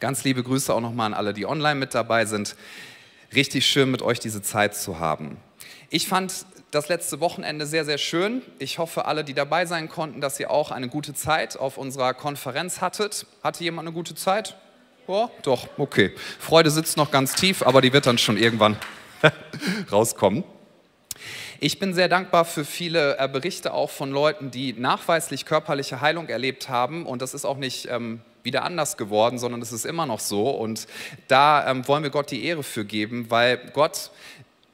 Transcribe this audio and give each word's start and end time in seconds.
Ganz 0.00 0.24
liebe 0.24 0.42
Grüße 0.42 0.72
auch 0.72 0.80
nochmal 0.80 1.08
an 1.08 1.14
alle, 1.14 1.34
die 1.34 1.44
online 1.44 1.78
mit 1.78 1.94
dabei 1.94 2.24
sind. 2.24 2.56
Richtig 3.34 3.66
schön, 3.66 3.90
mit 3.90 4.00
euch 4.00 4.18
diese 4.18 4.40
Zeit 4.40 4.74
zu 4.74 4.98
haben. 4.98 5.36
Ich 5.90 6.08
fand 6.08 6.46
das 6.70 6.88
letzte 6.88 7.20
Wochenende 7.20 7.66
sehr, 7.66 7.84
sehr 7.84 7.98
schön. 7.98 8.40
Ich 8.58 8.78
hoffe, 8.78 9.04
alle, 9.04 9.24
die 9.24 9.34
dabei 9.34 9.66
sein 9.66 9.90
konnten, 9.90 10.22
dass 10.22 10.40
ihr 10.40 10.50
auch 10.50 10.70
eine 10.70 10.88
gute 10.88 11.12
Zeit 11.12 11.58
auf 11.58 11.76
unserer 11.76 12.14
Konferenz 12.14 12.80
hattet. 12.80 13.26
Hatte 13.42 13.62
jemand 13.62 13.88
eine 13.88 13.94
gute 13.94 14.14
Zeit? 14.14 14.56
Oh, 15.06 15.28
doch, 15.42 15.68
okay. 15.76 16.14
Freude 16.38 16.70
sitzt 16.70 16.96
noch 16.96 17.10
ganz 17.10 17.34
tief, 17.34 17.62
aber 17.62 17.82
die 17.82 17.92
wird 17.92 18.06
dann 18.06 18.16
schon 18.16 18.38
irgendwann 18.38 18.76
rauskommen. 19.92 20.44
Ich 21.62 21.78
bin 21.78 21.92
sehr 21.92 22.08
dankbar 22.08 22.46
für 22.46 22.64
viele 22.64 23.18
äh, 23.18 23.28
Berichte 23.28 23.74
auch 23.74 23.90
von 23.90 24.10
Leuten, 24.10 24.50
die 24.50 24.72
nachweislich 24.72 25.44
körperliche 25.44 26.00
Heilung 26.00 26.26
erlebt 26.30 26.70
haben. 26.70 27.04
Und 27.04 27.20
das 27.20 27.34
ist 27.34 27.44
auch 27.44 27.58
nicht 27.58 27.86
ähm, 27.90 28.22
wieder 28.42 28.64
anders 28.64 28.96
geworden, 28.96 29.38
sondern 29.38 29.60
es 29.60 29.70
ist 29.70 29.84
immer 29.84 30.06
noch 30.06 30.20
so. 30.20 30.48
Und 30.48 30.86
da 31.28 31.70
ähm, 31.70 31.86
wollen 31.86 32.02
wir 32.02 32.08
Gott 32.08 32.30
die 32.30 32.46
Ehre 32.46 32.62
für 32.62 32.86
geben, 32.86 33.26
weil 33.28 33.58
Gott 33.74 34.10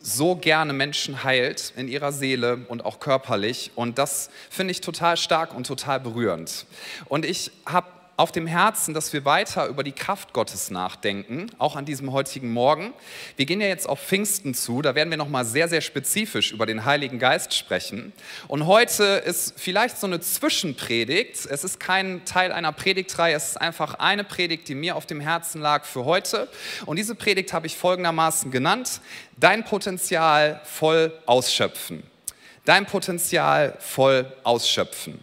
so 0.01 0.37
gerne 0.37 0.73
Menschen 0.73 1.24
heilt 1.24 1.73
in 1.77 1.88
ihrer 1.88 2.12
Seele 2.12 2.65
und 2.69 2.84
auch 2.84 3.01
körperlich. 3.01 3.73
Und 3.74 3.98
das 3.98 4.30
finde 4.48 4.71
ich 4.71 4.80
total 4.80 5.16
stark 5.16 5.57
und 5.57 5.66
total 5.66 5.98
berührend. 5.98 6.66
Und 7.07 7.24
ich 7.24 7.51
habe 7.65 7.88
auf 8.16 8.33
dem 8.33 8.47
Herzen, 8.47 8.95
dass 8.95 9.12
wir 9.12 9.25
weiter 9.27 9.66
über 9.66 9.83
die 9.83 9.93
Kraft 9.93 10.33
Gottes 10.33 10.70
nachdenken, 10.70 11.51
auch 11.59 11.77
an 11.77 11.84
diesem 11.84 12.12
heutigen 12.12 12.51
Morgen. 12.51 12.95
Wir 13.37 13.45
gehen 13.45 13.61
ja 13.61 13.66
jetzt 13.66 13.87
auf 13.87 14.01
Pfingsten 14.01 14.55
zu, 14.55 14.80
da 14.80 14.95
werden 14.95 15.11
wir 15.11 15.19
noch 15.19 15.29
mal 15.29 15.45
sehr 15.45 15.69
sehr 15.69 15.83
spezifisch 15.83 16.52
über 16.52 16.65
den 16.65 16.87
Heiligen 16.87 17.19
Geist 17.19 17.52
sprechen. 17.52 18.15
Und 18.48 18.66
heute 18.66 19.05
ist 19.05 19.55
vielleicht 19.59 19.98
so 19.98 20.07
eine 20.07 20.21
Zwischenpredigt. 20.21 21.45
Es 21.45 21.62
ist 21.62 21.79
kein 21.79 22.24
Teil 22.24 22.52
einer 22.52 22.73
Predigtreihe, 22.73 23.34
es 23.34 23.51
ist 23.51 23.60
einfach 23.60 23.95
eine 23.95 24.24
Predigt, 24.24 24.69
die 24.69 24.74
mir 24.74 24.96
auf 24.96 25.05
dem 25.05 25.21
Herzen 25.21 25.60
lag 25.60 25.85
für 25.85 26.07
heute. 26.07 26.48
Und 26.87 26.96
diese 26.96 27.15
Predigt 27.15 27.52
habe 27.52 27.66
ich 27.66 27.77
folgendermaßen 27.77 28.51
genannt: 28.51 29.01
Dein 29.37 29.65
Potenzial 29.65 30.62
voll 30.65 31.12
ausschöpfen. 31.27 32.02
Dein 32.65 32.87
Potenzial 32.87 33.77
voll 33.79 34.33
ausschöpfen. 34.43 35.21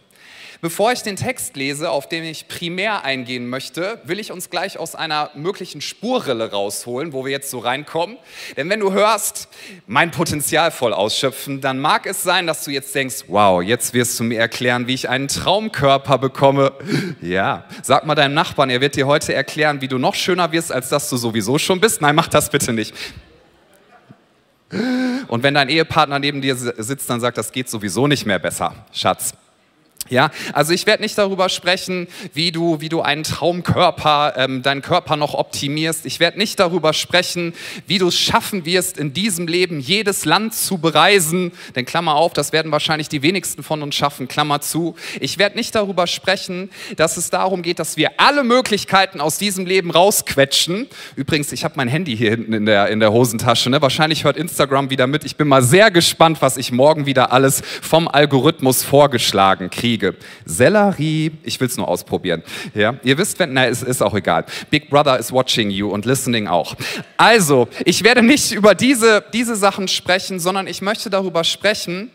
Bevor 0.64 0.92
ich 0.92 1.02
den 1.02 1.16
Text 1.16 1.56
lese, 1.56 1.90
auf 1.90 2.08
den 2.08 2.24
ich 2.24 2.48
primär 2.48 3.04
eingehen 3.04 3.50
möchte, 3.50 4.00
will 4.04 4.18
ich 4.18 4.32
uns 4.32 4.48
gleich 4.48 4.78
aus 4.78 4.94
einer 4.94 5.30
möglichen 5.34 5.82
Spurrille 5.82 6.52
rausholen, 6.52 7.12
wo 7.12 7.26
wir 7.26 7.32
jetzt 7.32 7.50
so 7.50 7.58
reinkommen. 7.58 8.16
Denn 8.56 8.70
wenn 8.70 8.80
du 8.80 8.90
hörst, 8.90 9.48
mein 9.86 10.10
Potenzial 10.10 10.70
voll 10.70 10.94
ausschöpfen, 10.94 11.60
dann 11.60 11.80
mag 11.80 12.06
es 12.06 12.22
sein, 12.22 12.46
dass 12.46 12.64
du 12.64 12.70
jetzt 12.70 12.94
denkst, 12.94 13.24
wow, 13.28 13.62
jetzt 13.62 13.92
wirst 13.92 14.18
du 14.18 14.24
mir 14.24 14.38
erklären, 14.38 14.86
wie 14.86 14.94
ich 14.94 15.10
einen 15.10 15.28
Traumkörper 15.28 16.16
bekomme. 16.16 16.72
Ja, 17.20 17.66
sag 17.82 18.06
mal 18.06 18.14
deinem 18.14 18.32
Nachbarn, 18.32 18.70
er 18.70 18.80
wird 18.80 18.96
dir 18.96 19.06
heute 19.06 19.34
erklären, 19.34 19.82
wie 19.82 19.88
du 19.88 19.98
noch 19.98 20.14
schöner 20.14 20.50
wirst, 20.50 20.72
als 20.72 20.88
dass 20.88 21.10
du 21.10 21.18
sowieso 21.18 21.58
schon 21.58 21.78
bist. 21.78 22.00
Nein, 22.00 22.14
mach 22.14 22.28
das 22.28 22.48
bitte 22.48 22.72
nicht. 22.72 22.94
Und 25.28 25.42
wenn 25.42 25.52
dein 25.52 25.68
Ehepartner 25.68 26.18
neben 26.18 26.40
dir 26.40 26.56
sitzt, 26.56 27.10
dann 27.10 27.20
sagt, 27.20 27.36
das 27.36 27.52
geht 27.52 27.68
sowieso 27.68 28.06
nicht 28.06 28.24
mehr 28.24 28.38
besser, 28.38 28.74
Schatz. 28.94 29.34
Ja, 30.10 30.30
also 30.52 30.74
ich 30.74 30.86
werde 30.86 31.02
nicht 31.02 31.16
darüber 31.16 31.48
sprechen, 31.48 32.08
wie 32.34 32.52
du, 32.52 32.80
wie 32.82 32.90
du 32.90 33.00
einen 33.00 33.22
Traumkörper, 33.22 34.34
ähm, 34.36 34.62
deinen 34.62 34.82
Körper 34.82 35.16
noch 35.16 35.32
optimierst. 35.32 36.04
Ich 36.04 36.20
werde 36.20 36.36
nicht 36.36 36.60
darüber 36.60 36.92
sprechen, 36.92 37.54
wie 37.86 37.96
du 37.96 38.08
es 38.08 38.18
schaffen 38.18 38.66
wirst, 38.66 38.98
in 38.98 39.14
diesem 39.14 39.46
Leben 39.46 39.80
jedes 39.80 40.26
Land 40.26 40.54
zu 40.54 40.76
bereisen. 40.76 41.52
Denn 41.74 41.86
Klammer 41.86 42.16
auf, 42.16 42.34
das 42.34 42.52
werden 42.52 42.70
wahrscheinlich 42.70 43.08
die 43.08 43.22
wenigsten 43.22 43.62
von 43.62 43.82
uns 43.82 43.94
schaffen, 43.94 44.28
Klammer 44.28 44.60
zu. 44.60 44.94
Ich 45.20 45.38
werde 45.38 45.56
nicht 45.56 45.74
darüber 45.74 46.06
sprechen, 46.06 46.70
dass 46.96 47.16
es 47.16 47.30
darum 47.30 47.62
geht, 47.62 47.78
dass 47.78 47.96
wir 47.96 48.10
alle 48.18 48.44
Möglichkeiten 48.44 49.22
aus 49.22 49.38
diesem 49.38 49.64
Leben 49.64 49.90
rausquetschen. 49.90 50.86
Übrigens, 51.16 51.50
ich 51.50 51.64
habe 51.64 51.74
mein 51.76 51.88
Handy 51.88 52.14
hier 52.14 52.28
hinten 52.28 52.52
in 52.52 52.66
der, 52.66 52.88
in 52.88 53.00
der 53.00 53.10
Hosentasche. 53.10 53.70
Ne? 53.70 53.80
Wahrscheinlich 53.80 54.24
hört 54.24 54.36
Instagram 54.36 54.90
wieder 54.90 55.06
mit. 55.06 55.24
Ich 55.24 55.36
bin 55.36 55.48
mal 55.48 55.62
sehr 55.62 55.90
gespannt, 55.90 56.42
was 56.42 56.58
ich 56.58 56.72
morgen 56.72 57.06
wieder 57.06 57.32
alles 57.32 57.62
vom 57.80 58.06
Algorithmus 58.06 58.84
vorgeschlagen 58.84 59.70
kriege 59.70 59.93
kriege. 59.98 60.16
Sellerie, 60.44 61.32
ich 61.42 61.60
will 61.60 61.68
es 61.68 61.76
nur 61.76 61.88
ausprobieren. 61.88 62.42
Ja? 62.74 62.96
Ihr 63.02 63.18
wisst, 63.18 63.38
wenn, 63.38 63.52
na, 63.52 63.66
es 63.66 63.82
ist 63.82 64.02
auch 64.02 64.14
egal. 64.14 64.44
Big 64.70 64.90
Brother 64.90 65.18
is 65.18 65.32
watching 65.32 65.70
you 65.70 65.88
und 65.88 66.04
listening 66.04 66.48
auch. 66.48 66.74
Also, 67.16 67.68
ich 67.84 68.04
werde 68.04 68.22
nicht 68.22 68.52
über 68.52 68.74
diese, 68.74 69.24
diese 69.32 69.56
Sachen 69.56 69.88
sprechen, 69.88 70.40
sondern 70.40 70.66
ich 70.66 70.82
möchte 70.82 71.10
darüber 71.10 71.44
sprechen, 71.44 72.10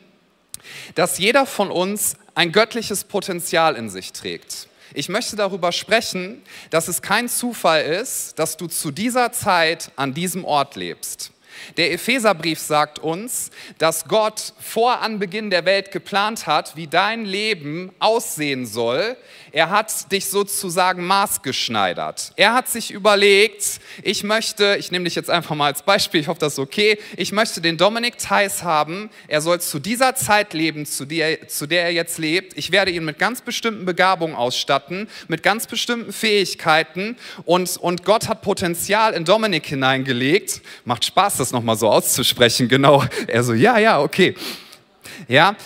dass 0.96 1.18
jeder 1.20 1.46
von 1.46 1.72
uns 1.72 2.16
ein 2.36 2.52
göttliches 2.52 3.04
Potenzial 3.04 3.76
in 3.76 3.90
sich 3.90 4.12
trägt. 4.12 4.68
Ich 4.94 5.08
möchte 5.08 5.36
darüber 5.36 5.72
sprechen, 5.72 6.42
dass 6.72 6.88
es 6.88 7.02
kein 7.02 7.30
Zufall 7.30 7.84
ist, 7.84 8.40
dass 8.40 8.58
du 8.58 8.68
zu 8.68 8.92
dieser 8.92 9.32
Zeit 9.32 9.92
an 9.96 10.14
diesem 10.14 10.44
Ort 10.46 10.76
lebst. 10.76 11.32
Der 11.78 11.92
Epheserbrief 11.92 12.60
sagt 12.60 13.00
uns, 13.00 13.52
dass 13.78 14.08
Gott 14.08 14.54
vor 14.60 15.02
Anbeginn 15.02 15.50
der 15.50 15.66
Welt 15.66 15.92
geplant 15.92 16.48
hat, 16.48 16.76
wie 16.76 16.88
dein 16.88 17.26
Leben 17.26 17.92
aussehen 18.00 18.66
soll. 18.66 19.18
Er 19.52 19.70
hat 19.70 20.12
dich 20.12 20.28
sozusagen 20.28 21.06
maßgeschneidert. 21.06 22.34
Er 22.36 22.54
hat 22.54 22.68
sich 22.68 22.92
überlegt, 22.92 23.80
ich 24.02 24.24
möchte, 24.24 24.76
ich 24.80 24.92
nehme 24.92 25.06
dich 25.06 25.16
jetzt 25.16 25.30
einfach 25.30 25.56
mal 25.56 25.68
als 25.68 25.84
Beispiel, 25.84 26.22
ich 26.22 26.28
hoffe, 26.28 26.40
das 26.40 26.54
ist 26.54 26.60
okay, 26.60 26.98
ich 27.16 27.32
möchte 27.32 27.62
den 27.62 27.78
Dominik 27.78 28.18
Theis 28.18 28.64
haben. 28.64 29.12
Er 29.28 29.42
soll 29.42 29.62
zu 29.62 29.80
dieser 29.80 30.16
Zeit 30.16 30.54
leben, 30.54 30.88
zu 30.88 31.06
der, 31.06 31.48
zu 31.48 31.68
der 31.68 31.84
er 31.84 31.92
jetzt 31.92 32.18
lebt. 32.18 32.58
Ich 32.58 32.72
werde 32.72 32.92
ihn 32.92 33.06
mit 33.06 33.20
ganz 33.20 33.42
bestimmten 33.42 33.86
Begabungen 33.86 34.36
ausstatten, 34.36 35.08
mit 35.28 35.44
ganz 35.44 35.68
bestimmten 35.68 36.12
Fähigkeiten 36.12 37.16
und, 37.46 37.78
und 37.78 38.06
Gott 38.06 38.28
hat 38.28 38.42
Potenzial 38.42 39.14
in 39.14 39.26
Dominik 39.26 39.68
hineingelegt. 39.68 40.62
Macht 40.86 41.06
Spaß, 41.06 41.38
das 41.38 41.52
noch 41.52 41.60
nochmal 41.60 41.76
so 41.76 41.90
auszusprechen, 41.90 42.70
genau. 42.70 43.04
Er 43.28 43.44
so, 43.44 43.54
ja, 43.54 43.78
ja, 43.78 44.00
okay. 44.00 44.34
Ja, 45.28 45.58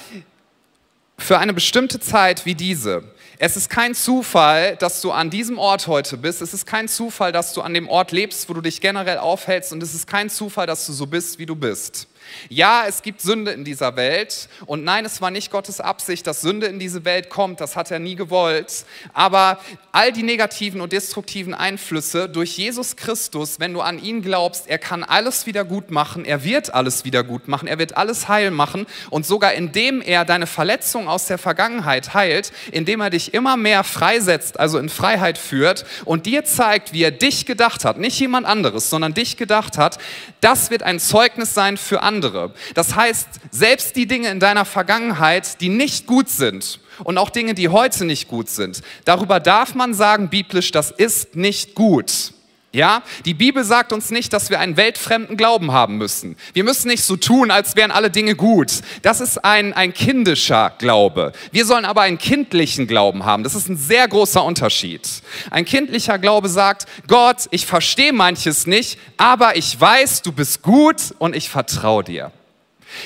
für 1.20 1.38
eine 1.38 1.54
bestimmte 1.54 2.00
Zeit 2.00 2.48
wie 2.48 2.56
diese. 2.56 3.13
Es 3.40 3.58
ist 3.58 3.70
kein 3.70 3.96
Zufall, 3.96 4.76
dass 4.76 5.02
du 5.02 5.12
an 5.12 5.30
diesem 5.30 5.58
Ort 5.58 5.88
heute 5.88 6.18
bist. 6.18 6.42
Es 6.42 6.54
ist 6.54 6.66
kein 6.66 6.88
Zufall, 6.88 7.32
dass 7.32 7.54
du 7.54 7.62
an 7.62 7.74
dem 7.74 7.90
Ort 7.90 8.12
lebst, 8.12 8.48
wo 8.48 8.54
du 8.54 8.62
dich 8.62 8.80
generell 8.80 9.18
aufhältst. 9.18 9.74
Und 9.74 9.82
es 9.82 9.96
ist 9.96 10.08
kein 10.08 10.30
Zufall, 10.30 10.68
dass 10.68 10.86
du 10.86 10.94
so 10.94 11.08
bist, 11.08 11.40
wie 11.40 11.46
du 11.46 11.56
bist. 11.56 12.08
Ja, 12.50 12.86
es 12.88 13.02
gibt 13.02 13.22
Sünde 13.22 13.52
in 13.52 13.64
dieser 13.64 13.96
Welt. 13.96 14.48
Und 14.66 14.84
nein, 14.84 15.06
es 15.06 15.22
war 15.22 15.32
nicht 15.32 15.52
Gottes 15.52 15.80
Absicht, 15.80 16.26
dass 16.28 16.42
Sünde 16.42 16.68
in 16.68 16.80
diese 16.80 17.06
Welt 17.06 17.30
kommt, 17.30 17.62
das 17.62 17.76
hat 17.76 17.92
er 17.92 18.00
nie 18.00 18.16
gewollt. 18.16 18.86
Aber 19.14 19.60
all 19.92 20.12
die 20.12 20.24
negativen 20.24 20.82
und 20.82 20.92
destruktiven 20.92 21.54
Einflüsse 21.54 22.30
durch 22.30 22.58
Jesus 22.58 22.96
Christus, 22.96 23.60
wenn 23.60 23.74
du 23.74 23.82
an 23.82 24.02
ihn 24.02 24.22
glaubst, 24.22 24.68
er 24.68 24.80
kann 24.80 25.04
alles 25.04 25.46
wieder 25.46 25.66
gut 25.66 25.92
machen, 25.92 26.26
er 26.26 26.44
wird 26.44 26.74
alles 26.74 27.06
wieder 27.06 27.24
gut 27.24 27.48
machen, 27.48 27.68
er 27.68 27.80
wird 27.80 27.98
alles 27.98 28.28
heil 28.28 28.52
machen. 28.52 28.86
Und 29.10 29.26
sogar 29.26 29.54
indem 29.54 30.02
er 30.02 30.26
deine 30.26 30.48
Verletzung 30.48 31.08
aus 31.08 31.28
der 31.28 31.38
Vergangenheit 31.38 32.14
heilt, 32.14 32.52
indem 32.72 33.02
er 33.02 33.10
dich 33.10 33.34
immer 33.34 33.58
mehr 33.58 33.84
freisetzt, 33.84 34.60
also 34.60 34.78
in 34.80 34.90
Freiheit 34.90 35.38
führt 35.38 35.86
und 36.06 36.26
dir 36.26 36.46
zeigt, 36.46 36.94
wie 36.94 37.04
er 37.04 37.12
dich 37.12 37.46
gedacht 37.46 37.86
hat, 37.86 37.98
nicht 37.98 38.20
jemand 38.20 38.46
anderes, 38.46 38.90
sondern 38.90 39.14
dich 39.14 39.38
gedacht 39.38 39.78
hat, 39.78 39.98
das 40.42 40.72
wird 40.72 40.84
ein 40.84 41.00
Zeugnis 41.00 41.54
sein 41.54 41.78
für 41.78 42.02
andere 42.02 42.23
andere. 42.24 42.54
Das 42.74 42.96
heißt, 42.96 43.28
selbst 43.52 43.96
die 43.96 44.08
Dinge 44.08 44.30
in 44.30 44.40
deiner 44.40 44.66
Vergangenheit, 44.66 45.60
die 45.62 45.70
nicht 45.70 46.08
gut 46.08 46.30
sind 46.30 46.80
und 47.04 47.18
auch 47.18 47.30
Dinge, 47.30 47.54
die 47.54 47.70
heute 47.70 48.06
nicht 48.06 48.28
gut 48.28 48.50
sind, 48.50 48.82
darüber 49.06 49.40
darf 49.40 49.76
man 49.76 49.94
sagen 49.94 50.30
biblisch, 50.30 50.72
das 50.72 50.92
ist 50.92 51.36
nicht 51.36 51.76
gut. 51.76 52.34
Ja, 52.76 53.04
die 53.26 53.36
Bibel 53.36 53.64
sagt 53.64 53.94
uns 53.94 54.10
nicht, 54.10 54.34
dass 54.34 54.50
wir 54.50 54.60
einen 54.60 54.78
weltfremden 54.78 55.38
Glauben 55.38 55.72
haben 55.72 56.00
müssen. 56.00 56.36
Wir 56.54 56.64
müssen 56.64 56.88
nicht 56.88 57.04
so 57.04 57.16
tun, 57.16 57.52
als 57.52 57.76
wären 57.76 57.92
alle 57.92 58.10
Dinge 58.10 58.36
gut. 58.36 58.82
Das 59.04 59.22
ist 59.22 59.46
ein, 59.46 59.74
ein 59.74 59.94
kindischer 59.94 60.74
Glaube. 60.80 61.34
Wir 61.52 61.68
sollen 61.68 61.86
aber 61.86 62.02
einen 62.02 62.18
kindlichen 62.18 62.88
Glauben 62.88 63.26
haben. 63.26 63.44
Das 63.44 63.54
ist 63.54 63.70
ein 63.70 63.78
sehr 63.78 64.08
großer 64.08 64.44
Unterschied. 64.44 65.08
Ein 65.52 65.66
kindlicher 65.66 66.18
Glaube 66.18 66.50
sagt, 66.50 66.88
Gott, 67.08 67.48
ich 67.52 67.68
verstehe 67.68 68.12
manches 68.12 68.66
nicht, 68.66 68.98
aber 69.18 69.56
ich 69.56 69.80
weiß, 69.80 70.24
du 70.24 70.32
bist 70.32 70.64
gut 70.64 71.14
und 71.20 71.36
ich 71.36 71.50
vertraue 71.50 72.04
dir. 72.04 72.32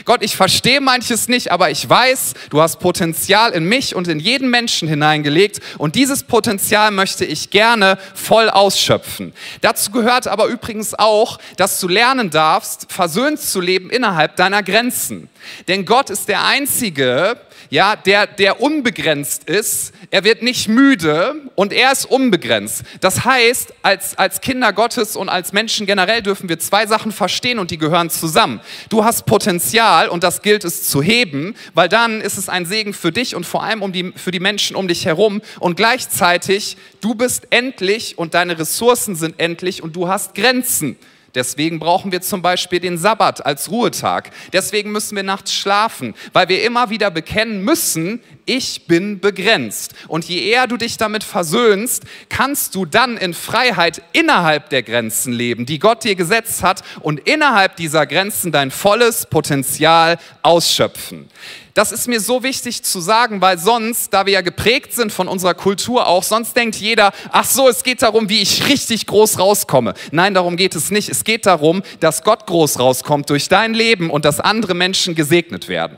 Gott, 0.05 0.23
ich 0.23 0.35
verstehe 0.35 0.81
manches 0.81 1.27
nicht, 1.27 1.51
aber 1.51 1.69
ich 1.71 1.87
weiß, 1.87 2.33
du 2.49 2.61
hast 2.61 2.79
Potenzial 2.79 3.51
in 3.51 3.65
mich 3.65 3.95
und 3.95 4.07
in 4.07 4.19
jeden 4.19 4.49
Menschen 4.49 4.87
hineingelegt 4.87 5.59
und 5.77 5.95
dieses 5.95 6.23
Potenzial 6.23 6.91
möchte 6.91 7.25
ich 7.25 7.49
gerne 7.49 7.97
voll 8.15 8.49
ausschöpfen. 8.49 9.33
Dazu 9.61 9.91
gehört 9.91 10.27
aber 10.27 10.45
übrigens 10.47 10.93
auch, 10.93 11.39
dass 11.57 11.79
du 11.79 11.87
lernen 11.87 12.29
darfst, 12.29 12.91
versöhnt 12.91 13.39
zu 13.39 13.61
leben 13.61 13.89
innerhalb 13.89 14.35
deiner 14.35 14.63
Grenzen. 14.63 15.29
Denn 15.67 15.85
Gott 15.85 16.09
ist 16.09 16.27
der 16.27 16.45
Einzige, 16.45 17.37
ja, 17.69 17.95
der, 17.95 18.27
der 18.27 18.61
unbegrenzt 18.61 19.49
ist. 19.49 19.93
Er 20.11 20.23
wird 20.23 20.41
nicht 20.41 20.69
müde 20.69 21.35
und 21.55 21.73
er 21.73 21.91
ist 21.91 22.05
unbegrenzt. 22.05 22.83
Das 23.01 23.25
heißt, 23.25 23.73
als, 23.81 24.17
als 24.17 24.41
Kinder 24.41 24.71
Gottes 24.73 25.15
und 25.15 25.29
als 25.29 25.53
Menschen 25.53 25.85
generell 25.85 26.21
dürfen 26.21 26.49
wir 26.49 26.59
zwei 26.59 26.85
Sachen 26.85 27.11
verstehen 27.11 27.59
und 27.59 27.71
die 27.71 27.77
gehören 27.77 28.09
zusammen. 28.09 28.61
Du 28.89 29.03
hast 29.03 29.25
Potenzial 29.25 30.07
und 30.07 30.23
das 30.23 30.41
gilt 30.41 30.63
es 30.63 30.87
zu 30.87 31.01
heben, 31.01 31.55
weil 31.73 31.89
dann 31.89 32.21
ist 32.21 32.37
es 32.37 32.49
ein 32.49 32.65
Segen 32.65 32.93
für 32.93 33.11
dich 33.11 33.35
und 33.35 33.45
vor 33.45 33.63
allem 33.63 33.81
um 33.81 33.91
die, 33.91 34.13
für 34.15 34.31
die 34.31 34.39
Menschen 34.39 34.75
um 34.75 34.87
dich 34.87 35.05
herum 35.05 35.41
und 35.59 35.75
gleichzeitig 35.75 36.77
du 37.01 37.15
bist 37.15 37.47
endlich 37.49 38.17
und 38.17 38.33
deine 38.33 38.57
Ressourcen 38.57 39.15
sind 39.15 39.39
endlich 39.39 39.83
und 39.83 39.95
du 39.95 40.07
hast 40.07 40.35
Grenzen. 40.35 40.97
Deswegen 41.37 41.77
brauchen 41.77 42.11
wir 42.11 42.21
zum 42.21 42.41
Beispiel 42.41 42.79
den 42.79 42.97
Sabbat 42.97 43.45
als 43.45 43.69
Ruhetag. 43.69 44.31
Deswegen 44.53 44.91
müssen 44.91 45.15
wir 45.15 45.21
nachts 45.21 45.53
schlafen, 45.53 46.15
weil 46.33 46.49
wir 46.49 46.63
immer 46.63 46.89
wieder 46.89 47.11
bekennen 47.11 47.63
müssen, 47.63 48.23
ich 48.47 48.87
bin 48.87 49.19
begrenzt. 49.19 49.93
Und 50.07 50.25
je 50.25 50.39
eher 50.39 50.65
du 50.65 50.77
dich 50.77 50.97
damit 50.97 51.23
versöhnst, 51.23 52.03
kannst 52.29 52.73
du 52.73 52.85
dann 52.85 53.17
in 53.17 53.35
Freiheit 53.35 54.01
innerhalb 54.13 54.69
der 54.71 54.81
Grenzen 54.81 55.31
leben, 55.33 55.67
die 55.67 55.77
Gott 55.77 56.03
dir 56.03 56.15
gesetzt 56.15 56.63
hat 56.63 56.81
und 57.01 57.19
innerhalb 57.19 57.75
dieser 57.75 58.07
Grenzen 58.07 58.51
dein 58.51 58.71
volles 58.71 59.27
Potenzial 59.27 60.17
ausschöpfen. 60.41 61.29
Das 61.77 61.91
ist 61.91 62.07
mir 62.07 62.19
so 62.19 62.41
wichtig 62.41 62.81
zu 62.81 62.99
sagen, 62.99 63.39
weil 63.39 63.59
sonst, 63.59 64.11
da 64.11 64.25
wir 64.25 64.33
ja 64.33 64.41
geprägt 64.41 64.93
sind 64.93 65.11
von 65.11 65.27
unserer 65.27 65.53
Kultur 65.53 66.07
auch, 66.07 66.23
sonst 66.23 66.55
denkt 66.55 66.75
jeder, 66.77 67.11
ach 67.31 67.45
so, 67.45 67.69
es 67.69 67.83
geht 67.83 68.01
darum, 68.01 68.29
wie 68.29 68.41
ich 68.41 68.67
richtig 68.67 69.05
groß 69.05 69.37
rauskomme. 69.37 69.93
Nein, 70.09 70.33
darum 70.33 70.57
geht 70.57 70.73
es 70.73 70.89
nicht. 70.89 71.09
Es 71.09 71.23
geht 71.23 71.45
darum, 71.45 71.83
dass 71.99 72.23
Gott 72.23 72.47
groß 72.47 72.79
rauskommt 72.79 73.29
durch 73.29 73.47
dein 73.47 73.75
Leben 73.75 74.09
und 74.09 74.25
dass 74.25 74.39
andere 74.39 74.73
Menschen 74.73 75.13
gesegnet 75.13 75.67
werden. 75.67 75.97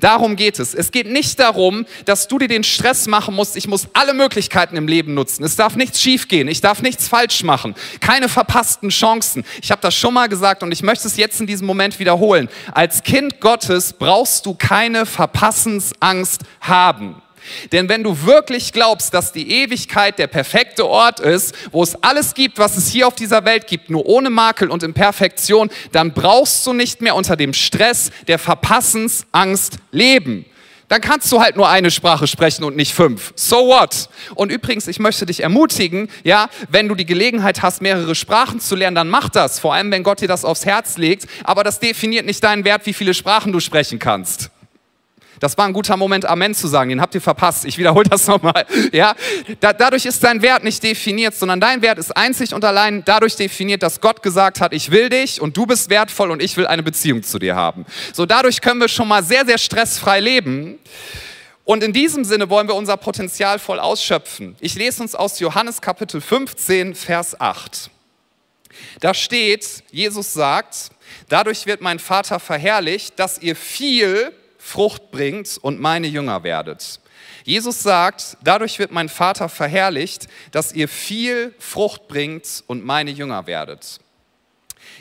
Darum 0.00 0.36
geht 0.36 0.58
es. 0.58 0.74
Es 0.74 0.90
geht 0.90 1.06
nicht 1.06 1.38
darum, 1.38 1.86
dass 2.04 2.28
du 2.28 2.38
dir 2.38 2.48
den 2.48 2.64
Stress 2.64 3.06
machen 3.06 3.34
musst, 3.34 3.56
ich 3.56 3.66
muss 3.66 3.88
alle 3.92 4.14
Möglichkeiten 4.14 4.76
im 4.76 4.88
Leben 4.88 5.14
nutzen. 5.14 5.44
Es 5.44 5.56
darf 5.56 5.76
nichts 5.76 6.00
schiefgehen, 6.00 6.48
ich 6.48 6.60
darf 6.60 6.82
nichts 6.82 7.08
falsch 7.08 7.42
machen, 7.42 7.74
keine 8.00 8.28
verpassten 8.28 8.90
Chancen. 8.90 9.44
Ich 9.62 9.70
habe 9.70 9.80
das 9.80 9.94
schon 9.94 10.14
mal 10.14 10.28
gesagt 10.28 10.62
und 10.62 10.72
ich 10.72 10.82
möchte 10.82 11.06
es 11.06 11.16
jetzt 11.16 11.40
in 11.40 11.46
diesem 11.46 11.66
Moment 11.66 11.98
wiederholen. 11.98 12.48
Als 12.72 13.02
Kind 13.02 13.40
Gottes 13.40 13.92
brauchst 13.92 14.46
du 14.46 14.54
keine 14.54 15.06
Verpassensangst 15.06 16.42
haben. 16.60 17.23
Denn 17.72 17.88
wenn 17.88 18.02
du 18.02 18.24
wirklich 18.24 18.72
glaubst, 18.72 19.14
dass 19.14 19.32
die 19.32 19.50
Ewigkeit 19.50 20.18
der 20.18 20.26
perfekte 20.26 20.86
Ort 20.86 21.20
ist, 21.20 21.54
wo 21.72 21.82
es 21.82 22.02
alles 22.02 22.34
gibt, 22.34 22.58
was 22.58 22.76
es 22.76 22.88
hier 22.88 23.06
auf 23.06 23.14
dieser 23.14 23.44
Welt 23.44 23.66
gibt, 23.66 23.90
nur 23.90 24.06
ohne 24.06 24.30
Makel 24.30 24.70
und 24.70 24.82
in 24.82 24.94
Perfektion, 24.94 25.70
dann 25.92 26.12
brauchst 26.12 26.66
du 26.66 26.72
nicht 26.72 27.00
mehr 27.00 27.14
unter 27.14 27.36
dem 27.36 27.54
Stress 27.54 28.10
der 28.26 28.38
Verpassensangst 28.38 29.78
leben. 29.90 30.46
Dann 30.88 31.00
kannst 31.00 31.32
du 31.32 31.40
halt 31.40 31.56
nur 31.56 31.68
eine 31.68 31.90
Sprache 31.90 32.26
sprechen 32.26 32.62
und 32.62 32.76
nicht 32.76 32.92
fünf. 32.92 33.32
So 33.36 33.68
what? 33.68 34.08
Und 34.34 34.52
übrigens, 34.52 34.86
ich 34.86 34.98
möchte 34.98 35.24
dich 35.24 35.42
ermutigen, 35.42 36.08
ja, 36.24 36.48
wenn 36.68 36.88
du 36.88 36.94
die 36.94 37.06
Gelegenheit 37.06 37.62
hast, 37.62 37.80
mehrere 37.80 38.14
Sprachen 38.14 38.60
zu 38.60 38.76
lernen, 38.76 38.94
dann 38.94 39.08
mach 39.08 39.30
das. 39.30 39.58
Vor 39.58 39.72
allem, 39.74 39.90
wenn 39.90 40.02
Gott 40.02 40.20
dir 40.20 40.28
das 40.28 40.44
aufs 40.44 40.66
Herz 40.66 40.98
legt. 40.98 41.26
Aber 41.42 41.64
das 41.64 41.80
definiert 41.80 42.26
nicht 42.26 42.44
deinen 42.44 42.64
Wert, 42.64 42.84
wie 42.84 42.92
viele 42.92 43.14
Sprachen 43.14 43.52
du 43.52 43.60
sprechen 43.60 43.98
kannst. 43.98 44.50
Das 45.44 45.58
war 45.58 45.66
ein 45.66 45.74
guter 45.74 45.98
Moment, 45.98 46.24
Amen 46.24 46.54
zu 46.54 46.66
sagen. 46.68 46.88
Den 46.88 47.02
habt 47.02 47.14
ihr 47.14 47.20
verpasst. 47.20 47.66
Ich 47.66 47.76
wiederhole 47.76 48.08
das 48.08 48.26
nochmal. 48.26 48.64
Ja? 48.92 49.14
Da, 49.60 49.74
dadurch 49.74 50.06
ist 50.06 50.24
dein 50.24 50.40
Wert 50.40 50.64
nicht 50.64 50.82
definiert, 50.82 51.34
sondern 51.34 51.60
dein 51.60 51.82
Wert 51.82 51.98
ist 51.98 52.16
einzig 52.16 52.54
und 52.54 52.64
allein 52.64 53.04
dadurch 53.04 53.36
definiert, 53.36 53.82
dass 53.82 54.00
Gott 54.00 54.22
gesagt 54.22 54.62
hat, 54.62 54.72
ich 54.72 54.90
will 54.90 55.10
dich 55.10 55.42
und 55.42 55.54
du 55.54 55.66
bist 55.66 55.90
wertvoll 55.90 56.30
und 56.30 56.42
ich 56.42 56.56
will 56.56 56.66
eine 56.66 56.82
Beziehung 56.82 57.22
zu 57.22 57.38
dir 57.38 57.56
haben. 57.56 57.84
So 58.14 58.24
dadurch 58.24 58.62
können 58.62 58.80
wir 58.80 58.88
schon 58.88 59.06
mal 59.06 59.22
sehr, 59.22 59.44
sehr 59.44 59.58
stressfrei 59.58 60.18
leben. 60.18 60.78
Und 61.64 61.84
in 61.84 61.92
diesem 61.92 62.24
Sinne 62.24 62.48
wollen 62.48 62.66
wir 62.66 62.74
unser 62.74 62.96
Potenzial 62.96 63.58
voll 63.58 63.80
ausschöpfen. 63.80 64.56
Ich 64.60 64.76
lese 64.76 65.02
uns 65.02 65.14
aus 65.14 65.40
Johannes 65.40 65.82
Kapitel 65.82 66.22
15, 66.22 66.94
Vers 66.94 67.38
8. 67.38 67.90
Da 69.00 69.12
steht, 69.12 69.82
Jesus 69.90 70.32
sagt, 70.32 70.88
dadurch 71.28 71.66
wird 71.66 71.82
mein 71.82 71.98
Vater 71.98 72.40
verherrlicht, 72.40 73.18
dass 73.18 73.42
ihr 73.42 73.56
viel 73.56 74.32
Frucht 74.66 75.10
bringt 75.10 75.58
und 75.58 75.78
meine 75.78 76.06
Jünger 76.06 76.42
werdet. 76.42 76.98
Jesus 77.44 77.82
sagt, 77.82 78.38
dadurch 78.42 78.78
wird 78.78 78.92
mein 78.92 79.10
Vater 79.10 79.50
verherrlicht, 79.50 80.26
dass 80.52 80.72
ihr 80.72 80.88
viel 80.88 81.54
Frucht 81.58 82.08
bringt 82.08 82.64
und 82.66 82.82
meine 82.82 83.10
Jünger 83.10 83.46
werdet. 83.46 84.00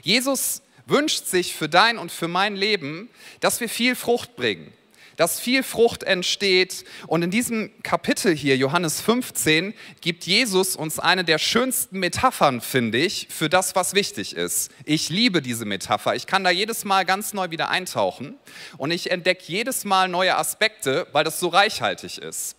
Jesus 0.02 0.62
wünscht 0.86 1.28
sich 1.28 1.56
für 1.56 1.70
dein 1.70 1.98
und 1.98 2.12
für 2.12 2.28
mein 2.28 2.58
Leben, 2.58 3.10
dass 3.40 3.62
wir 3.62 3.70
viel 3.70 3.96
Frucht 3.96 4.36
bringen 4.36 4.74
dass 5.16 5.40
viel 5.40 5.64
Frucht 5.64 6.04
entsteht. 6.04 6.86
Und 7.08 7.22
in 7.24 7.32
diesem 7.32 7.72
Kapitel 7.84 8.36
hier, 8.36 8.58
Johannes 8.58 9.02
15, 9.02 9.74
gibt 10.02 10.26
Jesus 10.26 10.76
uns 10.76 11.00
eine 11.00 11.24
der 11.24 11.38
schönsten 11.38 12.00
Metaphern, 12.00 12.62
finde 12.62 12.98
ich, 12.98 13.28
für 13.30 13.50
das, 13.50 13.76
was 13.76 13.94
wichtig 13.94 14.36
ist. 14.36 14.72
Ich 14.86 15.10
liebe 15.10 15.42
diese 15.42 15.66
Metapher. 15.66 16.16
Ich 16.16 16.28
kann 16.28 16.44
da 16.44 16.50
jedes 16.50 16.86
Mal 16.86 17.06
ganz 17.06 17.34
neu 17.34 17.52
wieder 17.52 17.70
eintauchen 17.70 18.36
und 18.78 18.92
ich 18.92 19.12
entdecke 19.12 19.44
jedes 19.48 19.86
Mal 19.86 20.08
neue 20.08 20.38
Aspekte, 20.38 21.08
weil 21.12 21.24
das 21.24 21.40
so 21.40 21.48
reichhaltig 21.48 22.18
ist. 22.18 22.56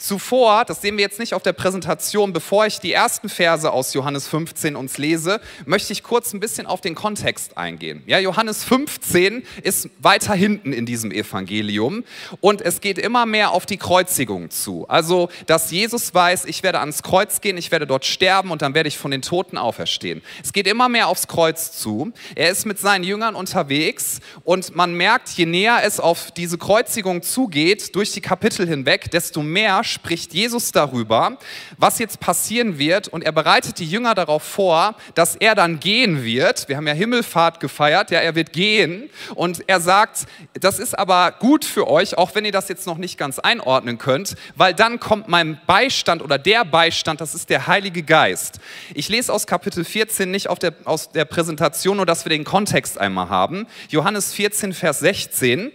Zuvor, 0.00 0.64
das 0.64 0.80
sehen 0.80 0.96
wir 0.96 1.02
jetzt 1.02 1.18
nicht 1.18 1.34
auf 1.34 1.42
der 1.42 1.52
Präsentation, 1.52 2.32
bevor 2.32 2.64
ich 2.66 2.78
die 2.78 2.92
ersten 2.92 3.28
Verse 3.28 3.68
aus 3.68 3.94
Johannes 3.94 4.28
15 4.28 4.76
uns 4.76 4.96
lese, 4.96 5.40
möchte 5.66 5.92
ich 5.92 6.04
kurz 6.04 6.32
ein 6.32 6.38
bisschen 6.38 6.68
auf 6.68 6.80
den 6.80 6.94
Kontext 6.94 7.58
eingehen. 7.58 8.04
Ja, 8.06 8.20
Johannes 8.20 8.62
15 8.62 9.42
ist 9.64 9.90
weiter 9.98 10.34
hinten 10.34 10.72
in 10.72 10.86
diesem 10.86 11.10
Evangelium 11.10 12.04
und 12.40 12.62
es 12.62 12.80
geht 12.80 12.96
immer 12.96 13.26
mehr 13.26 13.50
auf 13.50 13.66
die 13.66 13.76
Kreuzigung 13.76 14.50
zu. 14.50 14.86
Also, 14.88 15.30
dass 15.46 15.72
Jesus 15.72 16.14
weiß, 16.14 16.44
ich 16.44 16.62
werde 16.62 16.78
ans 16.78 17.02
Kreuz 17.02 17.40
gehen, 17.40 17.56
ich 17.56 17.72
werde 17.72 17.88
dort 17.88 18.04
sterben 18.04 18.52
und 18.52 18.62
dann 18.62 18.74
werde 18.74 18.86
ich 18.86 18.98
von 18.98 19.10
den 19.10 19.22
Toten 19.22 19.58
auferstehen. 19.58 20.22
Es 20.44 20.52
geht 20.52 20.68
immer 20.68 20.88
mehr 20.88 21.08
aufs 21.08 21.26
Kreuz 21.26 21.72
zu. 21.72 22.12
Er 22.36 22.50
ist 22.50 22.66
mit 22.66 22.78
seinen 22.78 23.02
Jüngern 23.02 23.34
unterwegs 23.34 24.20
und 24.44 24.76
man 24.76 24.94
merkt, 24.94 25.30
je 25.30 25.46
näher 25.46 25.80
es 25.82 25.98
auf 25.98 26.30
diese 26.30 26.56
Kreuzigung 26.56 27.22
zugeht, 27.22 27.96
durch 27.96 28.12
die 28.12 28.20
Kapitel 28.20 28.64
hinweg, 28.68 29.10
desto 29.10 29.42
mehr 29.42 29.82
spricht 29.88 30.34
Jesus 30.34 30.72
darüber, 30.72 31.38
was 31.76 31.98
jetzt 31.98 32.20
passieren 32.20 32.78
wird 32.78 33.08
und 33.08 33.24
er 33.24 33.32
bereitet 33.32 33.78
die 33.78 33.86
Jünger 33.86 34.14
darauf 34.14 34.42
vor, 34.42 34.94
dass 35.14 35.36
er 35.36 35.54
dann 35.54 35.80
gehen 35.80 36.22
wird. 36.24 36.68
Wir 36.68 36.76
haben 36.76 36.86
ja 36.86 36.92
Himmelfahrt 36.92 37.60
gefeiert, 37.60 38.10
ja, 38.10 38.20
er 38.20 38.34
wird 38.34 38.52
gehen 38.52 39.10
und 39.34 39.64
er 39.68 39.80
sagt, 39.80 40.26
das 40.54 40.78
ist 40.78 40.98
aber 40.98 41.32
gut 41.32 41.64
für 41.64 41.88
euch, 41.88 42.16
auch 42.16 42.34
wenn 42.34 42.44
ihr 42.44 42.52
das 42.52 42.68
jetzt 42.68 42.86
noch 42.86 42.98
nicht 42.98 43.18
ganz 43.18 43.38
einordnen 43.38 43.98
könnt, 43.98 44.36
weil 44.56 44.74
dann 44.74 45.00
kommt 45.00 45.28
mein 45.28 45.60
Beistand 45.66 46.22
oder 46.22 46.38
der 46.38 46.64
Beistand, 46.64 47.20
das 47.20 47.34
ist 47.34 47.50
der 47.50 47.66
Heilige 47.66 48.02
Geist. 48.02 48.60
Ich 48.94 49.08
lese 49.08 49.32
aus 49.32 49.46
Kapitel 49.46 49.84
14 49.84 50.30
nicht 50.30 50.48
der, 50.62 50.74
aus 50.84 51.10
der 51.10 51.24
Präsentation, 51.24 51.96
nur 51.96 52.06
dass 52.06 52.24
wir 52.24 52.30
den 52.30 52.44
Kontext 52.44 52.98
einmal 52.98 53.28
haben. 53.28 53.66
Johannes 53.88 54.32
14, 54.32 54.72
Vers 54.72 55.00
16. 55.00 55.72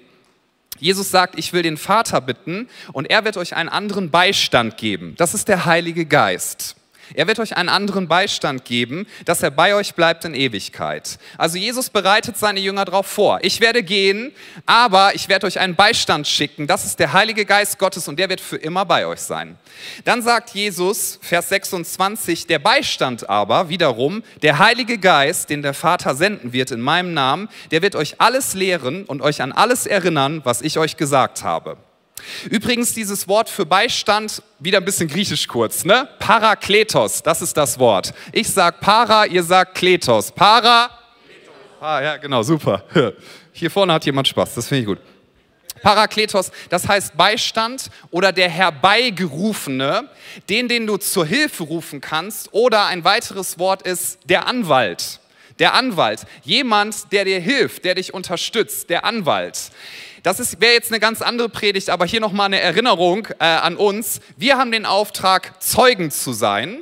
Jesus 0.80 1.12
sagt, 1.12 1.38
ich 1.38 1.54
will 1.54 1.62
den 1.62 1.78
Vater 1.78 2.22
bitten 2.22 2.68
und 2.92 3.10
er 3.10 3.26
wird 3.26 3.38
euch 3.38 3.56
einen 3.56 3.70
anderen 3.70 4.12
Beistand 4.12 4.78
geben. 4.78 5.16
Das 5.18 5.34
ist 5.34 5.48
der 5.48 5.66
Heilige 5.66 6.06
Geist. 6.06 6.76
Er 7.14 7.28
wird 7.28 7.40
euch 7.40 7.56
einen 7.58 7.70
anderen 7.70 8.08
Beistand 8.08 8.66
geben, 8.66 9.06
dass 9.26 9.44
er 9.44 9.52
bei 9.52 9.76
euch 9.76 9.96
bleibt 9.96 10.26
in 10.26 10.34
Ewigkeit. 10.34 11.18
Also 11.38 11.58
Jesus 11.58 11.90
bereitet 11.90 12.38
seine 12.38 12.60
Jünger 12.60 12.86
darauf 12.86 13.08
vor. 13.08 13.40
Ich 13.42 13.60
werde 13.60 13.84
gehen, 13.84 14.32
aber 14.66 15.16
ich 15.16 15.30
werde 15.30 15.48
euch 15.48 15.60
einen 15.60 15.76
Beistand 15.76 16.28
schicken. 16.28 16.68
Das 16.68 16.86
ist 16.86 17.00
der 17.00 17.14
Heilige 17.14 17.46
Geist 17.46 17.80
Gottes 17.80 18.08
und 18.08 18.18
der 18.18 18.30
wird 18.30 18.42
für 18.42 18.58
immer 18.58 18.86
bei 18.86 19.06
euch 19.06 19.20
sein. 19.20 19.58
Dann 20.06 20.22
sagt 20.22 20.52
Jesus, 20.52 21.20
Vers 21.22 21.50
26, 21.50 22.48
der 22.48 22.60
Beistand 22.60 23.30
aber 23.30 23.70
wiederum, 23.70 24.24
der 24.42 24.60
Heilige 24.60 24.98
Geist, 24.98 25.50
den 25.50 25.62
der 25.62 25.74
Vater 25.74 26.16
senden 26.16 26.54
wird 26.54 26.72
in 26.72 26.82
meinem 26.82 27.14
Namen, 27.14 27.50
der 27.72 27.82
wird 27.82 27.96
euch 27.96 28.16
alles 28.20 28.54
lehren 28.54 29.06
und 29.06 29.22
euch 29.22 29.42
an 29.42 29.52
alles 29.52 29.86
erinnern, 29.86 30.42
was 30.44 30.62
ich 30.62 30.78
euch 30.78 30.98
gesagt 30.98 31.44
habe. 31.44 31.78
Übrigens 32.50 32.94
dieses 32.94 33.28
Wort 33.28 33.50
für 33.50 33.66
Beistand, 33.66 34.42
wieder 34.60 34.80
ein 34.80 34.86
bisschen 34.86 35.08
griechisch 35.08 35.48
kurz, 35.48 35.86
ne? 35.86 36.08
Parakletos, 36.20 37.24
das 37.24 37.42
ist 37.42 37.56
das 37.56 37.80
Wort. 37.80 38.14
Ich 38.32 38.50
sag 38.50 38.80
Para, 38.80 39.26
ihr 39.26 39.44
sagt 39.44 39.76
Kletos. 39.76 40.32
Para. 40.32 40.90
Ah, 41.80 42.02
ja, 42.02 42.18
genau, 42.18 42.44
super. 42.44 42.84
Hier 43.52 43.70
vorne 43.70 43.94
hat 43.94 44.06
jemand 44.06 44.28
Spaß, 44.28 44.56
das 44.56 44.68
finde 44.68 44.82
ich 44.82 44.88
gut. 44.88 45.00
Parakletos, 45.84 46.52
das 46.70 46.88
heißt 46.88 47.18
Beistand 47.18 47.90
oder 48.10 48.32
der 48.32 48.50
Herbeigerufene, 48.50 50.10
den, 50.50 50.68
den 50.68 50.88
du 50.88 50.98
zur 50.98 51.26
Hilfe 51.26 51.64
rufen 51.64 52.00
kannst. 52.02 52.54
Oder 52.54 52.86
ein 52.86 53.04
weiteres 53.04 53.60
Wort 53.60 53.82
ist 53.84 54.20
der 54.26 54.48
Anwalt. 54.48 55.20
Der 55.60 55.76
Anwalt, 55.76 56.22
jemand, 56.44 57.12
der 57.12 57.26
dir 57.26 57.40
hilft, 57.40 57.86
der 57.86 57.96
dich 57.96 58.14
unterstützt, 58.14 58.90
der 58.90 59.06
Anwalt. 59.06 59.72
Das 60.24 60.62
wäre 60.62 60.72
jetzt 60.72 60.90
eine 60.90 61.02
ganz 61.02 61.22
andere 61.22 61.50
Predigt, 61.50 61.90
aber 61.90 62.06
hier 62.06 62.22
nochmal 62.22 62.46
eine 62.46 62.62
Erinnerung 62.62 63.28
äh, 63.40 63.44
an 63.44 63.76
uns. 63.76 64.22
Wir 64.38 64.58
haben 64.58 64.72
den 64.72 64.86
Auftrag, 64.86 65.62
Zeugen 65.62 66.12
zu 66.12 66.32
sein. 66.32 66.82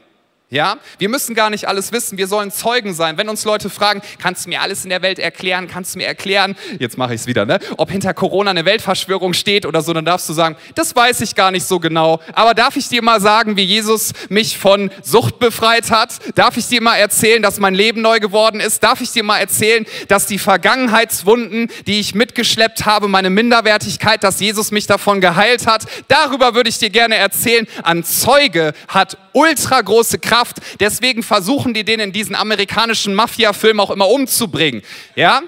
Ja, 0.53 0.79
wir 0.98 1.08
müssen 1.08 1.34
gar 1.34 1.50
nicht 1.50 1.70
alles 1.70 1.93
wissen, 1.93 2.17
wir 2.17 2.27
sollen 2.27 2.51
Zeugen 2.51 2.93
sein. 2.93 3.17
Wenn 3.17 3.29
uns 3.29 3.46
Leute 3.46 3.70
fragen, 3.70 4.01
kannst 4.22 4.46
du 4.46 4.50
mir 4.50 4.60
alles 4.60 4.84
in 4.84 4.89
der 4.89 5.01
Welt 5.01 5.17
erklären, 5.17 5.70
kannst 5.70 5.96
du 5.96 6.00
mir 6.00 6.08
erklären, 6.08 6.58
jetzt 6.77 6.98
mache 6.98 7.13
ich 7.13 7.22
es 7.22 7.27
wieder, 7.27 7.46
ne? 7.46 7.58
ob 7.77 7.89
hinter 7.89 8.13
Corona 8.13 8.51
eine 8.51 8.65
Weltverschwörung 8.65 9.31
steht 9.31 9.65
oder 9.65 9.81
so, 9.81 9.93
dann 9.93 10.03
darfst 10.03 10.27
du 10.27 10.34
sagen, 10.34 10.58
das 10.75 10.93
weiß 10.93 11.22
ich 11.22 11.36
gar 11.36 11.51
nicht 11.51 11.65
so 11.65 11.79
genau. 11.79 12.20
Aber 12.34 12.53
darf 12.53 12.75
ich 12.75 12.89
dir 12.89 13.01
mal 13.01 13.22
sagen, 13.22 13.55
wie 13.55 13.63
Jesus 13.63 14.12
mich 14.27 14.58
von 14.58 14.91
Sucht 15.01 15.39
befreit 15.39 15.89
hat? 15.89 16.20
Darf 16.36 16.58
ich 16.58 16.67
dir 16.67 16.81
mal 16.81 16.98
erzählen, 16.98 17.41
dass 17.41 17.58
mein 17.62 17.74
Leben 17.74 18.01
neu 18.01 18.20
geworden 18.20 18.60
ist? 18.60 18.84
Darf 18.84 19.00
ich 19.00 19.12
dir 19.12 19.24
mal 19.24 19.38
erzählen, 19.38 19.86
dass 20.10 20.25
die 20.25 20.38
Vergangenheitswunden, 20.38 21.70
die 21.88 22.01
ich 22.01 22.13
mitgeschleppt 22.13 22.86
habe, 22.86 23.08
meine 23.08 23.29
Minderwertigkeit, 23.29 24.22
dass 24.22 24.41
Jesus 24.41 24.72
mich 24.72 24.86
davon 24.86 25.22
geheilt 25.22 25.65
hat? 25.65 25.86
Darüber 26.10 26.55
würde 26.55 26.70
ich 26.70 26.77
dir 26.77 26.89
gerne 26.89 27.15
erzählen. 27.15 27.65
Ein 27.84 28.03
Zeuge 28.03 28.74
hat 28.89 29.17
ultra 29.31 29.79
große 29.79 30.20
Kraft 30.20 30.40
Kraft. 30.41 30.57
Deswegen 30.79 31.24
versuchen 31.24 31.74
die 31.74 31.83
den 31.83 32.00
in 32.00 32.12
diesen 32.12 32.36
amerikanischen 32.36 33.13
Mafia-Filmen 33.13 33.79
auch 33.79 33.91
immer 33.91 34.10
umzubringen. 34.10 34.81
Ja? 35.15 35.41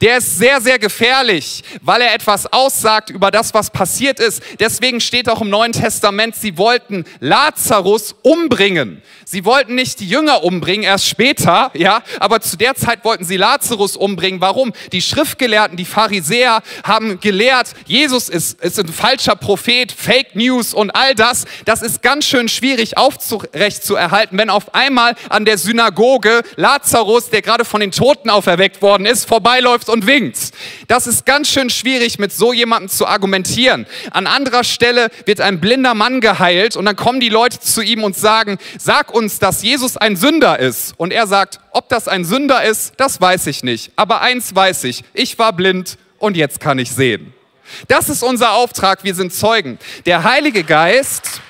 Der 0.00 0.18
ist 0.18 0.38
sehr, 0.38 0.60
sehr 0.60 0.78
gefährlich, 0.78 1.62
weil 1.82 2.00
er 2.02 2.14
etwas 2.14 2.52
aussagt 2.52 3.10
über 3.10 3.30
das, 3.30 3.54
was 3.54 3.70
passiert 3.70 4.20
ist. 4.20 4.42
Deswegen 4.58 5.00
steht 5.00 5.28
auch 5.28 5.40
im 5.40 5.50
Neuen 5.50 5.72
Testament, 5.72 6.34
sie 6.36 6.56
wollten 6.56 7.04
Lazarus 7.20 8.14
umbringen. 8.22 9.02
Sie 9.24 9.44
wollten 9.44 9.76
nicht 9.76 10.00
die 10.00 10.08
Jünger 10.08 10.42
umbringen, 10.42 10.82
erst 10.84 11.06
später, 11.06 11.70
ja, 11.74 12.02
aber 12.18 12.40
zu 12.40 12.56
der 12.56 12.74
Zeit 12.74 13.04
wollten 13.04 13.24
sie 13.24 13.36
Lazarus 13.36 13.96
umbringen. 13.96 14.40
Warum? 14.40 14.72
Die 14.90 15.00
Schriftgelehrten, 15.00 15.76
die 15.76 15.84
Pharisäer 15.84 16.62
haben 16.82 17.20
gelehrt, 17.20 17.68
Jesus 17.86 18.28
ist, 18.28 18.60
ist 18.60 18.80
ein 18.80 18.88
falscher 18.88 19.36
Prophet, 19.36 19.92
Fake 19.92 20.34
News 20.34 20.74
und 20.74 20.90
all 20.90 21.14
das. 21.14 21.44
Das 21.64 21.82
ist 21.82 22.02
ganz 22.02 22.26
schön 22.26 22.48
schwierig 22.48 22.96
aufrecht 22.96 23.84
zu 23.84 23.94
erhalten, 23.94 24.36
wenn 24.36 24.50
auf 24.50 24.74
einmal 24.74 25.14
an 25.28 25.44
der 25.44 25.58
Synagoge 25.58 26.42
Lazarus, 26.56 27.30
der 27.30 27.42
gerade 27.42 27.64
von 27.64 27.80
den 27.80 27.92
Toten 27.92 28.30
auferweckt 28.30 28.82
worden 28.82 29.06
ist, 29.06 29.26
vorbei 29.26 29.59
vorbeiläuft 29.60 29.88
und 29.88 30.06
winkt. 30.06 30.52
Das 30.88 31.06
ist 31.06 31.26
ganz 31.26 31.48
schön 31.48 31.70
schwierig, 31.70 32.18
mit 32.18 32.32
so 32.32 32.52
jemandem 32.52 32.88
zu 32.88 33.06
argumentieren. 33.06 33.86
An 34.10 34.26
anderer 34.26 34.64
Stelle 34.64 35.08
wird 35.26 35.40
ein 35.40 35.60
blinder 35.60 35.94
Mann 35.94 36.20
geheilt 36.20 36.76
und 36.76 36.84
dann 36.86 36.96
kommen 36.96 37.20
die 37.20 37.28
Leute 37.28 37.60
zu 37.60 37.82
ihm 37.82 38.02
und 38.02 38.16
sagen, 38.16 38.58
sag 38.78 39.12
uns, 39.12 39.38
dass 39.38 39.62
Jesus 39.62 39.96
ein 39.96 40.16
Sünder 40.16 40.58
ist. 40.58 40.94
Und 40.96 41.12
er 41.12 41.26
sagt, 41.26 41.60
ob 41.72 41.88
das 41.88 42.08
ein 42.08 42.24
Sünder 42.24 42.64
ist, 42.64 42.94
das 42.96 43.20
weiß 43.20 43.46
ich 43.46 43.62
nicht. 43.62 43.92
Aber 43.96 44.22
eins 44.22 44.54
weiß 44.54 44.84
ich, 44.84 45.04
ich 45.14 45.38
war 45.38 45.52
blind 45.52 45.98
und 46.18 46.36
jetzt 46.36 46.60
kann 46.60 46.78
ich 46.78 46.90
sehen. 46.90 47.32
Das 47.86 48.08
ist 48.08 48.22
unser 48.22 48.52
Auftrag, 48.52 49.04
wir 49.04 49.14
sind 49.14 49.32
Zeugen. 49.32 49.78
Der 50.06 50.24
Heilige 50.24 50.64
Geist 50.64 51.40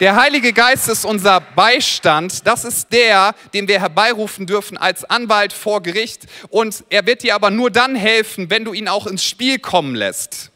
der 0.00 0.16
Heilige 0.16 0.52
Geist 0.52 0.88
ist 0.88 1.04
unser 1.04 1.40
Beistand. 1.40 2.46
Das 2.46 2.64
ist 2.64 2.92
der, 2.92 3.34
den 3.54 3.66
wir 3.68 3.80
herbeirufen 3.80 4.46
dürfen 4.46 4.76
als 4.76 5.04
Anwalt 5.04 5.52
vor 5.52 5.82
Gericht. 5.82 6.26
Und 6.48 6.84
er 6.90 7.06
wird 7.06 7.22
dir 7.22 7.34
aber 7.34 7.50
nur 7.50 7.70
dann 7.70 7.94
helfen, 7.94 8.50
wenn 8.50 8.64
du 8.64 8.72
ihn 8.72 8.88
auch 8.88 9.06
ins 9.06 9.24
Spiel 9.24 9.58
kommen 9.58 9.94
lässt. 9.94 10.50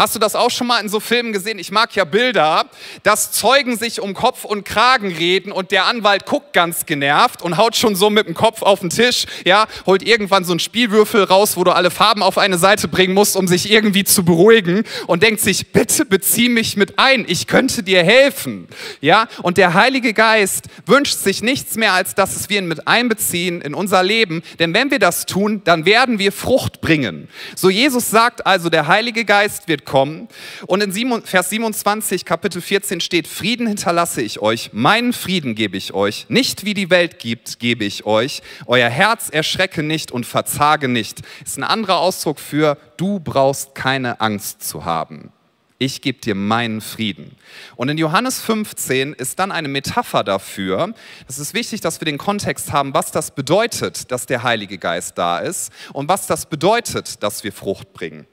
Hast 0.00 0.14
du 0.14 0.18
das 0.18 0.34
auch 0.34 0.50
schon 0.50 0.66
mal 0.66 0.80
in 0.80 0.88
so 0.88 0.98
Filmen 0.98 1.30
gesehen? 1.30 1.58
Ich 1.58 1.70
mag 1.70 1.94
ja 1.94 2.06
Bilder, 2.06 2.64
dass 3.02 3.32
Zeugen 3.32 3.76
sich 3.76 4.00
um 4.00 4.14
Kopf 4.14 4.46
und 4.46 4.64
Kragen 4.64 5.12
reden 5.12 5.52
und 5.52 5.72
der 5.72 5.84
Anwalt 5.84 6.24
guckt 6.24 6.54
ganz 6.54 6.86
genervt 6.86 7.42
und 7.42 7.58
haut 7.58 7.76
schon 7.76 7.94
so 7.94 8.08
mit 8.08 8.26
dem 8.26 8.32
Kopf 8.32 8.62
auf 8.62 8.80
den 8.80 8.88
Tisch, 8.88 9.26
ja, 9.44 9.66
holt 9.84 10.02
irgendwann 10.02 10.46
so 10.46 10.54
einen 10.54 10.58
Spielwürfel 10.58 11.24
raus, 11.24 11.58
wo 11.58 11.64
du 11.64 11.72
alle 11.72 11.90
Farben 11.90 12.22
auf 12.22 12.38
eine 12.38 12.56
Seite 12.56 12.88
bringen 12.88 13.12
musst, 13.12 13.36
um 13.36 13.46
sich 13.46 13.70
irgendwie 13.70 14.02
zu 14.02 14.24
beruhigen 14.24 14.84
und 15.06 15.22
denkt 15.22 15.42
sich, 15.42 15.70
bitte 15.70 16.06
bezieh 16.06 16.48
mich 16.48 16.78
mit 16.78 16.98
ein, 16.98 17.26
ich 17.28 17.46
könnte 17.46 17.82
dir 17.82 18.02
helfen, 18.02 18.68
ja. 19.02 19.28
Und 19.42 19.58
der 19.58 19.74
Heilige 19.74 20.14
Geist 20.14 20.68
wünscht 20.86 21.18
sich 21.18 21.42
nichts 21.42 21.74
mehr, 21.74 21.92
als 21.92 22.14
dass 22.14 22.48
wir 22.48 22.56
ihn 22.56 22.68
mit 22.68 22.88
einbeziehen 22.88 23.60
in 23.60 23.74
unser 23.74 24.02
Leben, 24.02 24.42
denn 24.60 24.72
wenn 24.72 24.90
wir 24.90 24.98
das 24.98 25.26
tun, 25.26 25.60
dann 25.64 25.84
werden 25.84 26.18
wir 26.18 26.32
Frucht 26.32 26.80
bringen. 26.80 27.28
So 27.54 27.68
Jesus 27.68 28.08
sagt 28.08 28.46
also, 28.46 28.70
der 28.70 28.86
Heilige 28.86 29.26
Geist 29.26 29.68
wird 29.68 29.89
kommen. 29.90 30.28
Und 30.68 30.84
in 30.84 31.22
Vers 31.24 31.50
27, 31.50 32.24
Kapitel 32.24 32.62
14 32.62 33.00
steht, 33.00 33.26
Frieden 33.26 33.66
hinterlasse 33.66 34.22
ich 34.22 34.40
euch, 34.40 34.70
meinen 34.72 35.12
Frieden 35.12 35.56
gebe 35.56 35.76
ich 35.76 35.92
euch, 35.94 36.26
nicht 36.28 36.64
wie 36.64 36.74
die 36.74 36.90
Welt 36.90 37.18
gibt, 37.18 37.58
gebe 37.58 37.84
ich 37.84 38.06
euch. 38.06 38.40
Euer 38.66 38.88
Herz 38.88 39.30
erschrecke 39.30 39.82
nicht 39.82 40.12
und 40.12 40.26
verzage 40.26 40.86
nicht. 40.86 41.22
Ist 41.44 41.58
ein 41.58 41.64
anderer 41.64 41.98
Ausdruck 41.98 42.38
für, 42.38 42.78
du 42.98 43.18
brauchst 43.18 43.74
keine 43.74 44.20
Angst 44.20 44.62
zu 44.62 44.84
haben. 44.84 45.32
Ich 45.78 46.02
gebe 46.02 46.20
dir 46.20 46.36
meinen 46.36 46.82
Frieden. 46.82 47.34
Und 47.74 47.88
in 47.88 47.98
Johannes 47.98 48.40
15 48.40 49.14
ist 49.14 49.40
dann 49.40 49.50
eine 49.50 49.66
Metapher 49.66 50.22
dafür. 50.22 50.94
Es 51.26 51.40
ist 51.40 51.52
wichtig, 51.52 51.80
dass 51.80 52.00
wir 52.00 52.04
den 52.04 52.18
Kontext 52.18 52.70
haben, 52.70 52.94
was 52.94 53.10
das 53.10 53.34
bedeutet, 53.34 54.12
dass 54.12 54.26
der 54.26 54.44
Heilige 54.44 54.78
Geist 54.78 55.18
da 55.18 55.38
ist 55.38 55.72
und 55.92 56.08
was 56.08 56.28
das 56.28 56.46
bedeutet, 56.46 57.24
dass 57.24 57.42
wir 57.42 57.52
Frucht 57.52 57.92
bringen. 57.92 58.26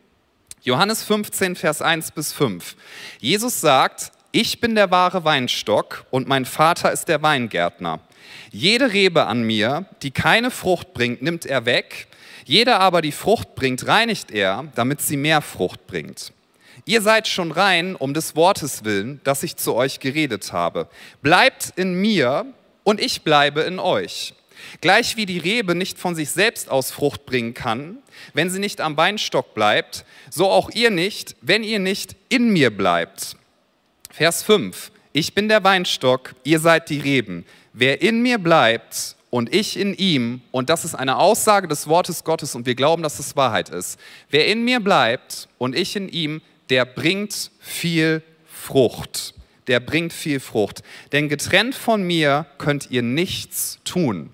Johannes 0.67 1.01
15, 1.01 1.55
Vers 1.55 1.81
1 1.81 2.11
bis 2.11 2.33
5. 2.33 2.75
Jesus 3.21 3.61
sagt, 3.61 4.11
ich 4.33 4.59
bin 4.59 4.75
der 4.75 4.91
wahre 4.91 5.23
Weinstock 5.23 6.03
und 6.11 6.27
mein 6.27 6.43
Vater 6.43 6.91
ist 6.91 7.07
der 7.07 7.21
Weingärtner. 7.21 8.01
Jede 8.51 8.91
Rebe 8.91 9.27
an 9.27 9.43
mir, 9.43 9.85
die 10.01 10.11
keine 10.11 10.51
Frucht 10.51 10.93
bringt, 10.93 11.21
nimmt 11.21 11.45
er 11.45 11.65
weg. 11.65 12.07
Jede 12.43 12.81
aber, 12.81 13.01
die 13.01 13.13
Frucht 13.13 13.55
bringt, 13.55 13.87
reinigt 13.87 14.29
er, 14.29 14.65
damit 14.75 14.99
sie 14.99 15.15
mehr 15.15 15.41
Frucht 15.41 15.87
bringt. 15.87 16.33
Ihr 16.83 17.01
seid 17.01 17.29
schon 17.29 17.53
rein 17.53 17.95
um 17.95 18.13
des 18.13 18.35
Wortes 18.35 18.83
willen, 18.83 19.21
das 19.23 19.43
ich 19.43 19.55
zu 19.55 19.73
euch 19.73 20.01
geredet 20.01 20.51
habe. 20.51 20.89
Bleibt 21.21 21.71
in 21.77 21.93
mir 21.93 22.45
und 22.83 22.99
ich 22.99 23.21
bleibe 23.21 23.61
in 23.61 23.79
euch. 23.79 24.33
Gleich 24.81 25.17
wie 25.17 25.25
die 25.25 25.37
Rebe 25.37 25.75
nicht 25.75 25.99
von 25.99 26.15
sich 26.15 26.29
selbst 26.29 26.69
aus 26.69 26.91
Frucht 26.91 27.25
bringen 27.25 27.53
kann, 27.53 27.97
wenn 28.33 28.49
sie 28.49 28.59
nicht 28.59 28.81
am 28.81 28.97
Weinstock 28.97 29.53
bleibt, 29.53 30.05
so 30.29 30.49
auch 30.49 30.69
ihr 30.71 30.91
nicht, 30.91 31.35
wenn 31.41 31.63
ihr 31.63 31.79
nicht 31.79 32.15
in 32.29 32.51
mir 32.51 32.75
bleibt. 32.75 33.35
Vers 34.11 34.43
5. 34.43 34.91
Ich 35.13 35.33
bin 35.33 35.47
der 35.49 35.63
Weinstock, 35.63 36.35
ihr 36.43 36.59
seid 36.59 36.89
die 36.89 36.99
Reben. 36.99 37.45
Wer 37.73 38.01
in 38.01 38.21
mir 38.21 38.37
bleibt 38.37 39.15
und 39.29 39.53
ich 39.53 39.77
in 39.77 39.93
ihm, 39.93 40.41
und 40.51 40.69
das 40.69 40.85
ist 40.85 40.95
eine 40.95 41.17
Aussage 41.17 41.67
des 41.67 41.87
Wortes 41.87 42.23
Gottes 42.23 42.55
und 42.55 42.65
wir 42.65 42.75
glauben, 42.75 43.03
dass 43.03 43.19
es 43.19 43.35
Wahrheit 43.35 43.69
ist. 43.69 43.99
Wer 44.29 44.47
in 44.47 44.63
mir 44.63 44.79
bleibt 44.79 45.47
und 45.57 45.75
ich 45.75 45.95
in 45.95 46.09
ihm, 46.09 46.41
der 46.69 46.85
bringt 46.85 47.51
viel 47.59 48.21
Frucht. 48.45 49.33
Der 49.67 49.79
bringt 49.79 50.13
viel 50.13 50.39
Frucht. 50.39 50.81
Denn 51.11 51.29
getrennt 51.29 51.75
von 51.75 52.03
mir 52.03 52.45
könnt 52.57 52.89
ihr 52.89 53.01
nichts 53.01 53.79
tun. 53.83 54.29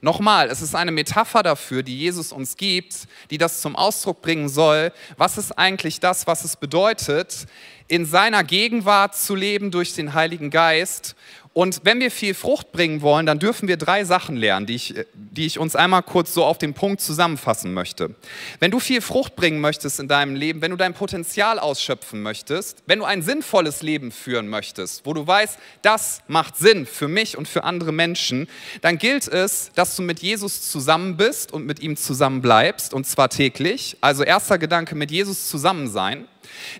Nochmal, 0.00 0.48
es 0.48 0.62
ist 0.62 0.74
eine 0.74 0.92
Metapher 0.92 1.42
dafür, 1.42 1.82
die 1.82 1.98
Jesus 1.98 2.32
uns 2.32 2.56
gibt, 2.56 3.08
die 3.30 3.38
das 3.38 3.60
zum 3.60 3.74
Ausdruck 3.74 4.22
bringen 4.22 4.48
soll. 4.48 4.92
Was 5.16 5.38
ist 5.38 5.52
eigentlich 5.58 5.98
das, 5.98 6.26
was 6.26 6.44
es 6.44 6.56
bedeutet, 6.56 7.46
in 7.88 8.04
seiner 8.04 8.44
Gegenwart 8.44 9.16
zu 9.16 9.34
leben 9.34 9.70
durch 9.70 9.94
den 9.94 10.14
Heiligen 10.14 10.50
Geist 10.50 11.16
und 11.58 11.80
wenn 11.82 11.98
wir 11.98 12.12
viel 12.12 12.34
Frucht 12.34 12.70
bringen 12.70 13.02
wollen, 13.02 13.26
dann 13.26 13.40
dürfen 13.40 13.66
wir 13.66 13.76
drei 13.76 14.04
Sachen 14.04 14.36
lernen, 14.36 14.66
die 14.66 14.76
ich, 14.76 14.94
die 15.14 15.44
ich 15.44 15.58
uns 15.58 15.74
einmal 15.74 16.04
kurz 16.04 16.32
so 16.32 16.44
auf 16.44 16.56
den 16.56 16.72
Punkt 16.72 17.00
zusammenfassen 17.00 17.74
möchte. 17.74 18.14
Wenn 18.60 18.70
du 18.70 18.78
viel 18.78 19.00
Frucht 19.00 19.34
bringen 19.34 19.60
möchtest 19.60 19.98
in 19.98 20.06
deinem 20.06 20.36
Leben, 20.36 20.62
wenn 20.62 20.70
du 20.70 20.76
dein 20.76 20.94
Potenzial 20.94 21.58
ausschöpfen 21.58 22.22
möchtest, 22.22 22.84
wenn 22.86 23.00
du 23.00 23.04
ein 23.04 23.22
sinnvolles 23.22 23.82
Leben 23.82 24.12
führen 24.12 24.46
möchtest, 24.46 25.04
wo 25.04 25.14
du 25.14 25.26
weißt, 25.26 25.58
das 25.82 26.22
macht 26.28 26.56
Sinn 26.56 26.86
für 26.86 27.08
mich 27.08 27.36
und 27.36 27.48
für 27.48 27.64
andere 27.64 27.90
Menschen, 27.90 28.46
dann 28.80 28.96
gilt 28.96 29.26
es, 29.26 29.72
dass 29.74 29.96
du 29.96 30.02
mit 30.02 30.20
Jesus 30.20 30.70
zusammen 30.70 31.16
bist 31.16 31.52
und 31.52 31.66
mit 31.66 31.80
ihm 31.80 31.96
zusammen 31.96 32.40
bleibst, 32.40 32.94
und 32.94 33.04
zwar 33.04 33.30
täglich. 33.30 33.96
Also 34.00 34.22
erster 34.22 34.58
Gedanke, 34.58 34.94
mit 34.94 35.10
Jesus 35.10 35.48
zusammen 35.48 35.88
sein. 35.88 36.28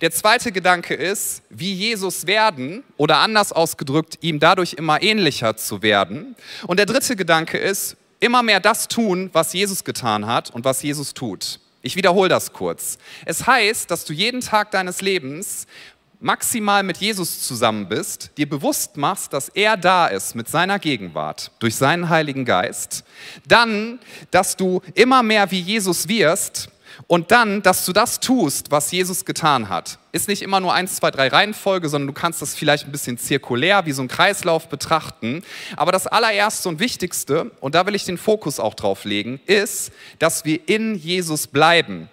Der 0.00 0.11
zweite 0.11 0.52
Gedanke 0.52 0.94
ist, 0.94 1.42
wie 1.50 1.73
Jesus 1.73 2.26
werden 2.26 2.85
oder 2.97 3.18
anders 3.18 3.52
ausgedrückt, 3.52 4.18
ihm 4.20 4.40
dadurch 4.40 4.75
immer 4.75 5.02
ähnlicher 5.02 5.56
zu 5.56 5.82
werden. 5.82 6.37
Und 6.66 6.78
der 6.78 6.87
dritte 6.87 7.16
Gedanke 7.16 7.58
ist, 7.58 7.97
immer 8.20 8.42
mehr 8.42 8.61
das 8.61 8.88
tun, 8.88 9.30
was 9.32 9.52
Jesus 9.52 9.85
getan 9.85 10.26
hat 10.26 10.50
und 10.50 10.64
was 10.64 10.82
Jesus 10.82 11.14
tut. 11.14 11.61
Ich 11.82 11.97
wiederhole 11.97 12.28
das 12.28 12.52
kurz. 12.52 12.99
Es 13.25 13.47
heißt, 13.47 13.90
dass 13.90 14.04
du 14.04 14.12
jeden 14.12 14.40
Tag 14.40 14.73
deines 14.73 15.00
Lebens 15.00 15.66
maximal 16.20 16.82
mit 16.82 16.97
Jesus 16.97 17.42
zusammen 17.42 17.88
bist, 17.88 18.30
dir 18.37 18.49
bewusst 18.49 18.97
machst, 18.97 19.32
dass 19.32 19.49
er 19.49 19.76
da 19.76 20.08
ist 20.08 20.35
mit 20.35 20.49
seiner 20.49 20.80
Gegenwart, 20.80 21.52
durch 21.61 21.76
seinen 21.76 22.08
Heiligen 22.08 22.44
Geist, 22.44 23.04
dann, 23.47 24.00
dass 24.32 24.56
du 24.56 24.82
immer 24.94 25.23
mehr 25.23 25.50
wie 25.52 25.61
Jesus 25.61 26.08
wirst 26.08 26.70
und 27.08 27.30
dann, 27.30 27.62
dass 27.62 27.86
du 27.86 27.94
das 27.94 28.20
tust, 28.20 28.70
was 28.70 28.92
Jesus 28.92 29.24
getan 29.24 29.70
hat. 29.70 29.98
Ist 30.12 30.28
nicht 30.28 30.42
immer 30.42 30.60
nur 30.60 30.74
eins, 30.74 30.96
zwei, 30.96 31.10
drei 31.10 31.28
Reihenfolge, 31.28 31.88
sondern 31.88 32.06
du 32.06 32.12
kannst 32.12 32.42
das 32.42 32.54
vielleicht 32.54 32.84
ein 32.84 32.92
bisschen 32.92 33.16
zirkulär, 33.16 33.86
wie 33.86 33.92
so 33.92 34.02
ein 34.02 34.08
Kreislauf 34.08 34.68
betrachten. 34.68 35.42
Aber 35.76 35.90
das 35.90 36.06
allererste 36.06 36.68
und 36.68 36.80
wichtigste, 36.80 37.50
und 37.60 37.74
da 37.74 37.86
will 37.86 37.94
ich 37.94 38.04
den 38.04 38.18
Fokus 38.18 38.60
auch 38.60 38.74
drauf 38.74 39.04
legen, 39.04 39.40
ist, 39.46 39.90
dass 40.18 40.44
wir 40.44 40.60
in 40.68 40.96
Jesus 40.96 41.46
bleiben. 41.46 42.10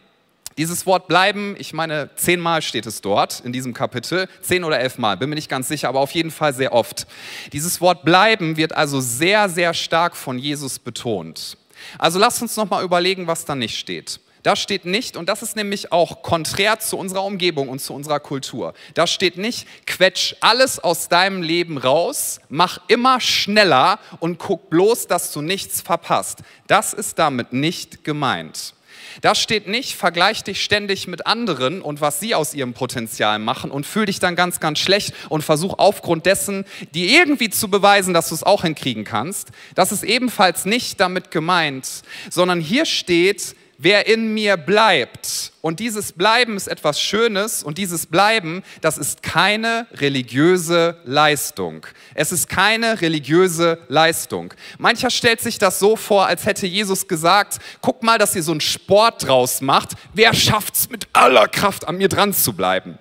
Dieses 0.57 0.85
Wort 0.85 1.09
bleiben, 1.09 1.57
ich 1.59 1.73
meine, 1.73 2.09
zehnmal 2.15 2.61
steht 2.61 2.85
es 2.85 3.01
dort 3.01 3.41
in 3.41 3.51
diesem 3.51 3.73
Kapitel, 3.73 4.29
zehn 4.39 4.63
oder 4.63 4.79
elfmal, 4.79 5.17
bin 5.17 5.27
mir 5.27 5.35
nicht 5.35 5.49
ganz 5.49 5.67
sicher, 5.67 5.89
aber 5.89 5.99
auf 5.99 6.11
jeden 6.11 6.31
Fall 6.31 6.53
sehr 6.53 6.71
oft. 6.71 7.05
Dieses 7.51 7.81
Wort 7.81 8.05
bleiben 8.05 8.55
wird 8.55 8.73
also 8.73 9.01
sehr, 9.01 9.49
sehr 9.49 9.73
stark 9.73 10.15
von 10.15 10.39
Jesus 10.39 10.79
betont. 10.79 11.57
Also 11.99 12.17
lasst 12.17 12.41
uns 12.41 12.55
nochmal 12.55 12.85
überlegen, 12.85 13.27
was 13.27 13.43
da 13.43 13.55
nicht 13.55 13.77
steht. 13.77 14.21
Da 14.45 14.55
steht 14.55 14.85
nicht, 14.85 15.17
und 15.17 15.27
das 15.27 15.41
ist 15.41 15.55
nämlich 15.55 15.91
auch 15.91 16.21
konträr 16.21 16.77
zu 16.77 16.99
unserer 16.99 17.23
Umgebung 17.23 17.67
und 17.67 17.79
zu 17.79 17.95
unserer 17.95 18.19
Kultur, 18.19 18.75
da 18.93 19.07
steht 19.07 19.37
nicht, 19.37 19.67
quetsch 19.87 20.35
alles 20.39 20.77
aus 20.77 21.09
deinem 21.09 21.41
Leben 21.41 21.79
raus, 21.79 22.39
mach 22.47 22.77
immer 22.87 23.19
schneller 23.19 23.97
und 24.19 24.37
guck 24.37 24.69
bloß, 24.69 25.07
dass 25.07 25.31
du 25.31 25.41
nichts 25.41 25.81
verpasst. 25.81 26.43
Das 26.67 26.93
ist 26.93 27.17
damit 27.17 27.53
nicht 27.53 28.03
gemeint. 28.03 28.75
Da 29.21 29.33
steht 29.33 29.67
nicht, 29.67 29.95
vergleich 29.95 30.43
dich 30.43 30.63
ständig 30.63 31.07
mit 31.07 31.25
anderen 31.25 31.81
und 31.81 31.99
was 31.99 32.19
sie 32.19 32.35
aus 32.35 32.53
ihrem 32.53 32.73
Potenzial 32.73 33.39
machen 33.39 33.71
und 33.71 33.87
fühl 33.87 34.05
dich 34.05 34.19
dann 34.19 34.35
ganz, 34.35 34.59
ganz 34.59 34.77
schlecht 34.77 35.15
und 35.29 35.41
versuch 35.41 35.73
aufgrund 35.79 36.27
dessen, 36.27 36.65
dir 36.93 37.09
irgendwie 37.09 37.49
zu 37.49 37.67
beweisen, 37.67 38.13
dass 38.13 38.29
du 38.29 38.35
es 38.35 38.43
auch 38.43 38.61
hinkriegen 38.61 39.05
kannst. 39.05 39.49
Das 39.73 39.91
ist 39.91 40.03
ebenfalls 40.03 40.65
nicht 40.65 40.99
damit 40.99 41.31
gemeint, 41.31 42.03
sondern 42.29 42.61
hier 42.61 42.85
steht, 42.85 43.55
wer 43.77 44.07
in 44.07 44.33
mir 44.33 44.57
bleibt. 44.57 45.51
Und 45.61 45.79
dieses 45.79 46.11
Bleiben 46.11 46.55
ist 46.57 46.67
etwas 46.67 47.01
Schönes 47.01 47.63
und 47.63 47.77
dieses 47.77 48.05
Bleiben, 48.05 48.63
das 48.81 48.97
ist 48.97 49.23
keine 49.23 49.87
religiöse 49.93 50.97
Leistung. 51.05 51.85
Es 52.13 52.31
ist 52.31 52.47
keine 52.47 53.01
religiöse 53.01 53.79
Leistung. 53.87 54.53
Mancher 54.77 55.09
stellt 55.09 55.41
sich 55.41 55.57
das 55.57 55.79
so 55.79 55.95
vor, 55.95 56.27
als 56.27 56.45
hätte 56.45 56.67
Jesus 56.67 57.07
gesagt, 57.07 57.59
guck 57.81 58.03
mal, 58.03 58.17
dass 58.17 58.35
ihr 58.35 58.43
so 58.43 58.51
einen 58.51 58.61
Sport 58.61 59.27
draus 59.27 59.61
macht. 59.61 59.91
Wer 60.13 60.33
schafft's 60.33 60.89
mit 60.89 61.07
aller 61.13 61.47
Kraft 61.47 61.87
an 61.87 61.97
mir 61.97 62.09
dran 62.09 62.33
zu 62.33 62.53
bleiben? 62.53 62.97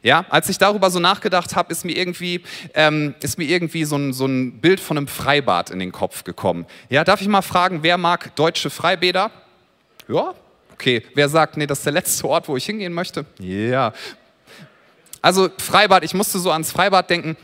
Ja, 0.00 0.24
als 0.30 0.48
ich 0.48 0.58
darüber 0.58 0.90
so 0.90 1.00
nachgedacht 1.00 1.56
habe, 1.56 1.72
ist 1.72 1.84
mir 1.84 1.96
irgendwie, 1.96 2.42
ähm, 2.74 3.16
ist 3.20 3.36
mir 3.36 3.44
irgendwie 3.44 3.84
so 3.84 3.96
ein, 3.96 4.12
so 4.12 4.26
ein 4.26 4.60
Bild 4.60 4.78
von 4.78 4.96
einem 4.96 5.08
Freibad 5.08 5.70
in 5.70 5.80
den 5.80 5.90
Kopf 5.90 6.22
gekommen. 6.22 6.66
Ja, 6.88 7.02
darf 7.02 7.20
ich 7.20 7.26
mal 7.26 7.42
fragen, 7.42 7.82
wer 7.82 7.98
mag 7.98 8.34
deutsche 8.36 8.70
Freibäder? 8.70 9.32
Ja, 10.08 10.34
okay. 10.72 11.02
Wer 11.14 11.28
sagt, 11.28 11.56
nee, 11.56 11.66
das 11.66 11.78
ist 11.78 11.84
der 11.84 11.92
letzte 11.92 12.26
Ort, 12.28 12.48
wo 12.48 12.56
ich 12.56 12.64
hingehen 12.64 12.92
möchte? 12.92 13.26
Ja. 13.38 13.92
Also 15.20 15.48
Freibad, 15.58 16.04
ich 16.04 16.14
musste 16.14 16.38
so 16.38 16.50
ans 16.50 16.72
Freibad 16.72 17.10
denken. 17.10 17.36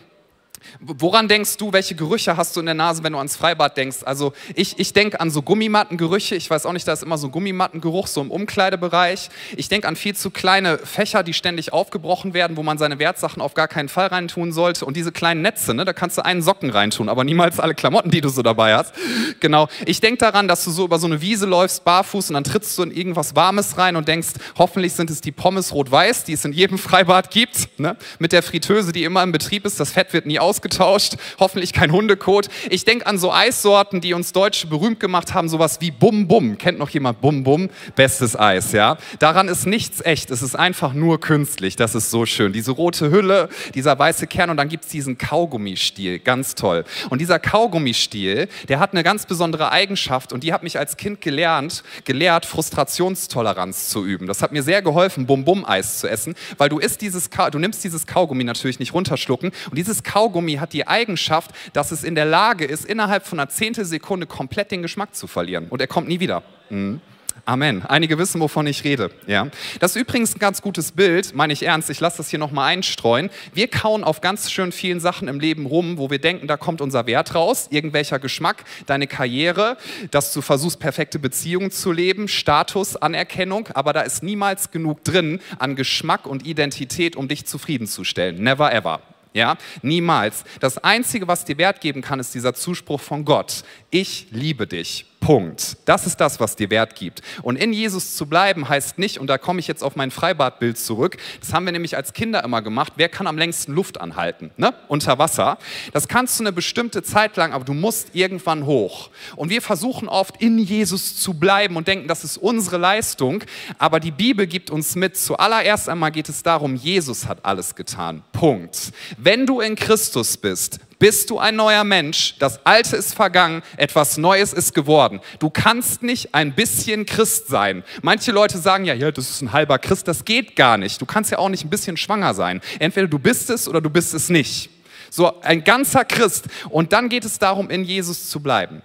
Woran 0.80 1.28
denkst 1.28 1.56
du, 1.56 1.72
welche 1.72 1.94
Gerüche 1.94 2.36
hast 2.36 2.56
du 2.56 2.60
in 2.60 2.66
der 2.66 2.74
Nase, 2.74 3.02
wenn 3.02 3.12
du 3.12 3.18
ans 3.18 3.36
Freibad 3.36 3.76
denkst? 3.76 3.98
Also 4.04 4.32
ich, 4.54 4.78
ich 4.78 4.92
denke 4.92 5.20
an 5.20 5.30
so 5.30 5.42
Gummimattengerüche. 5.42 6.34
Ich 6.34 6.50
weiß 6.50 6.66
auch 6.66 6.72
nicht, 6.72 6.86
da 6.86 6.92
ist 6.92 7.02
immer 7.02 7.18
so 7.18 7.28
Gummimattengeruch, 7.28 8.06
so 8.06 8.20
im 8.20 8.30
Umkleidebereich. 8.30 9.30
Ich 9.56 9.68
denke 9.68 9.88
an 9.88 9.96
viel 9.96 10.14
zu 10.14 10.30
kleine 10.30 10.78
Fächer, 10.78 11.22
die 11.22 11.32
ständig 11.32 11.72
aufgebrochen 11.72 12.34
werden, 12.34 12.56
wo 12.56 12.62
man 12.62 12.78
seine 12.78 12.98
Wertsachen 12.98 13.42
auf 13.42 13.54
gar 13.54 13.68
keinen 13.68 13.88
Fall 13.88 14.08
reintun 14.08 14.52
sollte. 14.52 14.84
Und 14.84 14.96
diese 14.96 15.12
kleinen 15.12 15.42
Netze, 15.42 15.74
ne, 15.74 15.84
da 15.84 15.92
kannst 15.92 16.18
du 16.18 16.24
einen 16.24 16.42
Socken 16.42 16.70
reintun, 16.70 17.08
aber 17.08 17.24
niemals 17.24 17.60
alle 17.60 17.74
Klamotten, 17.74 18.10
die 18.10 18.20
du 18.20 18.28
so 18.28 18.42
dabei 18.42 18.74
hast. 18.74 18.94
Genau. 19.40 19.68
Ich 19.86 20.00
denke 20.00 20.18
daran, 20.18 20.48
dass 20.48 20.64
du 20.64 20.70
so 20.70 20.84
über 20.84 20.98
so 20.98 21.06
eine 21.06 21.20
Wiese 21.20 21.46
läufst, 21.46 21.84
barfuß, 21.84 22.30
und 22.30 22.34
dann 22.34 22.44
trittst 22.44 22.76
du 22.78 22.82
in 22.82 22.90
irgendwas 22.90 23.36
Warmes 23.36 23.78
rein 23.78 23.96
und 23.96 24.08
denkst, 24.08 24.30
hoffentlich 24.56 24.92
sind 24.92 25.10
es 25.10 25.20
die 25.20 25.32
Pommes 25.32 25.72
rot-weiß, 25.72 26.24
die 26.24 26.32
es 26.32 26.44
in 26.44 26.52
jedem 26.52 26.78
Freibad 26.84 27.30
gibt, 27.30 27.78
ne? 27.78 27.96
mit 28.18 28.32
der 28.32 28.42
Fritteuse, 28.42 28.92
die 28.92 29.04
immer 29.04 29.22
im 29.22 29.32
Betrieb 29.32 29.64
ist. 29.64 29.80
Das 29.80 29.92
Fett 29.92 30.12
wird 30.12 30.26
nie 30.26 30.38
aus 30.38 30.53
ausgetauscht, 30.54 31.14
hoffentlich 31.40 31.72
kein 31.72 31.90
Hundekot. 31.90 32.48
Ich 32.70 32.84
denke 32.84 33.06
an 33.06 33.18
so 33.18 33.32
Eissorten, 33.32 34.00
die 34.00 34.14
uns 34.14 34.32
Deutsche 34.32 34.68
berühmt 34.68 35.00
gemacht 35.00 35.34
haben, 35.34 35.48
sowas 35.48 35.80
wie 35.80 35.90
Bum 35.90 36.28
Bum. 36.28 36.58
Kennt 36.58 36.78
noch 36.78 36.90
jemand 36.90 37.20
Bum 37.20 37.42
Bum? 37.42 37.70
Bestes 37.96 38.38
Eis, 38.38 38.70
ja. 38.70 38.96
Daran 39.18 39.48
ist 39.48 39.66
nichts 39.66 40.00
echt, 40.00 40.30
es 40.30 40.42
ist 40.42 40.54
einfach 40.54 40.92
nur 40.92 41.18
künstlich, 41.18 41.74
das 41.74 41.96
ist 41.96 42.10
so 42.10 42.24
schön. 42.24 42.52
Diese 42.52 42.70
rote 42.70 43.10
Hülle, 43.10 43.48
dieser 43.74 43.98
weiße 43.98 44.28
Kern 44.28 44.50
und 44.50 44.56
dann 44.56 44.68
gibt 44.68 44.84
es 44.84 44.90
diesen 44.90 45.18
Kaugummistiel, 45.18 46.20
ganz 46.20 46.54
toll. 46.54 46.84
Und 47.10 47.20
dieser 47.20 47.40
Kaugummistiel, 47.40 48.48
der 48.68 48.78
hat 48.78 48.92
eine 48.92 49.02
ganz 49.02 49.26
besondere 49.26 49.72
Eigenschaft 49.72 50.32
und 50.32 50.44
die 50.44 50.52
hat 50.52 50.62
mich 50.62 50.78
als 50.78 50.96
Kind 50.96 51.20
gelernt, 51.20 51.82
gelehrt, 52.04 52.46
Frustrationstoleranz 52.46 53.88
zu 53.88 54.04
üben. 54.04 54.28
Das 54.28 54.40
hat 54.40 54.52
mir 54.52 54.62
sehr 54.62 54.82
geholfen, 54.82 55.26
Bum 55.26 55.44
Bum 55.44 55.64
Eis 55.64 55.98
zu 55.98 56.08
essen, 56.08 56.34
weil 56.58 56.68
du 56.68 56.78
isst 56.78 57.00
dieses, 57.00 57.28
du 57.28 57.58
nimmst 57.58 57.82
dieses 57.82 58.06
Kaugummi 58.06 58.44
natürlich 58.44 58.78
nicht 58.78 58.94
runterschlucken 58.94 59.50
und 59.70 59.76
dieses 59.76 60.04
Kaugummi 60.04 60.43
Kaugummi 60.44 60.56
hat 60.56 60.72
die 60.72 60.86
Eigenschaft, 60.86 61.52
dass 61.72 61.90
es 61.90 62.04
in 62.04 62.14
der 62.14 62.26
Lage 62.26 62.64
ist, 62.64 62.84
innerhalb 62.84 63.26
von 63.26 63.40
einer 63.40 63.48
Zehntelsekunde 63.48 64.26
komplett 64.26 64.70
den 64.70 64.82
Geschmack 64.82 65.14
zu 65.14 65.26
verlieren. 65.26 65.68
Und 65.70 65.80
er 65.80 65.86
kommt 65.86 66.08
nie 66.08 66.20
wieder. 66.20 66.42
Mhm. 66.70 67.00
Amen. 67.46 67.84
Einige 67.84 68.16
wissen, 68.16 68.40
wovon 68.40 68.66
ich 68.66 68.84
rede. 68.84 69.10
Ja. 69.26 69.48
Das 69.80 69.96
ist 69.96 70.00
übrigens 70.00 70.34
ein 70.34 70.38
ganz 70.38 70.62
gutes 70.62 70.92
Bild, 70.92 71.34
meine 71.34 71.52
ich 71.52 71.64
ernst. 71.64 71.90
Ich 71.90 72.00
lasse 72.00 72.18
das 72.18 72.30
hier 72.30 72.38
nochmal 72.38 72.72
einstreuen. 72.72 73.28
Wir 73.52 73.68
kauen 73.68 74.02
auf 74.02 74.20
ganz 74.20 74.50
schön 74.50 74.72
vielen 74.72 75.00
Sachen 75.00 75.28
im 75.28 75.40
Leben 75.40 75.66
rum, 75.66 75.98
wo 75.98 76.10
wir 76.10 76.20
denken, 76.20 76.46
da 76.46 76.56
kommt 76.56 76.80
unser 76.80 77.06
Wert 77.06 77.34
raus, 77.34 77.66
irgendwelcher 77.70 78.18
Geschmack, 78.18 78.64
deine 78.86 79.06
Karriere, 79.06 79.76
dass 80.10 80.32
du 80.32 80.40
versuchst, 80.40 80.78
perfekte 80.78 81.18
Beziehungen 81.18 81.70
zu 81.70 81.92
leben, 81.92 82.28
Status, 82.28 82.96
Anerkennung, 82.96 83.68
aber 83.74 83.92
da 83.92 84.02
ist 84.02 84.22
niemals 84.22 84.70
genug 84.70 85.04
drin 85.04 85.40
an 85.58 85.76
Geschmack 85.76 86.26
und 86.26 86.46
Identität, 86.46 87.14
um 87.16 87.28
dich 87.28 87.46
zufriedenzustellen. 87.46 88.42
Never 88.42 88.72
ever. 88.72 89.00
Ja, 89.34 89.58
niemals. 89.82 90.44
Das 90.60 90.78
Einzige, 90.78 91.26
was 91.26 91.44
dir 91.44 91.58
Wert 91.58 91.80
geben 91.80 92.02
kann, 92.02 92.20
ist 92.20 92.34
dieser 92.34 92.54
Zuspruch 92.54 93.00
von 93.00 93.24
Gott. 93.24 93.64
Ich 93.90 94.28
liebe 94.30 94.66
dich. 94.66 95.06
Punkt. 95.24 95.78
Das 95.86 96.06
ist 96.06 96.20
das, 96.20 96.38
was 96.38 96.54
dir 96.54 96.68
Wert 96.68 96.96
gibt. 96.96 97.22
Und 97.40 97.56
in 97.56 97.72
Jesus 97.72 98.14
zu 98.14 98.26
bleiben 98.26 98.68
heißt 98.68 98.98
nicht, 98.98 99.16
und 99.16 99.26
da 99.26 99.38
komme 99.38 99.58
ich 99.58 99.66
jetzt 99.66 99.82
auf 99.82 99.96
mein 99.96 100.10
Freibadbild 100.10 100.76
zurück, 100.76 101.16
das 101.40 101.54
haben 101.54 101.64
wir 101.64 101.72
nämlich 101.72 101.96
als 101.96 102.12
Kinder 102.12 102.44
immer 102.44 102.60
gemacht, 102.60 102.92
wer 102.96 103.08
kann 103.08 103.26
am 103.26 103.38
längsten 103.38 103.72
Luft 103.72 104.02
anhalten? 104.02 104.50
Ne? 104.58 104.74
Unter 104.86 105.18
Wasser. 105.18 105.56
Das 105.94 106.08
kannst 106.08 106.38
du 106.38 106.42
eine 106.42 106.52
bestimmte 106.52 107.02
Zeit 107.02 107.38
lang, 107.38 107.54
aber 107.54 107.64
du 107.64 107.72
musst 107.72 108.14
irgendwann 108.14 108.66
hoch. 108.66 109.08
Und 109.34 109.48
wir 109.48 109.62
versuchen 109.62 110.10
oft 110.10 110.42
in 110.42 110.58
Jesus 110.58 111.16
zu 111.16 111.32
bleiben 111.32 111.76
und 111.76 111.88
denken, 111.88 112.06
das 112.06 112.22
ist 112.22 112.36
unsere 112.36 112.76
Leistung, 112.76 113.44
aber 113.78 114.00
die 114.00 114.10
Bibel 114.10 114.46
gibt 114.46 114.70
uns 114.70 114.94
mit, 114.94 115.16
zuallererst 115.16 115.88
einmal 115.88 116.12
geht 116.12 116.28
es 116.28 116.42
darum, 116.42 116.76
Jesus 116.76 117.26
hat 117.26 117.46
alles 117.46 117.74
getan. 117.74 118.22
Punkt. 118.32 118.92
Wenn 119.16 119.46
du 119.46 119.62
in 119.62 119.74
Christus 119.74 120.36
bist, 120.36 120.80
bist 121.04 121.28
du 121.28 121.38
ein 121.38 121.54
neuer 121.56 121.84
Mensch, 121.84 122.34
das 122.38 122.64
Alte 122.64 122.96
ist 122.96 123.14
vergangen, 123.14 123.60
etwas 123.76 124.16
Neues 124.16 124.54
ist 124.54 124.72
geworden. 124.72 125.20
Du 125.38 125.50
kannst 125.50 126.02
nicht 126.02 126.34
ein 126.34 126.54
bisschen 126.54 127.04
Christ 127.04 127.48
sein. 127.48 127.84
Manche 128.00 128.32
Leute 128.32 128.56
sagen 128.56 128.86
ja, 128.86 128.94
ja, 128.94 129.10
das 129.10 129.28
ist 129.28 129.42
ein 129.42 129.52
halber 129.52 129.78
Christ, 129.78 130.08
das 130.08 130.24
geht 130.24 130.56
gar 130.56 130.78
nicht. 130.78 130.98
Du 130.98 131.04
kannst 131.04 131.30
ja 131.30 131.36
auch 131.36 131.50
nicht 131.50 131.62
ein 131.62 131.68
bisschen 131.68 131.98
schwanger 131.98 132.32
sein. 132.32 132.62
Entweder 132.78 133.06
du 133.06 133.18
bist 133.18 133.50
es 133.50 133.68
oder 133.68 133.82
du 133.82 133.90
bist 133.90 134.14
es 134.14 134.30
nicht. 134.30 134.70
So 135.10 135.42
ein 135.42 135.62
ganzer 135.62 136.06
Christ. 136.06 136.46
Und 136.70 136.94
dann 136.94 137.10
geht 137.10 137.26
es 137.26 137.38
darum, 137.38 137.68
in 137.68 137.84
Jesus 137.84 138.30
zu 138.30 138.40
bleiben. 138.40 138.80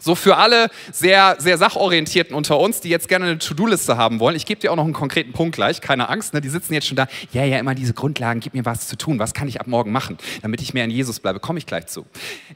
So 0.00 0.14
für 0.14 0.36
alle 0.36 0.70
sehr, 0.92 1.36
sehr 1.38 1.58
sachorientierten 1.58 2.34
unter 2.34 2.58
uns, 2.58 2.80
die 2.80 2.88
jetzt 2.88 3.08
gerne 3.08 3.26
eine 3.26 3.38
To-Do-Liste 3.38 3.96
haben 3.96 4.18
wollen, 4.18 4.34
ich 4.34 4.46
gebe 4.46 4.60
dir 4.60 4.72
auch 4.72 4.76
noch 4.76 4.84
einen 4.84 4.94
konkreten 4.94 5.32
Punkt 5.32 5.54
gleich, 5.54 5.80
keine 5.80 6.08
Angst, 6.08 6.34
ne? 6.34 6.40
die 6.40 6.48
sitzen 6.48 6.74
jetzt 6.74 6.86
schon 6.86 6.96
da, 6.96 7.06
ja, 7.32 7.44
ja, 7.44 7.58
immer 7.58 7.74
diese 7.74 7.94
Grundlagen, 7.94 8.40
gib 8.40 8.54
mir 8.54 8.64
was 8.64 8.88
zu 8.88 8.96
tun, 8.96 9.18
was 9.18 9.34
kann 9.34 9.46
ich 9.46 9.60
ab 9.60 9.66
morgen 9.66 9.92
machen, 9.92 10.16
damit 10.42 10.62
ich 10.62 10.74
mehr 10.74 10.84
in 10.84 10.90
Jesus 10.90 11.20
bleibe, 11.20 11.38
komme 11.38 11.58
ich 11.58 11.66
gleich 11.66 11.86
zu. 11.86 12.06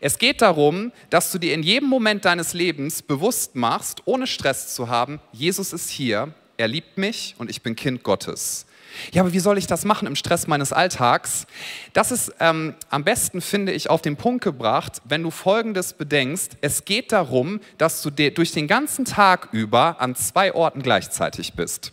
Es 0.01 0.19
geht 0.19 0.43
darum, 0.43 0.93
dass 1.11 1.31
du 1.31 1.39
dir 1.39 1.55
in 1.55 1.63
jedem 1.63 1.89
Moment 1.89 2.25
deines 2.25 2.55
Lebens 2.55 3.03
bewusst 3.03 3.55
machst, 3.55 4.03
ohne 4.07 4.27
Stress 4.27 4.75
zu 4.75 4.89
haben, 4.89 5.21
Jesus 5.33 5.73
ist 5.73 5.91
hier, 5.91 6.33
er 6.57 6.69
liebt 6.69 6.99
mich 6.99 7.35
und 7.39 7.51
ich 7.51 7.63
bin 7.63 7.77
Kind 7.77 8.03
Gottes. 8.03 8.67
Ja, 9.13 9.23
aber 9.23 9.33
wie 9.33 9.39
soll 9.39 9.59
ich 9.59 9.67
das 9.67 9.85
machen 9.85 10.07
im 10.07 10.17
Stress 10.17 10.47
meines 10.47 10.73
Alltags? 10.73 11.47
Das 11.93 12.11
ist 12.11 12.33
ähm, 12.41 12.75
am 12.91 13.05
besten, 13.05 13.41
finde 13.41 13.73
ich, 13.73 13.91
auf 13.91 14.03
den 14.03 14.17
Punkt 14.17 14.45
gebracht, 14.45 15.03
wenn 15.05 15.23
du 15.23 15.31
Folgendes 15.31 15.93
bedenkst. 15.93 16.57
Es 16.61 16.85
geht 16.85 17.13
darum, 17.13 17.61
dass 17.79 18.03
du 18.03 18.11
durch 18.11 18.53
den 18.53 18.67
ganzen 18.67 19.05
Tag 19.05 19.49
über 19.53 20.01
an 20.01 20.15
zwei 20.15 20.55
Orten 20.55 20.83
gleichzeitig 20.83 21.55
bist. 21.55 21.93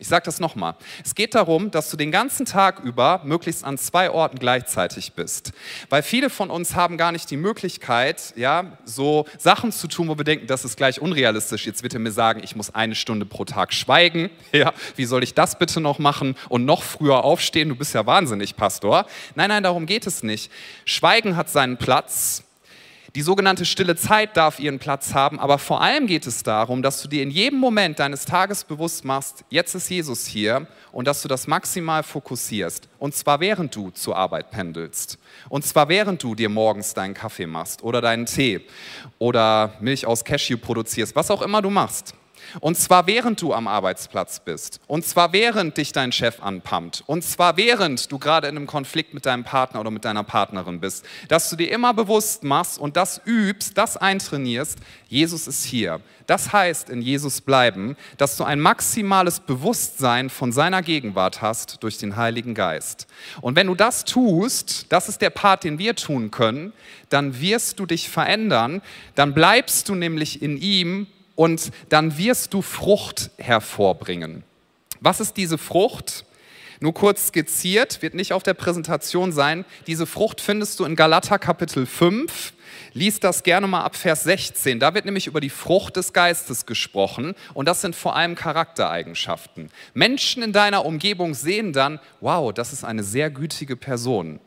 Ich 0.00 0.08
sage 0.08 0.24
das 0.24 0.40
nochmal. 0.40 0.76
Es 1.04 1.14
geht 1.14 1.34
darum, 1.34 1.70
dass 1.70 1.90
du 1.90 1.98
den 1.98 2.10
ganzen 2.10 2.46
Tag 2.46 2.80
über 2.80 3.20
möglichst 3.22 3.64
an 3.64 3.76
zwei 3.76 4.10
Orten 4.10 4.38
gleichzeitig 4.38 5.12
bist. 5.12 5.52
Weil 5.90 6.02
viele 6.02 6.30
von 6.30 6.48
uns 6.48 6.74
haben 6.74 6.96
gar 6.96 7.12
nicht 7.12 7.30
die 7.30 7.36
Möglichkeit, 7.36 8.32
ja, 8.34 8.78
so 8.86 9.26
Sachen 9.36 9.72
zu 9.72 9.88
tun, 9.88 10.08
wo 10.08 10.16
wir 10.16 10.24
denken, 10.24 10.46
das 10.46 10.64
ist 10.64 10.78
gleich 10.78 11.02
unrealistisch. 11.02 11.66
Jetzt 11.66 11.82
wird 11.82 11.92
er 11.92 12.00
mir 12.00 12.12
sagen, 12.12 12.40
ich 12.42 12.56
muss 12.56 12.74
eine 12.74 12.94
Stunde 12.94 13.26
pro 13.26 13.44
Tag 13.44 13.74
schweigen. 13.74 14.30
Ja, 14.52 14.72
wie 14.96 15.04
soll 15.04 15.22
ich 15.22 15.34
das 15.34 15.58
bitte 15.58 15.80
noch 15.80 15.98
machen 15.98 16.34
und 16.48 16.64
noch 16.64 16.82
früher 16.82 17.24
aufstehen? 17.24 17.68
Du 17.68 17.76
bist 17.76 17.94
ja 17.94 18.04
wahnsinnig, 18.04 18.56
Pastor. 18.56 19.06
Nein, 19.36 19.48
nein, 19.48 19.62
darum 19.62 19.86
geht 19.86 20.06
es 20.06 20.22
nicht. 20.22 20.50
Schweigen 20.84 21.36
hat 21.36 21.48
seinen 21.48 21.76
Platz 21.76 22.42
die 23.14 23.22
sogenannte 23.22 23.64
stille 23.64 23.96
Zeit 23.96 24.36
darf 24.36 24.60
ihren 24.60 24.78
Platz 24.78 25.14
haben, 25.14 25.40
aber 25.40 25.58
vor 25.58 25.80
allem 25.80 26.06
geht 26.06 26.26
es 26.26 26.42
darum, 26.42 26.82
dass 26.82 27.02
du 27.02 27.08
dir 27.08 27.22
in 27.22 27.30
jedem 27.30 27.58
Moment 27.58 27.98
deines 27.98 28.24
Tages 28.24 28.62
bewusst 28.62 29.04
machst, 29.04 29.44
jetzt 29.48 29.74
ist 29.74 29.88
Jesus 29.88 30.26
hier 30.26 30.66
und 30.92 31.06
dass 31.06 31.22
du 31.22 31.28
das 31.28 31.46
maximal 31.46 32.02
fokussierst. 32.02 32.88
Und 32.98 33.14
zwar 33.14 33.40
während 33.40 33.74
du 33.74 33.90
zur 33.90 34.16
Arbeit 34.16 34.50
pendelst. 34.50 35.18
Und 35.48 35.64
zwar 35.64 35.88
während 35.88 36.22
du 36.22 36.34
dir 36.34 36.48
morgens 36.48 36.94
deinen 36.94 37.14
Kaffee 37.14 37.46
machst 37.46 37.82
oder 37.82 38.00
deinen 38.00 38.26
Tee 38.26 38.60
oder 39.18 39.74
Milch 39.80 40.06
aus 40.06 40.24
Cashew 40.24 40.58
produzierst, 40.58 41.16
was 41.16 41.30
auch 41.30 41.42
immer 41.42 41.62
du 41.62 41.70
machst. 41.70 42.14
Und 42.58 42.76
zwar 42.76 43.06
während 43.06 43.40
du 43.40 43.54
am 43.54 43.68
Arbeitsplatz 43.68 44.40
bist. 44.40 44.80
Und 44.86 45.04
zwar 45.04 45.32
während 45.32 45.76
dich 45.76 45.92
dein 45.92 46.10
Chef 46.10 46.42
anpumpt. 46.42 47.04
Und 47.06 47.22
zwar 47.22 47.56
während 47.56 48.10
du 48.10 48.18
gerade 48.18 48.48
in 48.48 48.56
einem 48.56 48.66
Konflikt 48.66 49.14
mit 49.14 49.26
deinem 49.26 49.44
Partner 49.44 49.80
oder 49.80 49.90
mit 49.90 50.04
deiner 50.04 50.24
Partnerin 50.24 50.80
bist. 50.80 51.04
Dass 51.28 51.48
du 51.50 51.56
dir 51.56 51.70
immer 51.70 51.94
bewusst 51.94 52.42
machst 52.42 52.78
und 52.78 52.96
das 52.96 53.20
übst, 53.24 53.78
das 53.78 53.96
eintrainierst, 53.96 54.78
Jesus 55.08 55.46
ist 55.46 55.64
hier. 55.64 56.00
Das 56.26 56.52
heißt, 56.52 56.90
in 56.90 57.02
Jesus 57.02 57.40
bleiben, 57.40 57.96
dass 58.16 58.36
du 58.36 58.44
ein 58.44 58.60
maximales 58.60 59.40
Bewusstsein 59.40 60.30
von 60.30 60.52
seiner 60.52 60.80
Gegenwart 60.80 61.42
hast 61.42 61.82
durch 61.82 61.98
den 61.98 62.16
Heiligen 62.16 62.54
Geist. 62.54 63.08
Und 63.40 63.56
wenn 63.56 63.66
du 63.66 63.74
das 63.74 64.04
tust, 64.04 64.86
das 64.90 65.08
ist 65.08 65.22
der 65.22 65.30
Part, 65.30 65.64
den 65.64 65.80
wir 65.80 65.96
tun 65.96 66.30
können, 66.30 66.72
dann 67.08 67.40
wirst 67.40 67.80
du 67.80 67.86
dich 67.86 68.08
verändern, 68.08 68.80
dann 69.16 69.34
bleibst 69.34 69.88
du 69.88 69.96
nämlich 69.96 70.40
in 70.40 70.56
ihm 70.56 71.08
und 71.40 71.70
dann 71.88 72.18
wirst 72.18 72.52
du 72.52 72.60
Frucht 72.60 73.30
hervorbringen. 73.38 74.44
Was 75.00 75.20
ist 75.20 75.38
diese 75.38 75.56
Frucht? 75.56 76.26
Nur 76.80 76.92
kurz 76.92 77.28
skizziert, 77.28 78.02
wird 78.02 78.12
nicht 78.12 78.34
auf 78.34 78.42
der 78.42 78.52
Präsentation 78.52 79.32
sein. 79.32 79.64
Diese 79.86 80.04
Frucht 80.04 80.42
findest 80.42 80.78
du 80.78 80.84
in 80.84 80.96
Galater 80.96 81.38
Kapitel 81.38 81.86
5. 81.86 82.52
Lies 82.92 83.20
das 83.20 83.42
gerne 83.42 83.66
mal 83.66 83.84
ab 83.84 83.96
Vers 83.96 84.24
16. 84.24 84.80
Da 84.80 84.92
wird 84.92 85.06
nämlich 85.06 85.28
über 85.28 85.40
die 85.40 85.48
Frucht 85.48 85.96
des 85.96 86.12
Geistes 86.12 86.66
gesprochen 86.66 87.34
und 87.54 87.64
das 87.64 87.80
sind 87.80 87.96
vor 87.96 88.16
allem 88.16 88.34
Charaktereigenschaften. 88.34 89.70
Menschen 89.94 90.42
in 90.42 90.52
deiner 90.52 90.84
Umgebung 90.84 91.32
sehen 91.32 91.72
dann, 91.72 92.00
wow, 92.20 92.52
das 92.52 92.74
ist 92.74 92.84
eine 92.84 93.02
sehr 93.02 93.30
gütige 93.30 93.76
Person. 93.76 94.40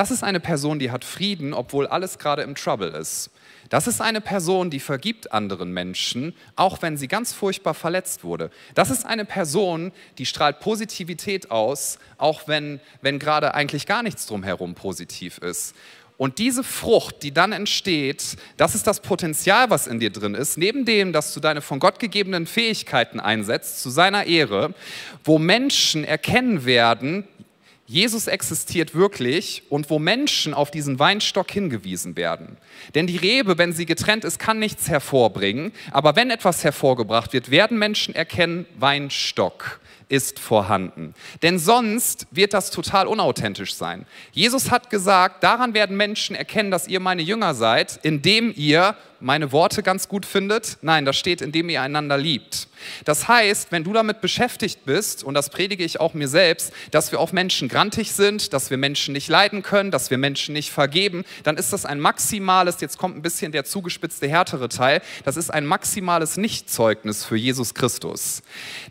Das 0.00 0.10
ist 0.10 0.24
eine 0.24 0.40
Person, 0.40 0.78
die 0.78 0.90
hat 0.90 1.04
Frieden, 1.04 1.52
obwohl 1.52 1.86
alles 1.86 2.18
gerade 2.18 2.40
im 2.40 2.54
Trouble 2.54 2.88
ist. 2.88 3.28
Das 3.68 3.86
ist 3.86 4.00
eine 4.00 4.22
Person, 4.22 4.70
die 4.70 4.80
vergibt 4.80 5.30
anderen 5.30 5.74
Menschen, 5.74 6.34
auch 6.56 6.80
wenn 6.80 6.96
sie 6.96 7.06
ganz 7.06 7.34
furchtbar 7.34 7.74
verletzt 7.74 8.24
wurde. 8.24 8.50
Das 8.74 8.88
ist 8.88 9.04
eine 9.04 9.26
Person, 9.26 9.92
die 10.16 10.24
strahlt 10.24 10.60
Positivität 10.60 11.50
aus, 11.50 11.98
auch 12.16 12.48
wenn, 12.48 12.80
wenn 13.02 13.18
gerade 13.18 13.52
eigentlich 13.52 13.84
gar 13.84 14.02
nichts 14.02 14.24
drumherum 14.24 14.74
positiv 14.74 15.36
ist. 15.36 15.74
Und 16.16 16.38
diese 16.38 16.64
Frucht, 16.64 17.22
die 17.22 17.32
dann 17.32 17.52
entsteht, 17.52 18.36
das 18.56 18.74
ist 18.74 18.86
das 18.86 19.00
Potenzial, 19.00 19.68
was 19.68 19.86
in 19.86 20.00
dir 20.00 20.10
drin 20.10 20.34
ist, 20.34 20.56
neben 20.56 20.86
dem, 20.86 21.12
dass 21.12 21.34
du 21.34 21.40
deine 21.40 21.60
von 21.60 21.78
Gott 21.78 21.98
gegebenen 21.98 22.46
Fähigkeiten 22.46 23.20
einsetzt, 23.20 23.82
zu 23.82 23.90
seiner 23.90 24.24
Ehre, 24.24 24.72
wo 25.24 25.38
Menschen 25.38 26.04
erkennen 26.04 26.64
werden, 26.64 27.28
Jesus 27.90 28.28
existiert 28.28 28.94
wirklich 28.94 29.64
und 29.68 29.90
wo 29.90 29.98
Menschen 29.98 30.54
auf 30.54 30.70
diesen 30.70 31.00
Weinstock 31.00 31.50
hingewiesen 31.50 32.14
werden. 32.14 32.56
Denn 32.94 33.08
die 33.08 33.16
Rebe, 33.16 33.58
wenn 33.58 33.72
sie 33.72 33.84
getrennt 33.84 34.24
ist, 34.24 34.38
kann 34.38 34.60
nichts 34.60 34.88
hervorbringen. 34.88 35.72
Aber 35.90 36.14
wenn 36.14 36.30
etwas 36.30 36.62
hervorgebracht 36.62 37.32
wird, 37.32 37.50
werden 37.50 37.80
Menschen 37.80 38.14
erkennen, 38.14 38.64
Weinstock 38.78 39.80
ist 40.08 40.38
vorhanden. 40.38 41.14
Denn 41.42 41.58
sonst 41.58 42.28
wird 42.30 42.54
das 42.54 42.70
total 42.70 43.08
unauthentisch 43.08 43.74
sein. 43.74 44.06
Jesus 44.30 44.70
hat 44.70 44.88
gesagt, 44.88 45.42
daran 45.42 45.74
werden 45.74 45.96
Menschen 45.96 46.36
erkennen, 46.36 46.70
dass 46.70 46.86
ihr 46.86 47.00
meine 47.00 47.22
Jünger 47.22 47.54
seid, 47.54 47.98
indem 48.04 48.54
ihr 48.54 48.94
meine 49.20 49.52
Worte 49.52 49.82
ganz 49.82 50.08
gut 50.08 50.26
findet. 50.26 50.78
Nein, 50.82 51.04
das 51.04 51.16
steht, 51.16 51.40
indem 51.40 51.68
ihr 51.68 51.82
einander 51.82 52.18
liebt. 52.18 52.68
Das 53.04 53.28
heißt, 53.28 53.72
wenn 53.72 53.84
du 53.84 53.92
damit 53.92 54.20
beschäftigt 54.20 54.84
bist, 54.84 55.22
und 55.24 55.34
das 55.34 55.50
predige 55.50 55.84
ich 55.84 56.00
auch 56.00 56.14
mir 56.14 56.28
selbst, 56.28 56.72
dass 56.90 57.12
wir 57.12 57.20
auf 57.20 57.32
Menschen 57.32 57.68
grantig 57.68 58.12
sind, 58.12 58.52
dass 58.52 58.70
wir 58.70 58.76
Menschen 58.76 59.12
nicht 59.12 59.28
leiden 59.28 59.62
können, 59.62 59.90
dass 59.90 60.10
wir 60.10 60.18
Menschen 60.18 60.52
nicht 60.52 60.70
vergeben, 60.70 61.24
dann 61.42 61.56
ist 61.56 61.72
das 61.72 61.84
ein 61.84 62.00
maximales, 62.00 62.80
jetzt 62.80 62.98
kommt 62.98 63.16
ein 63.16 63.22
bisschen 63.22 63.52
der 63.52 63.64
zugespitzte, 63.64 64.28
härtere 64.28 64.68
Teil, 64.68 65.02
das 65.24 65.36
ist 65.36 65.50
ein 65.50 65.66
maximales 65.66 66.36
Nichtzeugnis 66.36 67.24
für 67.24 67.36
Jesus 67.36 67.74
Christus. 67.74 68.42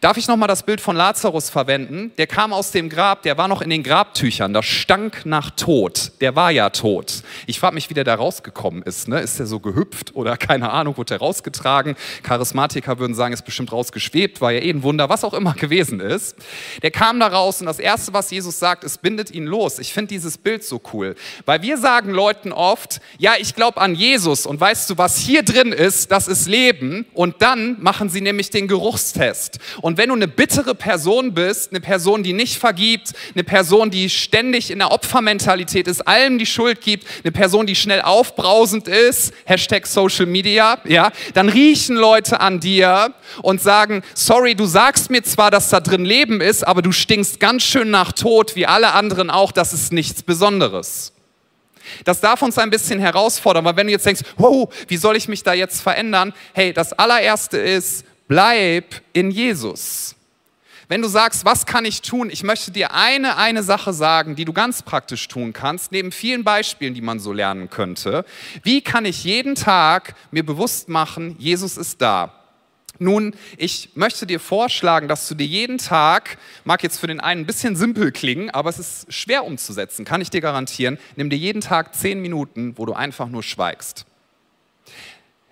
Darf 0.01 0.17
ich 0.17 0.27
nochmal 0.27 0.47
das 0.47 0.63
Bild 0.63 0.81
von 0.81 0.95
Lazarus 0.95 1.49
verwenden? 1.49 2.11
Der 2.17 2.27
kam 2.27 2.53
aus 2.53 2.71
dem 2.71 2.89
Grab, 2.89 3.23
der 3.23 3.37
war 3.37 3.47
noch 3.47 3.61
in 3.61 3.69
den 3.69 3.83
Grabtüchern, 3.83 4.53
das 4.53 4.65
stank 4.65 5.25
nach 5.25 5.51
Tod. 5.51 6.11
Der 6.21 6.35
war 6.35 6.51
ja 6.51 6.69
tot. 6.69 7.23
Ich 7.47 7.59
frage 7.59 7.75
mich, 7.75 7.89
wie 7.89 7.93
der 7.93 8.03
da 8.03 8.15
rausgekommen 8.15 8.83
ist. 8.83 9.07
Ne? 9.07 9.19
Ist 9.19 9.39
der 9.39 9.45
so 9.45 9.59
gehüpft 9.59 10.15
oder 10.19 10.37
keine 10.37 10.71
Ahnung, 10.71 10.95
wurde 10.95 11.09
der 11.09 11.19
rausgetragen? 11.19 11.95
Charismatiker 12.23 12.99
würden 12.99 13.15
sagen, 13.15 13.33
ist 13.33 13.45
bestimmt 13.45 13.71
raus 13.71 13.89
rausgeschwebt, 13.89 14.41
war 14.41 14.51
ja 14.51 14.59
eh 14.59 14.69
ein 14.69 14.83
Wunder, 14.83 15.09
was 15.09 15.23
auch 15.23 15.33
immer 15.33 15.53
gewesen 15.57 15.99
ist. 15.99 16.35
Der 16.81 16.91
kam 16.91 17.19
da 17.19 17.27
raus 17.27 17.59
und 17.61 17.65
das 17.65 17.79
Erste, 17.79 18.13
was 18.13 18.29
Jesus 18.31 18.59
sagt, 18.59 18.83
ist, 18.83 19.01
bindet 19.01 19.31
ihn 19.31 19.45
los. 19.45 19.79
Ich 19.79 19.93
finde 19.93 20.09
dieses 20.09 20.37
Bild 20.37 20.63
so 20.63 20.81
cool, 20.93 21.15
weil 21.45 21.61
wir 21.61 21.77
sagen 21.77 22.11
Leuten 22.11 22.51
oft, 22.51 23.01
ja, 23.17 23.33
ich 23.39 23.55
glaube 23.55 23.81
an 23.81 23.95
Jesus 23.95 24.45
und 24.45 24.59
weißt 24.59 24.89
du, 24.89 24.97
was 24.97 25.17
hier 25.17 25.43
drin 25.43 25.71
ist, 25.71 26.11
das 26.11 26.27
ist 26.27 26.47
Leben 26.47 27.05
und 27.13 27.41
dann 27.41 27.81
machen 27.81 28.09
sie 28.09 28.21
nämlich 28.21 28.49
den 28.49 28.67
Geruchstest. 28.67 29.59
Und 29.81 29.97
wenn 29.97 30.09
du 30.09 30.15
eine 30.15 30.27
bittere 30.27 30.75
Person 30.75 31.33
bist, 31.33 31.71
eine 31.71 31.81
Person, 31.81 32.23
die 32.23 32.33
nicht 32.33 32.57
vergibt, 32.57 33.13
eine 33.33 33.43
Person, 33.43 33.89
die 33.89 34.09
ständig 34.09 34.71
in 34.71 34.79
der 34.79 34.91
Opfermentalität 34.91 35.87
ist, 35.87 36.01
allem 36.07 36.37
die 36.37 36.45
Schuld 36.45 36.81
gibt, 36.81 37.05
eine 37.23 37.31
Person, 37.31 37.65
die 37.65 37.75
schnell 37.75 38.01
aufbrausend 38.01 38.87
ist, 38.87 39.33
Hashtag 39.45 39.87
Social 39.87 40.08
Media, 40.25 40.79
ja, 40.85 41.11
dann 41.33 41.49
riechen 41.49 41.95
Leute 41.95 42.39
an 42.41 42.59
dir 42.59 43.13
und 43.41 43.61
sagen, 43.61 44.03
sorry, 44.13 44.55
du 44.55 44.65
sagst 44.65 45.09
mir 45.09 45.23
zwar, 45.23 45.51
dass 45.51 45.69
da 45.69 45.79
drin 45.79 46.05
Leben 46.05 46.41
ist, 46.41 46.65
aber 46.67 46.81
du 46.81 46.91
stinkst 46.91 47.39
ganz 47.39 47.63
schön 47.63 47.89
nach 47.89 48.11
Tod, 48.11 48.55
wie 48.55 48.65
alle 48.65 48.93
anderen 48.93 49.29
auch, 49.29 49.51
das 49.51 49.73
ist 49.73 49.93
nichts 49.93 50.23
Besonderes. 50.23 51.13
Das 52.05 52.21
darf 52.21 52.41
uns 52.41 52.57
ein 52.57 52.69
bisschen 52.69 52.99
herausfordern, 52.99 53.65
weil 53.65 53.75
wenn 53.75 53.87
du 53.87 53.93
jetzt 53.93 54.05
denkst, 54.05 54.21
wow, 54.37 54.69
wie 54.87 54.97
soll 54.97 55.15
ich 55.15 55.27
mich 55.27 55.43
da 55.43 55.53
jetzt 55.53 55.81
verändern? 55.81 56.33
Hey, 56.53 56.73
das 56.73 56.93
allererste 56.93 57.57
ist, 57.57 58.05
bleib 58.27 59.01
in 59.13 59.31
Jesus. 59.31 60.15
Wenn 60.89 61.03
du 61.03 61.07
sagst, 61.07 61.45
was 61.45 61.67
kann 61.67 61.85
ich 61.85 62.01
tun? 62.01 62.31
Ich 62.31 62.41
möchte 62.41 62.71
dir 62.71 62.95
eine, 62.95 63.37
eine 63.37 63.61
Sache 63.61 63.93
sagen, 63.93 64.35
die 64.35 64.43
du 64.43 64.53
ganz 64.53 64.81
praktisch 64.81 65.27
tun 65.27 65.53
kannst, 65.53 65.91
neben 65.91 66.11
vielen 66.11 66.43
Beispielen, 66.43 66.95
die 66.95 67.01
man 67.01 67.19
so 67.19 67.31
lernen 67.31 67.69
könnte. 67.69 68.25
Wie 68.63 68.81
kann 68.81 69.05
ich 69.05 69.23
jeden 69.23 69.53
Tag 69.53 70.15
mir 70.31 70.43
bewusst 70.43 70.89
machen, 70.89 71.35
Jesus 71.37 71.77
ist 71.77 72.01
da? 72.01 72.33
Nun, 72.97 73.35
ich 73.55 73.91
möchte 73.93 74.25
dir 74.25 74.39
vorschlagen, 74.39 75.07
dass 75.07 75.27
du 75.27 75.35
dir 75.35 75.45
jeden 75.45 75.77
Tag, 75.77 76.39
mag 76.63 76.81
jetzt 76.81 76.99
für 76.99 77.05
den 77.05 77.19
einen 77.19 77.41
ein 77.41 77.45
bisschen 77.45 77.75
simpel 77.75 78.11
klingen, 78.11 78.49
aber 78.49 78.71
es 78.71 78.79
ist 78.79 79.13
schwer 79.13 79.45
umzusetzen, 79.45 80.05
kann 80.05 80.21
ich 80.21 80.31
dir 80.31 80.41
garantieren, 80.41 80.97
nimm 81.15 81.29
dir 81.29 81.37
jeden 81.37 81.61
Tag 81.61 81.93
zehn 81.93 82.19
Minuten, 82.19 82.73
wo 82.77 82.87
du 82.87 82.93
einfach 82.93 83.29
nur 83.29 83.43
schweigst. 83.43 84.07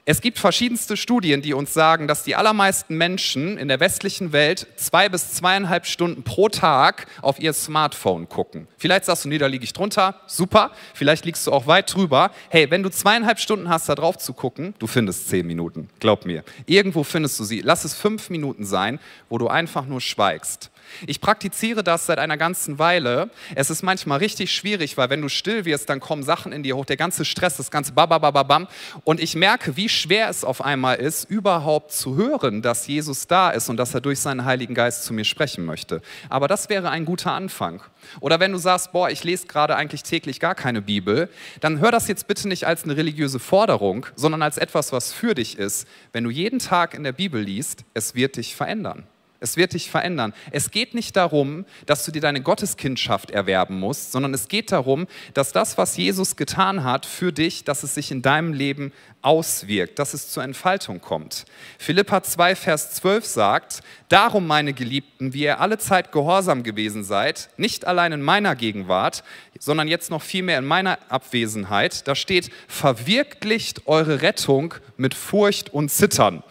Es 0.10 0.22
gibt 0.22 0.40
verschiedenste 0.40 0.96
Studien, 0.96 1.42
die 1.42 1.54
uns 1.54 1.74
sagen, 1.74 2.08
dass 2.08 2.24
die 2.24 2.38
allermeisten 2.38 2.96
Menschen 2.96 3.58
in 3.58 3.68
der 3.68 3.82
westlichen 3.82 4.32
Welt 4.32 4.66
zwei 4.78 5.10
bis 5.10 5.34
zweieinhalb 5.34 5.86
Stunden 5.86 6.24
pro 6.24 6.48
Tag 6.48 7.08
auf 7.22 7.42
ihr 7.42 7.52
Smartphone 7.52 8.30
gucken. 8.30 8.70
Vielleicht 8.78 9.04
sagst 9.04 9.26
du, 9.26 9.28
nee, 9.28 9.38
da 9.38 9.48
liege 9.48 9.66
ich 9.66 9.74
drunter, 9.74 10.22
super. 10.26 10.72
Vielleicht 10.94 11.26
liegst 11.26 11.46
du 11.46 11.52
auch 11.52 11.68
weit 11.68 11.94
drüber. 11.94 12.32
Hey, 12.48 12.72
wenn 12.72 12.84
du 12.84 12.90
zweieinhalb 12.90 13.38
Stunden 13.38 13.68
hast, 13.68 13.90
da 13.90 13.96
drauf 13.96 14.18
zu 14.18 14.32
gucken, 14.32 14.74
du 14.80 14.88
findest 14.88 15.28
zehn 15.28 15.46
Minuten, 15.46 15.90
glaub 16.00 16.26
mir. 16.26 16.46
Irgendwo 16.68 17.04
findest 17.04 17.38
du 17.42 17.44
sie. 17.44 17.60
Lass 17.60 17.84
es 17.84 17.94
fünf 17.94 18.30
Minuten 18.30 18.64
sein, 18.64 19.02
wo 19.28 19.38
du 19.38 19.50
einfach 19.50 19.86
nur 19.88 20.00
schweigst. 20.00 20.72
Ich 21.06 21.22
praktiziere 21.22 21.84
das 21.84 22.06
seit 22.06 22.20
einer 22.20 22.38
ganzen 22.38 22.80
Weile. 22.80 23.30
Es 23.56 23.70
ist 23.70 23.84
manchmal 23.84 24.20
richtig 24.20 24.52
schwierig, 24.54 24.98
weil 24.98 25.10
wenn 25.10 25.22
du 25.22 25.30
still 25.30 25.66
wirst, 25.66 25.90
dann 25.90 26.00
kommen 26.00 26.24
Sachen 26.24 26.52
in 26.52 26.64
dir 26.64 26.76
hoch, 26.76 26.86
der 26.86 26.98
ganze 26.98 27.26
Stress, 27.26 27.58
das 27.58 27.72
ganze 27.72 27.94
Babababam. 27.94 28.68
Und 29.04 29.20
ich 29.20 29.36
merke, 29.36 29.78
wie 29.78 29.90
schwer 29.90 30.30
es 30.30 30.44
auf 30.44 30.64
einmal 30.64 30.98
ist, 30.98 31.30
überhaupt 31.30 31.92
zu 31.92 32.16
hören, 32.16 32.62
dass 32.62 32.88
Jesus 32.88 33.28
da 33.28 33.50
ist 33.50 33.70
und 33.70 33.78
dass 33.78 33.94
er 33.94 34.02
durch 34.02 34.20
seinen 34.20 34.46
Heiligen 34.46 34.74
Geist 34.74 35.04
zu 35.04 35.14
mir 35.14 35.26
sprechen 35.26 35.66
möchte. 35.66 36.02
Aber 36.30 36.48
das 36.48 36.70
wäre 36.70 36.90
ein 36.90 37.06
guter 37.06 37.32
Anfang. 37.32 37.82
Oder 38.20 38.40
wenn 38.40 38.52
du 38.52 38.58
sagst, 38.58 38.92
boah, 38.92 39.10
ich 39.10 39.24
lese 39.24 39.48
gerade 39.48 39.76
eigentlich 39.76 40.04
täglich 40.04 40.40
gar 40.40 40.56
keine 40.56 40.82
Bibel, 40.82 41.30
dann 41.60 41.80
hör 41.80 41.92
das 41.92 42.08
jetzt 42.08 42.28
bitte 42.28 42.48
nicht 42.48 42.66
als 42.66 42.84
eine 42.84 42.98
religiöse 42.98 43.40
Forderung, 43.40 44.06
sondern 44.16 44.42
als 44.42 44.58
etwas, 44.58 44.92
was 44.92 45.14
für 45.14 45.36
dich 45.36 45.58
ist. 45.58 45.88
Wenn 46.12 46.24
du 46.24 46.30
jeden 46.30 46.60
Tag 46.60 46.94
in 46.94 47.04
der 47.04 47.12
Bibel 47.12 47.42
liest, 47.42 47.84
es 47.94 48.16
wird 48.16 48.38
dich 48.38 48.56
verändern. 48.56 49.08
Es 49.40 49.58
wird 49.58 49.74
dich 49.74 49.92
verändern. 49.92 50.34
Es 50.52 50.72
geht 50.72 50.94
nicht 50.94 51.16
darum, 51.16 51.66
dass 51.86 52.06
du 52.06 52.12
dir 52.12 52.22
deine 52.22 52.42
Gotteskindschaft 52.42 53.32
erwerben 53.32 53.80
musst, 53.80 54.12
sondern 54.12 54.34
es 54.34 54.48
geht 54.48 54.72
darum, 54.72 55.08
dass 55.34 55.52
das, 55.52 55.78
was 55.78 55.98
Jesus 55.98 56.36
getan 56.36 56.84
hat 56.84 57.06
für 57.06 57.32
dich, 57.32 57.64
dass 57.64 57.84
es 57.84 57.96
sich 57.96 58.12
in 58.12 58.22
deinem 58.22 58.54
Leben 58.54 58.92
auswirkt, 59.22 60.00
dass 60.00 60.14
es 60.14 60.30
zur 60.30 60.44
Entfaltung 60.44 61.02
kommt. 61.02 61.46
Philippa 61.78 62.24
2, 62.24 62.56
Vers 62.56 62.92
12 62.92 63.26
sagt, 63.26 63.82
Darum, 64.10 64.48
meine 64.48 64.72
Geliebten, 64.74 65.34
wie 65.34 65.44
ihr 65.44 65.60
alle 65.60 65.78
Zeit 65.78 66.14
gehorsam 66.14 66.64
gewesen 66.64 67.04
seid, 67.04 67.50
nicht 67.58 67.86
allein 67.86 68.14
in 68.14 68.22
meiner 68.22 68.56
Gegenwart, 68.56 69.24
sondern 69.60 69.90
jetzt 69.90 70.10
noch 70.10 70.22
vielmehr 70.22 70.60
in 70.60 70.66
meiner 70.66 70.98
Abwesenheit, 71.10 72.08
da 72.08 72.16
steht, 72.16 72.50
verwirklicht 72.70 73.86
eure 73.86 74.22
Rettung 74.22 74.76
mit 74.96 75.14
Furcht 75.14 75.74
und 75.74 75.90
Zittern. 75.90 76.42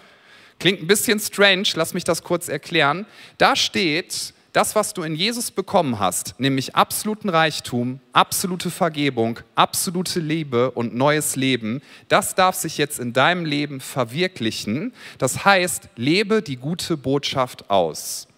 Klingt 0.59 0.83
ein 0.83 0.87
bisschen 0.87 1.21
strange, 1.21 1.69
lass 1.75 1.95
mich 1.95 2.05
das 2.05 2.23
kurz 2.23 2.49
erklären. 2.49 3.07
Da 3.39 3.57
steht, 3.57 4.33
das, 4.57 4.75
was 4.75 4.95
du 4.95 5.03
in 5.03 5.15
Jesus 5.15 5.51
bekommen 5.51 5.99
hast, 5.99 6.35
nämlich 6.39 6.75
absoluten 6.75 7.29
Reichtum, 7.29 8.01
absolute 8.15 8.71
Vergebung, 8.71 9.41
absolute 9.55 10.19
Liebe 10.19 10.71
und 10.71 10.95
neues 10.95 11.37
Leben, 11.37 11.83
das 12.09 12.35
darf 12.35 12.57
sich 12.57 12.79
jetzt 12.79 12.99
in 12.99 13.13
deinem 13.13 13.45
Leben 13.45 13.81
verwirklichen. 13.81 14.95
Das 15.19 15.45
heißt, 15.45 15.91
lebe 15.97 16.41
die 16.41 16.57
gute 16.57 16.97
Botschaft 16.97 17.69
aus. 17.69 18.29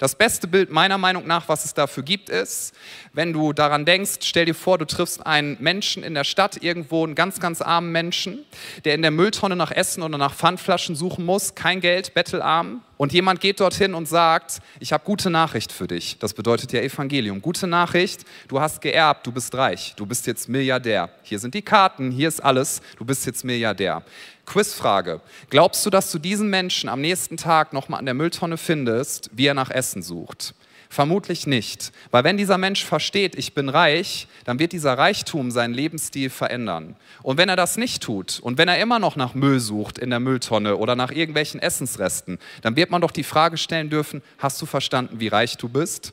Das 0.00 0.14
beste 0.14 0.48
Bild 0.48 0.70
meiner 0.70 0.96
Meinung 0.96 1.26
nach, 1.26 1.50
was 1.50 1.66
es 1.66 1.74
dafür 1.74 2.02
gibt, 2.02 2.30
ist, 2.30 2.74
wenn 3.12 3.34
du 3.34 3.52
daran 3.52 3.84
denkst, 3.84 4.20
stell 4.22 4.46
dir 4.46 4.54
vor, 4.54 4.78
du 4.78 4.86
triffst 4.86 5.26
einen 5.26 5.58
Menschen 5.60 6.02
in 6.02 6.14
der 6.14 6.24
Stadt, 6.24 6.62
irgendwo 6.62 7.04
einen 7.04 7.14
ganz, 7.14 7.38
ganz 7.38 7.60
armen 7.60 7.92
Menschen, 7.92 8.46
der 8.86 8.94
in 8.94 9.02
der 9.02 9.10
Mülltonne 9.10 9.56
nach 9.56 9.70
Essen 9.70 10.02
oder 10.02 10.16
nach 10.16 10.34
Pfandflaschen 10.34 10.96
suchen 10.96 11.26
muss, 11.26 11.54
kein 11.54 11.82
Geld, 11.82 12.14
bettelarm. 12.14 12.82
Und 13.00 13.14
jemand 13.14 13.40
geht 13.40 13.60
dorthin 13.60 13.94
und 13.94 14.06
sagt, 14.06 14.60
ich 14.78 14.92
habe 14.92 15.02
gute 15.06 15.30
Nachricht 15.30 15.72
für 15.72 15.86
dich. 15.86 16.18
Das 16.18 16.34
bedeutet 16.34 16.70
ja 16.74 16.82
Evangelium. 16.82 17.40
Gute 17.40 17.66
Nachricht, 17.66 18.26
du 18.46 18.60
hast 18.60 18.82
geerbt, 18.82 19.26
du 19.26 19.32
bist 19.32 19.54
reich, 19.54 19.94
du 19.96 20.04
bist 20.04 20.26
jetzt 20.26 20.50
Milliardär. 20.50 21.08
Hier 21.22 21.38
sind 21.38 21.54
die 21.54 21.62
Karten, 21.62 22.10
hier 22.10 22.28
ist 22.28 22.40
alles, 22.40 22.82
du 22.98 23.06
bist 23.06 23.24
jetzt 23.24 23.42
Milliardär. 23.42 24.02
Quizfrage. 24.44 25.22
Glaubst 25.48 25.86
du, 25.86 25.88
dass 25.88 26.12
du 26.12 26.18
diesen 26.18 26.50
Menschen 26.50 26.90
am 26.90 27.00
nächsten 27.00 27.38
Tag 27.38 27.72
nochmal 27.72 28.00
an 28.00 28.04
der 28.04 28.12
Mülltonne 28.12 28.58
findest, 28.58 29.30
wie 29.32 29.46
er 29.46 29.54
nach 29.54 29.70
Essen 29.70 30.02
sucht? 30.02 30.52
Vermutlich 30.92 31.46
nicht. 31.46 31.92
Weil 32.10 32.24
wenn 32.24 32.36
dieser 32.36 32.58
Mensch 32.58 32.84
versteht, 32.84 33.36
ich 33.36 33.54
bin 33.54 33.68
reich, 33.68 34.26
dann 34.44 34.58
wird 34.58 34.72
dieser 34.72 34.98
Reichtum 34.98 35.52
seinen 35.52 35.72
Lebensstil 35.72 36.30
verändern. 36.30 36.96
Und 37.22 37.38
wenn 37.38 37.48
er 37.48 37.54
das 37.54 37.76
nicht 37.76 38.02
tut 38.02 38.40
und 38.40 38.58
wenn 38.58 38.66
er 38.66 38.80
immer 38.80 38.98
noch 38.98 39.14
nach 39.14 39.34
Müll 39.34 39.60
sucht 39.60 39.98
in 39.98 40.10
der 40.10 40.18
Mülltonne 40.18 40.76
oder 40.76 40.96
nach 40.96 41.12
irgendwelchen 41.12 41.62
Essensresten, 41.62 42.40
dann 42.62 42.74
wird 42.74 42.90
man 42.90 43.00
doch 43.00 43.12
die 43.12 43.22
Frage 43.22 43.56
stellen 43.56 43.88
dürfen, 43.88 44.20
hast 44.38 44.60
du 44.60 44.66
verstanden, 44.66 45.20
wie 45.20 45.28
reich 45.28 45.56
du 45.56 45.68
bist? 45.68 46.12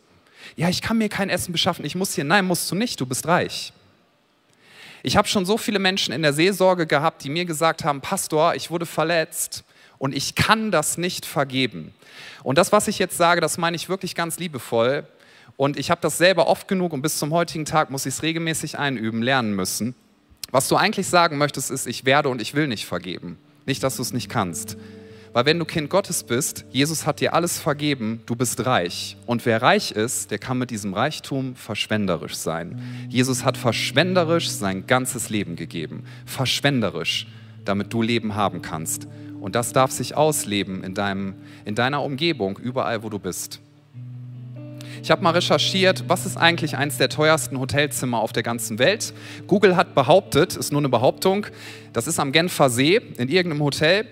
Ja, 0.56 0.70
ich 0.70 0.84
kann 0.84 1.00
mir 1.00 1.10
kein 1.10 1.32
Essen 1.32 1.54
beschaffen, 1.54 1.84
ich 1.84 1.96
muss 1.96 2.14
hier. 2.14 2.24
Nein, 2.24 2.46
musst 2.46 2.70
du 2.70 2.76
nicht, 2.76 3.02
du 3.02 3.08
bist 3.08 3.26
reich. 3.26 3.74
Ich 5.02 5.18
habe 5.18 5.28
schon 5.28 5.46
so 5.48 5.58
viele 5.58 5.80
Menschen 5.80 6.14
in 6.14 6.22
der 6.22 6.34
Seelsorge 6.34 6.86
gehabt, 6.86 7.24
die 7.24 7.30
mir 7.30 7.46
gesagt 7.46 7.84
haben, 7.84 8.00
Pastor, 8.00 8.54
ich 8.54 8.70
wurde 8.70 8.86
verletzt 8.86 9.64
und 10.00 10.16
ich 10.16 10.36
kann 10.36 10.72
das 10.72 10.98
nicht 10.98 11.26
vergeben. 11.26 11.94
Und 12.44 12.58
das, 12.58 12.72
was 12.72 12.88
ich 12.88 13.00
jetzt 13.00 13.18
sage, 13.18 13.42
das 13.42 13.58
meine 13.58 13.76
ich 13.76 13.90
wirklich 13.90 14.16
ganz 14.16 14.40
liebevoll. 14.40 15.06
Und 15.56 15.78
ich 15.78 15.90
habe 15.90 16.02
das 16.02 16.18
selber 16.18 16.48
oft 16.48 16.68
genug 16.68 16.94
und 16.94 17.02
bis 17.02 17.18
zum 17.18 17.32
heutigen 17.32 17.66
Tag 17.66 17.90
muss 17.90 18.06
ich 18.06 18.14
es 18.14 18.24
regelmäßig 18.24 18.78
einüben, 18.78 19.24
lernen 19.24 19.56
müssen. 19.56 19.96
Was 20.52 20.68
du 20.68 20.76
eigentlich 20.76 21.08
sagen 21.08 21.38
möchtest, 21.38 21.72
ist, 21.72 21.88
ich 21.88 22.06
werde 22.06 22.30
und 22.30 22.42
ich 22.42 22.54
will 22.54 22.68
nicht 22.68 22.86
vergeben. 22.86 23.38
Nicht, 23.66 23.84
dass 23.84 23.98
du 23.98 24.02
es 24.02 24.14
nicht 24.14 24.30
kannst. 24.30 24.78
Weil 25.34 25.46
wenn 25.46 25.60
du 25.60 25.66
Kind 25.66 25.90
Gottes 25.90 26.24
bist, 26.24 26.66
Jesus 26.72 27.06
hat 27.06 27.20
dir 27.20 27.34
alles 27.34 27.60
vergeben, 27.60 28.22
du 28.26 28.36
bist 28.36 28.66
reich. 28.66 29.18
Und 29.26 29.46
wer 29.46 29.62
reich 29.62 29.92
ist, 29.92 30.32
der 30.32 30.40
kann 30.40 30.58
mit 30.58 30.72
diesem 30.72 30.94
Reichtum 30.94 31.56
verschwenderisch 31.56 32.36
sein. 32.36 32.82
Jesus 33.10 33.44
hat 33.44 33.58
verschwenderisch 33.58 34.50
sein 34.50 34.88
ganzes 34.88 35.30
Leben 35.30 35.56
gegeben. 35.56 36.06
Verschwenderisch, 36.26 37.28
damit 37.66 37.94
du 37.94 38.02
Leben 38.02 38.36
haben 38.36 38.62
kannst. 38.62 39.08
Und 39.40 39.56
das 39.56 39.74
darf 39.74 39.92
sich 39.92 40.16
ausleben 40.16 40.84
in, 40.84 40.94
deinem, 40.94 41.36
in 41.66 41.76
deiner 41.76 42.04
Umgebung, 42.04 42.58
überall, 42.58 43.04
wo 43.04 43.10
du 43.10 43.20
bist. 43.20 43.60
Ich 45.04 45.12
habe 45.12 45.24
mal 45.24 45.32
recherchiert, 45.32 46.06
was 46.08 46.26
ist 46.26 46.38
eigentlich 46.38 46.76
eines 46.76 46.98
der 46.98 47.10
teuersten 47.10 47.60
Hotelzimmer 47.60 48.20
auf 48.20 48.34
der 48.34 48.44
ganzen 48.44 48.80
Welt. 48.80 49.14
Google 49.48 49.76
hat 49.76 49.96
behauptet, 49.96 50.56
ist 50.56 50.72
nur 50.72 50.82
eine 50.82 50.90
Behauptung, 50.90 51.46
das 51.94 52.08
ist 52.08 52.20
am 52.20 52.32
Genfer 52.32 52.70
See 52.70 53.00
in 53.18 53.30
irgendeinem 53.30 53.64
Hotel. 53.64 54.06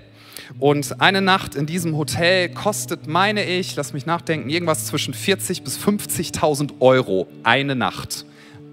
Und 0.59 1.01
eine 1.01 1.21
Nacht 1.21 1.55
in 1.55 1.65
diesem 1.65 1.97
Hotel 1.97 2.49
kostet, 2.49 3.07
meine 3.07 3.43
ich, 3.43 3.75
lass 3.75 3.93
mich 3.93 4.05
nachdenken, 4.05 4.49
irgendwas 4.49 4.85
zwischen 4.85 5.13
40.000 5.13 5.63
bis 5.63 5.77
50.000 5.79 6.73
Euro 6.79 7.27
eine 7.43 7.75
Nacht. 7.75 8.25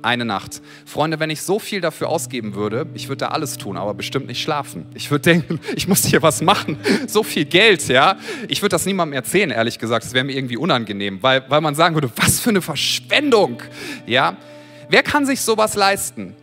Eine 0.02 0.24
Nacht. 0.24 0.62
Freunde, 0.84 1.20
wenn 1.20 1.30
ich 1.30 1.42
so 1.42 1.58
viel 1.58 1.80
dafür 1.80 2.08
ausgeben 2.08 2.54
würde, 2.54 2.86
ich 2.94 3.08
würde 3.08 3.18
da 3.18 3.28
alles 3.28 3.56
tun, 3.56 3.76
aber 3.76 3.94
bestimmt 3.94 4.26
nicht 4.26 4.42
schlafen. 4.42 4.86
Ich 4.94 5.10
würde 5.10 5.22
denken, 5.22 5.60
ich 5.76 5.86
muss 5.86 6.04
hier 6.04 6.22
was 6.22 6.42
machen. 6.42 6.76
So 7.06 7.22
viel 7.22 7.44
Geld, 7.44 7.86
ja. 7.88 8.16
Ich 8.48 8.62
würde 8.62 8.70
das 8.70 8.84
niemandem 8.84 9.14
erzählen, 9.14 9.50
ehrlich 9.50 9.78
gesagt. 9.78 10.04
Das 10.04 10.12
wäre 10.12 10.24
mir 10.24 10.36
irgendwie 10.36 10.56
unangenehm, 10.56 11.22
weil, 11.22 11.44
weil 11.48 11.60
man 11.60 11.74
sagen 11.74 11.94
würde, 11.94 12.10
was 12.16 12.40
für 12.40 12.50
eine 12.50 12.62
Verschwendung, 12.62 13.62
ja. 14.06 14.36
Wer 14.88 15.02
kann 15.02 15.24
sich 15.24 15.40
sowas 15.40 15.74
leisten? 15.74 16.34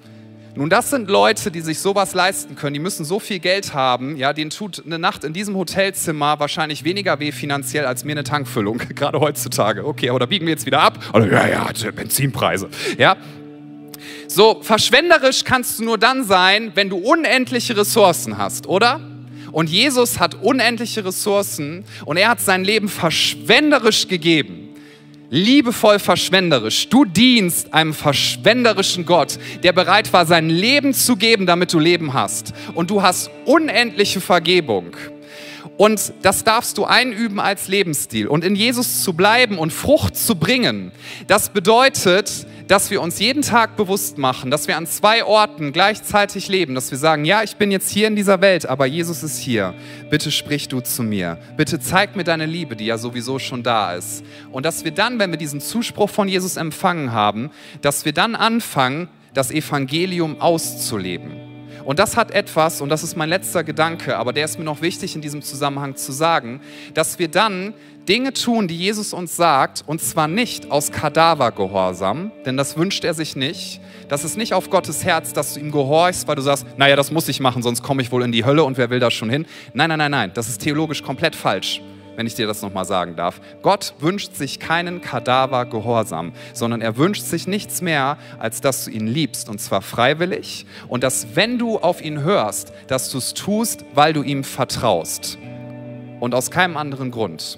Nun, 0.55 0.69
das 0.69 0.89
sind 0.89 1.09
Leute, 1.09 1.51
die 1.51 1.61
sich 1.61 1.79
sowas 1.79 2.13
leisten 2.13 2.55
können. 2.55 2.73
Die 2.73 2.79
müssen 2.79 3.05
so 3.05 3.19
viel 3.19 3.39
Geld 3.39 3.73
haben. 3.73 4.17
Ja, 4.17 4.33
denen 4.33 4.49
tut 4.49 4.83
eine 4.85 4.99
Nacht 4.99 5.23
in 5.23 5.31
diesem 5.31 5.55
Hotelzimmer 5.55 6.39
wahrscheinlich 6.39 6.83
weniger 6.83 7.19
weh 7.19 7.31
finanziell 7.31 7.85
als 7.85 8.03
mir 8.03 8.11
eine 8.11 8.23
Tankfüllung, 8.23 8.77
gerade 8.95 9.19
heutzutage. 9.19 9.85
Okay, 9.85 10.09
aber 10.09 10.19
da 10.19 10.25
biegen 10.25 10.45
wir 10.47 10.51
jetzt 10.51 10.65
wieder 10.65 10.81
ab. 10.81 10.99
Also, 11.13 11.29
ja, 11.29 11.47
ja, 11.47 11.69
Benzinpreise. 11.95 12.69
Ja. 12.97 13.15
So, 14.27 14.59
verschwenderisch 14.61 15.43
kannst 15.43 15.79
du 15.79 15.83
nur 15.83 15.97
dann 15.97 16.23
sein, 16.23 16.71
wenn 16.75 16.89
du 16.89 16.97
unendliche 16.97 17.75
Ressourcen 17.75 18.37
hast, 18.37 18.67
oder? 18.67 18.99
Und 19.51 19.69
Jesus 19.69 20.19
hat 20.19 20.35
unendliche 20.35 21.03
Ressourcen 21.03 21.83
und 22.05 22.17
er 22.17 22.29
hat 22.29 22.39
sein 22.39 22.63
Leben 22.63 22.87
verschwenderisch 22.87 24.07
gegeben 24.07 24.69
liebevoll 25.29 25.99
verschwenderisch. 25.99 26.89
Du 26.89 27.05
dienst 27.05 27.73
einem 27.73 27.93
verschwenderischen 27.93 29.05
Gott, 29.05 29.37
der 29.63 29.73
bereit 29.73 30.11
war, 30.11 30.25
sein 30.25 30.49
Leben 30.49 30.93
zu 30.93 31.15
geben, 31.15 31.45
damit 31.45 31.73
du 31.73 31.79
Leben 31.79 32.13
hast. 32.13 32.53
Und 32.73 32.89
du 32.89 33.01
hast 33.01 33.29
unendliche 33.45 34.21
Vergebung. 34.21 34.95
Und 35.77 36.13
das 36.23 36.43
darfst 36.43 36.77
du 36.77 36.83
einüben 36.83 37.39
als 37.39 37.67
Lebensstil. 37.69 38.27
Und 38.27 38.43
in 38.43 38.55
Jesus 38.55 39.03
zu 39.03 39.13
bleiben 39.13 39.57
und 39.57 39.71
Frucht 39.71 40.17
zu 40.17 40.35
bringen, 40.35 40.91
das 41.27 41.49
bedeutet, 41.49 42.45
dass 42.69 42.91
wir 42.91 43.01
uns 43.01 43.17
jeden 43.17 43.41
Tag 43.41 43.75
bewusst 43.75 44.19
machen, 44.19 44.51
dass 44.51 44.67
wir 44.67 44.77
an 44.77 44.85
zwei 44.85 45.25
Orten 45.25 45.73
gleichzeitig 45.73 46.49
leben, 46.49 46.75
dass 46.75 46.91
wir 46.91 46.99
sagen, 46.99 47.25
ja, 47.25 47.41
ich 47.41 47.55
bin 47.55 47.71
jetzt 47.71 47.89
hier 47.89 48.07
in 48.07 48.15
dieser 48.15 48.41
Welt, 48.41 48.67
aber 48.67 48.85
Jesus 48.85 49.23
ist 49.23 49.39
hier. 49.39 49.73
Bitte 50.11 50.29
sprich 50.29 50.67
du 50.67 50.79
zu 50.79 51.01
mir. 51.01 51.39
Bitte 51.57 51.79
zeig 51.79 52.15
mir 52.15 52.23
deine 52.23 52.45
Liebe, 52.45 52.75
die 52.75 52.85
ja 52.85 52.99
sowieso 52.99 53.39
schon 53.39 53.63
da 53.63 53.95
ist. 53.95 54.23
Und 54.51 54.67
dass 54.67 54.85
wir 54.85 54.91
dann, 54.91 55.17
wenn 55.17 55.31
wir 55.31 55.39
diesen 55.39 55.61
Zuspruch 55.61 56.11
von 56.11 56.27
Jesus 56.27 56.57
empfangen 56.57 57.11
haben, 57.11 57.49
dass 57.81 58.05
wir 58.05 58.13
dann 58.13 58.35
anfangen, 58.35 59.07
das 59.33 59.49
Evangelium 59.49 60.39
auszuleben. 60.39 61.49
Und 61.85 61.97
das 61.97 62.17
hat 62.17 62.29
etwas, 62.29 62.81
und 62.81 62.89
das 62.89 63.01
ist 63.01 63.17
mein 63.17 63.29
letzter 63.29 63.63
Gedanke, 63.63 64.15
aber 64.15 64.31
der 64.31 64.45
ist 64.45 64.59
mir 64.59 64.65
noch 64.65 64.83
wichtig 64.83 65.15
in 65.15 65.21
diesem 65.21 65.41
Zusammenhang 65.41 65.95
zu 65.95 66.11
sagen, 66.11 66.61
dass 66.93 67.17
wir 67.17 67.29
dann 67.29 67.73
Dinge 68.09 68.33
tun, 68.33 68.67
die 68.67 68.75
Jesus 68.75 69.13
uns 69.13 69.35
sagt, 69.35 69.83
und 69.85 70.01
zwar 70.01 70.27
nicht 70.27 70.71
aus 70.71 70.91
Kadavergehorsam, 70.91 72.31
denn 72.43 72.57
das 72.57 72.75
wünscht 72.75 73.03
er 73.03 73.13
sich 73.13 73.35
nicht. 73.35 73.79
Das 74.07 74.23
ist 74.23 74.35
nicht 74.35 74.55
auf 74.55 74.71
Gottes 74.71 75.05
Herz, 75.05 75.31
dass 75.31 75.53
du 75.53 75.59
ihm 75.59 75.71
gehorchst, 75.71 76.27
weil 76.27 76.35
du 76.35 76.41
sagst, 76.41 76.65
naja, 76.75 76.95
das 76.95 77.11
muss 77.11 77.29
ich 77.29 77.39
machen, 77.39 77.61
sonst 77.61 77.83
komme 77.83 78.01
ich 78.01 78.11
wohl 78.11 78.23
in 78.23 78.31
die 78.31 78.43
Hölle 78.43 78.63
und 78.63 78.79
wer 78.79 78.89
will 78.89 78.99
da 78.99 79.11
schon 79.11 79.29
hin? 79.29 79.45
Nein, 79.75 79.89
nein, 79.89 79.99
nein, 79.99 80.09
nein, 80.09 80.31
das 80.33 80.49
ist 80.49 80.59
theologisch 80.61 81.03
komplett 81.03 81.35
falsch 81.35 81.81
wenn 82.15 82.27
ich 82.27 82.35
dir 82.35 82.47
das 82.47 82.61
nochmal 82.61 82.83
sagen 82.83 83.15
darf. 83.15 83.39
Gott 83.61 83.93
wünscht 83.99 84.35
sich 84.35 84.59
keinen 84.59 84.99
Kadavergehorsam, 84.99 86.33
sondern 86.51 86.81
er 86.81 86.97
wünscht 86.97 87.23
sich 87.23 87.47
nichts 87.47 87.81
mehr, 87.81 88.17
als 88.39 88.59
dass 88.59 88.83
du 88.83 88.91
ihn 88.91 89.07
liebst 89.07 89.47
und 89.47 89.61
zwar 89.61 89.81
freiwillig 89.81 90.65
und 90.89 91.05
dass, 91.05 91.27
wenn 91.35 91.57
du 91.57 91.77
auf 91.77 92.01
ihn 92.01 92.21
hörst, 92.21 92.73
dass 92.87 93.09
du 93.09 93.19
es 93.19 93.33
tust, 93.33 93.85
weil 93.93 94.11
du 94.11 94.21
ihm 94.21 94.43
vertraust 94.43 95.37
und 96.19 96.35
aus 96.35 96.51
keinem 96.51 96.75
anderen 96.75 97.09
Grund. 97.09 97.57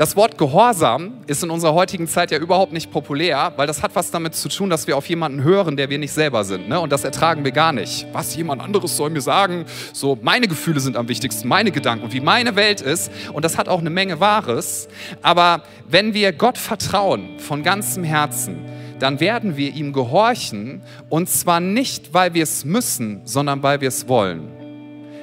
Das 0.00 0.16
Wort 0.16 0.38
Gehorsam 0.38 1.12
ist 1.26 1.44
in 1.44 1.50
unserer 1.50 1.74
heutigen 1.74 2.08
Zeit 2.08 2.30
ja 2.30 2.38
überhaupt 2.38 2.72
nicht 2.72 2.90
populär, 2.90 3.52
weil 3.56 3.66
das 3.66 3.82
hat 3.82 3.94
was 3.94 4.10
damit 4.10 4.34
zu 4.34 4.48
tun, 4.48 4.70
dass 4.70 4.86
wir 4.86 4.96
auf 4.96 5.06
jemanden 5.10 5.42
hören, 5.42 5.76
der 5.76 5.90
wir 5.90 5.98
nicht 5.98 6.14
selber 6.14 6.42
sind. 6.42 6.70
Ne? 6.70 6.80
Und 6.80 6.90
das 6.90 7.04
ertragen 7.04 7.44
wir 7.44 7.52
gar 7.52 7.74
nicht. 7.74 8.06
Was 8.10 8.34
jemand 8.34 8.62
anderes 8.62 8.96
soll 8.96 9.10
mir 9.10 9.20
sagen, 9.20 9.66
so 9.92 10.18
meine 10.22 10.48
Gefühle 10.48 10.80
sind 10.80 10.96
am 10.96 11.06
wichtigsten, 11.08 11.48
meine 11.48 11.70
Gedanken 11.70 12.14
wie 12.14 12.20
meine 12.20 12.56
Welt 12.56 12.80
ist. 12.80 13.12
Und 13.34 13.44
das 13.44 13.58
hat 13.58 13.68
auch 13.68 13.80
eine 13.80 13.90
Menge 13.90 14.20
Wahres. 14.20 14.88
Aber 15.20 15.64
wenn 15.86 16.14
wir 16.14 16.32
Gott 16.32 16.56
vertrauen 16.56 17.38
von 17.38 17.62
ganzem 17.62 18.02
Herzen, 18.02 18.64
dann 19.00 19.20
werden 19.20 19.58
wir 19.58 19.74
ihm 19.74 19.92
gehorchen. 19.92 20.80
Und 21.10 21.28
zwar 21.28 21.60
nicht, 21.60 22.14
weil 22.14 22.32
wir 22.32 22.44
es 22.44 22.64
müssen, 22.64 23.20
sondern 23.26 23.62
weil 23.62 23.82
wir 23.82 23.88
es 23.88 24.08
wollen. 24.08 24.59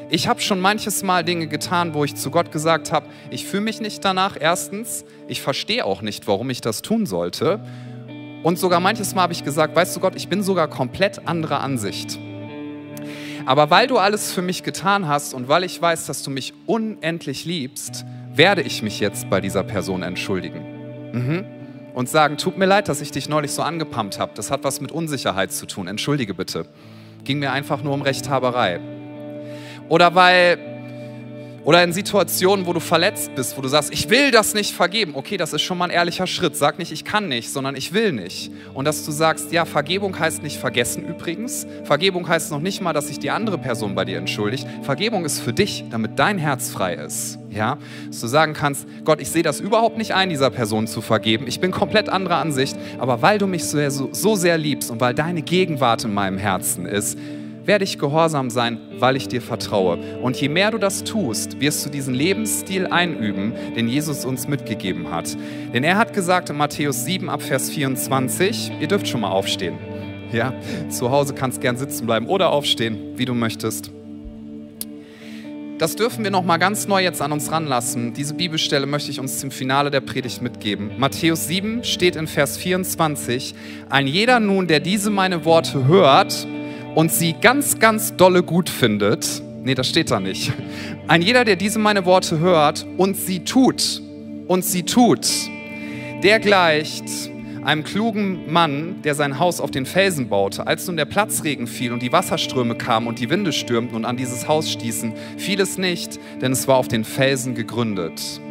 Ich 0.09 0.29
habe 0.29 0.39
schon 0.39 0.61
manches 0.61 1.03
Mal 1.03 1.25
Dinge 1.25 1.47
getan, 1.47 1.93
wo 1.93 2.05
ich 2.05 2.15
zu 2.15 2.31
Gott 2.31 2.53
gesagt 2.53 2.93
habe, 2.93 3.07
ich 3.29 3.45
fühle 3.45 3.63
mich 3.63 3.81
nicht 3.81 4.05
danach. 4.05 4.37
Erstens, 4.39 5.03
ich 5.27 5.41
verstehe 5.41 5.83
auch 5.83 6.01
nicht, 6.01 6.27
warum 6.27 6.49
ich 6.49 6.61
das 6.61 6.81
tun 6.81 7.05
sollte. 7.05 7.59
Und 8.41 8.57
sogar 8.57 8.79
manches 8.79 9.13
Mal 9.15 9.23
habe 9.23 9.33
ich 9.33 9.43
gesagt, 9.43 9.75
weißt 9.75 9.93
du 9.97 9.99
Gott, 9.99 10.15
ich 10.15 10.29
bin 10.29 10.43
sogar 10.43 10.69
komplett 10.69 11.27
anderer 11.27 11.59
Ansicht. 11.59 12.17
Aber 13.45 13.69
weil 13.69 13.87
du 13.87 13.97
alles 13.97 14.31
für 14.31 14.41
mich 14.41 14.63
getan 14.63 15.09
hast 15.09 15.33
und 15.33 15.49
weil 15.49 15.65
ich 15.65 15.81
weiß, 15.81 16.05
dass 16.05 16.23
du 16.23 16.29
mich 16.29 16.53
unendlich 16.65 17.43
liebst, 17.43 18.05
werde 18.33 18.61
ich 18.61 18.81
mich 18.81 19.01
jetzt 19.01 19.29
bei 19.29 19.41
dieser 19.41 19.63
Person 19.63 20.03
entschuldigen. 20.03 21.11
Mhm. 21.11 21.45
Und 21.93 22.07
sagen, 22.07 22.37
tut 22.37 22.57
mir 22.57 22.65
leid, 22.65 22.87
dass 22.87 23.01
ich 23.01 23.11
dich 23.11 23.27
neulich 23.27 23.51
so 23.51 23.61
angepumpt 23.61 24.19
habe. 24.19 24.31
Das 24.35 24.51
hat 24.51 24.63
was 24.63 24.79
mit 24.79 24.91
Unsicherheit 24.91 25.51
zu 25.51 25.65
tun. 25.65 25.87
Entschuldige 25.87 26.33
bitte. 26.33 26.65
Ging 27.25 27.39
mir 27.39 27.51
einfach 27.51 27.83
nur 27.83 27.93
um 27.93 28.03
Rechthaberei. 28.03 28.79
Oder 29.89 30.15
weil 30.15 30.57
Oder 31.67 31.83
in 31.83 31.91
Situationen, 31.91 32.65
wo 32.65 32.71
du 32.71 32.79
verletzt 32.79 33.35
bist, 33.35 33.57
wo 33.57 33.61
du 33.61 33.67
sagst, 33.67 33.91
ich 33.91 34.09
will 34.09 34.31
das 34.31 34.53
nicht 34.53 34.73
vergeben. 34.73 35.15
Okay, 35.15 35.35
das 35.35 35.51
ist 35.51 35.63
schon 35.63 35.77
mal 35.77 35.83
ein 35.83 35.91
ehrlicher 35.91 36.25
Schritt. 36.25 36.55
Sag 36.55 36.79
nicht, 36.79 36.93
ich 36.93 37.03
kann 37.03 37.27
nicht, 37.27 37.51
sondern 37.51 37.75
ich 37.75 37.91
will 37.91 38.13
nicht. 38.13 38.53
Und 38.73 38.85
dass 38.85 39.05
du 39.05 39.11
sagst, 39.11 39.51
ja, 39.51 39.65
Vergebung 39.65 40.17
heißt 40.17 40.43
nicht 40.43 40.55
vergessen 40.61 41.05
übrigens. 41.05 41.67
Vergebung 41.83 42.25
heißt 42.25 42.51
noch 42.51 42.61
nicht 42.61 42.79
mal, 42.79 42.93
dass 42.93 43.09
sich 43.09 43.19
die 43.19 43.31
andere 43.31 43.57
Person 43.57 43.95
bei 43.95 44.05
dir 44.05 44.17
entschuldigt. 44.17 44.65
Vergebung 44.81 45.25
ist 45.25 45.41
für 45.41 45.51
dich, 45.51 45.83
damit 45.91 46.17
dein 46.17 46.37
Herz 46.37 46.69
frei 46.69 46.93
ist. 46.93 47.37
Ja, 47.49 47.77
dass 48.07 48.21
du 48.21 48.27
sagen 48.27 48.53
kannst, 48.53 48.87
Gott, 49.03 49.19
ich 49.19 49.29
sehe 49.29 49.43
das 49.43 49.59
überhaupt 49.59 49.97
nicht 49.97 50.13
ein, 50.13 50.29
dieser 50.29 50.51
Person 50.51 50.87
zu 50.87 51.01
vergeben. 51.01 51.47
Ich 51.47 51.59
bin 51.59 51.71
komplett 51.71 52.07
anderer 52.07 52.37
Ansicht, 52.37 52.77
aber 52.97 53.21
weil 53.21 53.39
du 53.39 53.47
mich 53.47 53.65
so, 53.65 53.89
so, 53.89 54.07
so 54.13 54.35
sehr 54.37 54.57
liebst 54.57 54.89
und 54.89 55.01
weil 55.01 55.13
deine 55.13 55.41
Gegenwart 55.41 56.05
in 56.05 56.13
meinem 56.13 56.37
Herzen 56.37 56.85
ist, 56.85 57.17
werde 57.67 57.83
ich 57.83 57.99
gehorsam 57.99 58.49
sein, 58.49 58.79
weil 58.97 59.17
ich 59.17 59.27
dir 59.27 59.41
vertraue. 59.41 59.97
Und 60.21 60.37
je 60.37 60.47
mehr 60.47 60.71
du 60.71 60.77
das 60.77 61.03
tust, 61.03 61.59
wirst 61.59 61.85
du 61.85 61.89
diesen 61.89 62.13
Lebensstil 62.13 62.87
einüben, 62.87 63.53
den 63.75 63.89
Jesus 63.89 64.23
uns 64.23 64.47
mitgegeben 64.47 65.11
hat. 65.11 65.37
Denn 65.73 65.83
er 65.83 65.97
hat 65.97 66.13
gesagt 66.13 66.49
in 66.49 66.55
Matthäus 66.55 67.03
7 67.03 67.29
ab 67.29 67.41
Vers 67.41 67.69
24, 67.69 68.71
ihr 68.79 68.87
dürft 68.87 69.07
schon 69.07 69.21
mal 69.21 69.31
aufstehen. 69.31 69.77
Ja, 70.31 70.53
zu 70.89 71.11
Hause 71.11 71.33
kannst 71.33 71.61
gern 71.61 71.77
sitzen 71.77 72.05
bleiben 72.05 72.27
oder 72.27 72.51
aufstehen, 72.51 73.17
wie 73.17 73.25
du 73.25 73.33
möchtest. 73.33 73.91
Das 75.77 75.95
dürfen 75.95 76.23
wir 76.23 76.31
noch 76.31 76.43
mal 76.43 76.57
ganz 76.57 76.87
neu 76.87 77.03
jetzt 77.03 77.21
an 77.21 77.31
uns 77.31 77.51
ranlassen. 77.51 78.13
Diese 78.13 78.33
Bibelstelle 78.33 78.87
möchte 78.87 79.11
ich 79.11 79.19
uns 79.19 79.39
zum 79.39 79.51
Finale 79.51 79.91
der 79.91 80.01
Predigt 80.01 80.41
mitgeben. 80.41 80.91
Matthäus 80.97 81.47
7 81.47 81.83
steht 81.83 82.15
in 82.15 82.27
Vers 82.27 82.57
24: 82.57 83.53
Ein 83.89 84.07
jeder 84.07 84.39
nun, 84.39 84.67
der 84.67 84.79
diese 84.79 85.11
meine 85.11 85.45
Worte 85.45 85.85
hört 85.85 86.47
und 86.97 87.11
sie 87.11 87.33
ganz, 87.33 87.77
ganz 87.77 88.15
dolle 88.15 88.41
gut 88.41 88.71
findet, 88.71 89.43
nee, 89.61 89.75
das 89.75 89.87
steht 89.87 90.09
da 90.09 90.19
nicht. 90.19 90.51
Ein 91.07 91.21
jeder, 91.21 91.45
der 91.45 91.55
diese 91.55 91.77
meine 91.77 92.05
Worte 92.05 92.39
hört 92.39 92.87
und 92.97 93.15
sie 93.15 93.41
tut, 93.41 94.01
und 94.47 94.65
sie 94.65 94.81
tut, 94.81 95.27
der 96.23 96.39
gleicht 96.39 97.03
einem 97.63 97.83
klugen 97.83 98.51
Mann, 98.51 99.03
der 99.03 99.13
sein 99.13 99.37
Haus 99.37 99.61
auf 99.61 99.69
den 99.69 99.85
Felsen 99.85 100.27
baute. 100.27 100.65
Als 100.65 100.87
nun 100.87 100.97
der 100.97 101.05
Platzregen 101.05 101.67
fiel 101.67 101.93
und 101.93 102.01
die 102.01 102.11
Wasserströme 102.11 102.73
kamen 102.73 103.05
und 103.05 103.19
die 103.19 103.29
Winde 103.29 103.53
stürmten 103.53 103.95
und 103.95 104.03
an 104.03 104.17
dieses 104.17 104.47
Haus 104.47 104.71
stießen, 104.71 105.13
fiel 105.37 105.61
es 105.61 105.77
nicht, 105.77 106.19
denn 106.41 106.51
es 106.51 106.67
war 106.67 106.77
auf 106.77 106.87
den 106.87 107.03
Felsen 107.03 107.53
gegründet. 107.53 108.41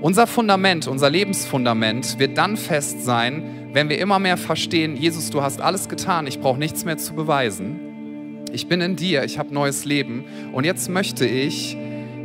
Unser 0.00 0.28
Fundament, 0.28 0.86
unser 0.86 1.10
Lebensfundament 1.10 2.20
wird 2.20 2.38
dann 2.38 2.56
fest 2.56 3.04
sein, 3.04 3.63
wenn 3.74 3.88
wir 3.88 3.98
immer 3.98 4.20
mehr 4.20 4.36
verstehen, 4.36 4.96
Jesus, 4.96 5.30
du 5.30 5.42
hast 5.42 5.60
alles 5.60 5.88
getan, 5.88 6.28
ich 6.28 6.38
brauche 6.38 6.60
nichts 6.60 6.84
mehr 6.84 6.96
zu 6.96 7.12
beweisen. 7.12 8.44
Ich 8.52 8.68
bin 8.68 8.80
in 8.80 8.94
dir, 8.94 9.24
ich 9.24 9.36
habe 9.36 9.52
neues 9.52 9.84
Leben 9.84 10.24
und 10.52 10.62
jetzt 10.62 10.88
möchte 10.88 11.26
ich 11.26 11.76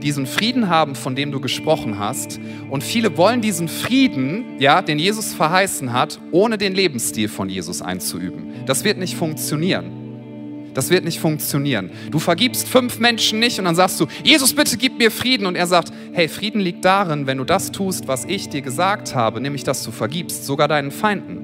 diesen 0.03 0.27
Frieden 0.27 0.69
haben, 0.69 0.93
von 0.93 1.15
dem 1.15 1.31
du 1.31 1.41
gesprochen 1.41 1.97
hast. 1.97 2.39
Und 2.69 2.83
viele 2.83 3.17
wollen 3.17 3.41
diesen 3.41 3.67
Frieden, 3.67 4.59
ja, 4.59 4.83
den 4.83 4.99
Jesus 4.99 5.33
verheißen 5.33 5.91
hat, 5.91 6.19
ohne 6.31 6.59
den 6.59 6.75
Lebensstil 6.75 7.27
von 7.27 7.49
Jesus 7.49 7.81
einzuüben. 7.81 8.53
Das 8.67 8.83
wird 8.83 8.99
nicht 8.99 9.15
funktionieren. 9.15 9.99
Das 10.73 10.89
wird 10.89 11.03
nicht 11.03 11.19
funktionieren. 11.19 11.89
Du 12.11 12.19
vergibst 12.19 12.67
fünf 12.67 12.99
Menschen 12.99 13.39
nicht 13.39 13.59
und 13.59 13.65
dann 13.65 13.75
sagst 13.75 13.99
du, 13.99 14.05
Jesus, 14.23 14.53
bitte 14.53 14.77
gib 14.77 14.97
mir 14.97 15.11
Frieden. 15.11 15.45
Und 15.45 15.55
er 15.55 15.67
sagt, 15.67 15.91
hey, 16.13 16.27
Frieden 16.27 16.61
liegt 16.61 16.85
darin, 16.85 17.27
wenn 17.27 17.37
du 17.37 17.43
das 17.43 17.71
tust, 17.71 18.07
was 18.07 18.25
ich 18.25 18.49
dir 18.49 18.61
gesagt 18.61 19.15
habe, 19.15 19.41
nämlich 19.41 19.63
dass 19.63 19.83
du 19.83 19.91
vergibst, 19.91 20.45
sogar 20.45 20.67
deinen 20.67 20.91
Feinden, 20.91 21.38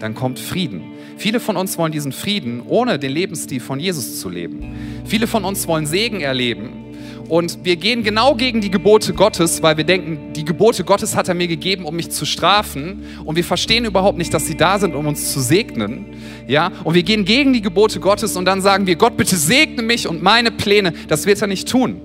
dann 0.00 0.14
kommt 0.14 0.38
Frieden. 0.38 0.82
Viele 1.16 1.38
von 1.38 1.56
uns 1.56 1.78
wollen 1.78 1.92
diesen 1.92 2.12
Frieden, 2.12 2.62
ohne 2.66 2.98
den 2.98 3.12
Lebensstil 3.12 3.60
von 3.60 3.78
Jesus 3.78 4.20
zu 4.20 4.28
leben. 4.28 5.02
Viele 5.04 5.26
von 5.26 5.44
uns 5.44 5.68
wollen 5.68 5.86
Segen 5.86 6.20
erleben, 6.20 6.90
und 7.30 7.64
wir 7.64 7.76
gehen 7.76 8.02
genau 8.02 8.34
gegen 8.34 8.60
die 8.60 8.72
Gebote 8.72 9.12
Gottes, 9.14 9.62
weil 9.62 9.76
wir 9.76 9.84
denken, 9.84 10.32
die 10.32 10.44
Gebote 10.44 10.82
Gottes 10.82 11.14
hat 11.14 11.28
er 11.28 11.34
mir 11.34 11.46
gegeben, 11.46 11.84
um 11.84 11.94
mich 11.94 12.10
zu 12.10 12.26
strafen. 12.26 13.04
Und 13.24 13.36
wir 13.36 13.44
verstehen 13.44 13.84
überhaupt 13.84 14.18
nicht, 14.18 14.34
dass 14.34 14.48
sie 14.48 14.56
da 14.56 14.80
sind, 14.80 14.96
um 14.96 15.06
uns 15.06 15.32
zu 15.32 15.38
segnen. 15.38 16.06
Ja? 16.48 16.72
Und 16.82 16.94
wir 16.94 17.04
gehen 17.04 17.24
gegen 17.24 17.52
die 17.52 17.62
Gebote 17.62 18.00
Gottes 18.00 18.36
und 18.36 18.46
dann 18.46 18.60
sagen 18.60 18.88
wir, 18.88 18.96
Gott, 18.96 19.16
bitte 19.16 19.36
segne 19.36 19.82
mich 19.82 20.08
und 20.08 20.24
meine 20.24 20.50
Pläne. 20.50 20.92
Das 21.06 21.24
wird 21.24 21.40
er 21.40 21.46
nicht 21.46 21.68
tun. 21.68 22.00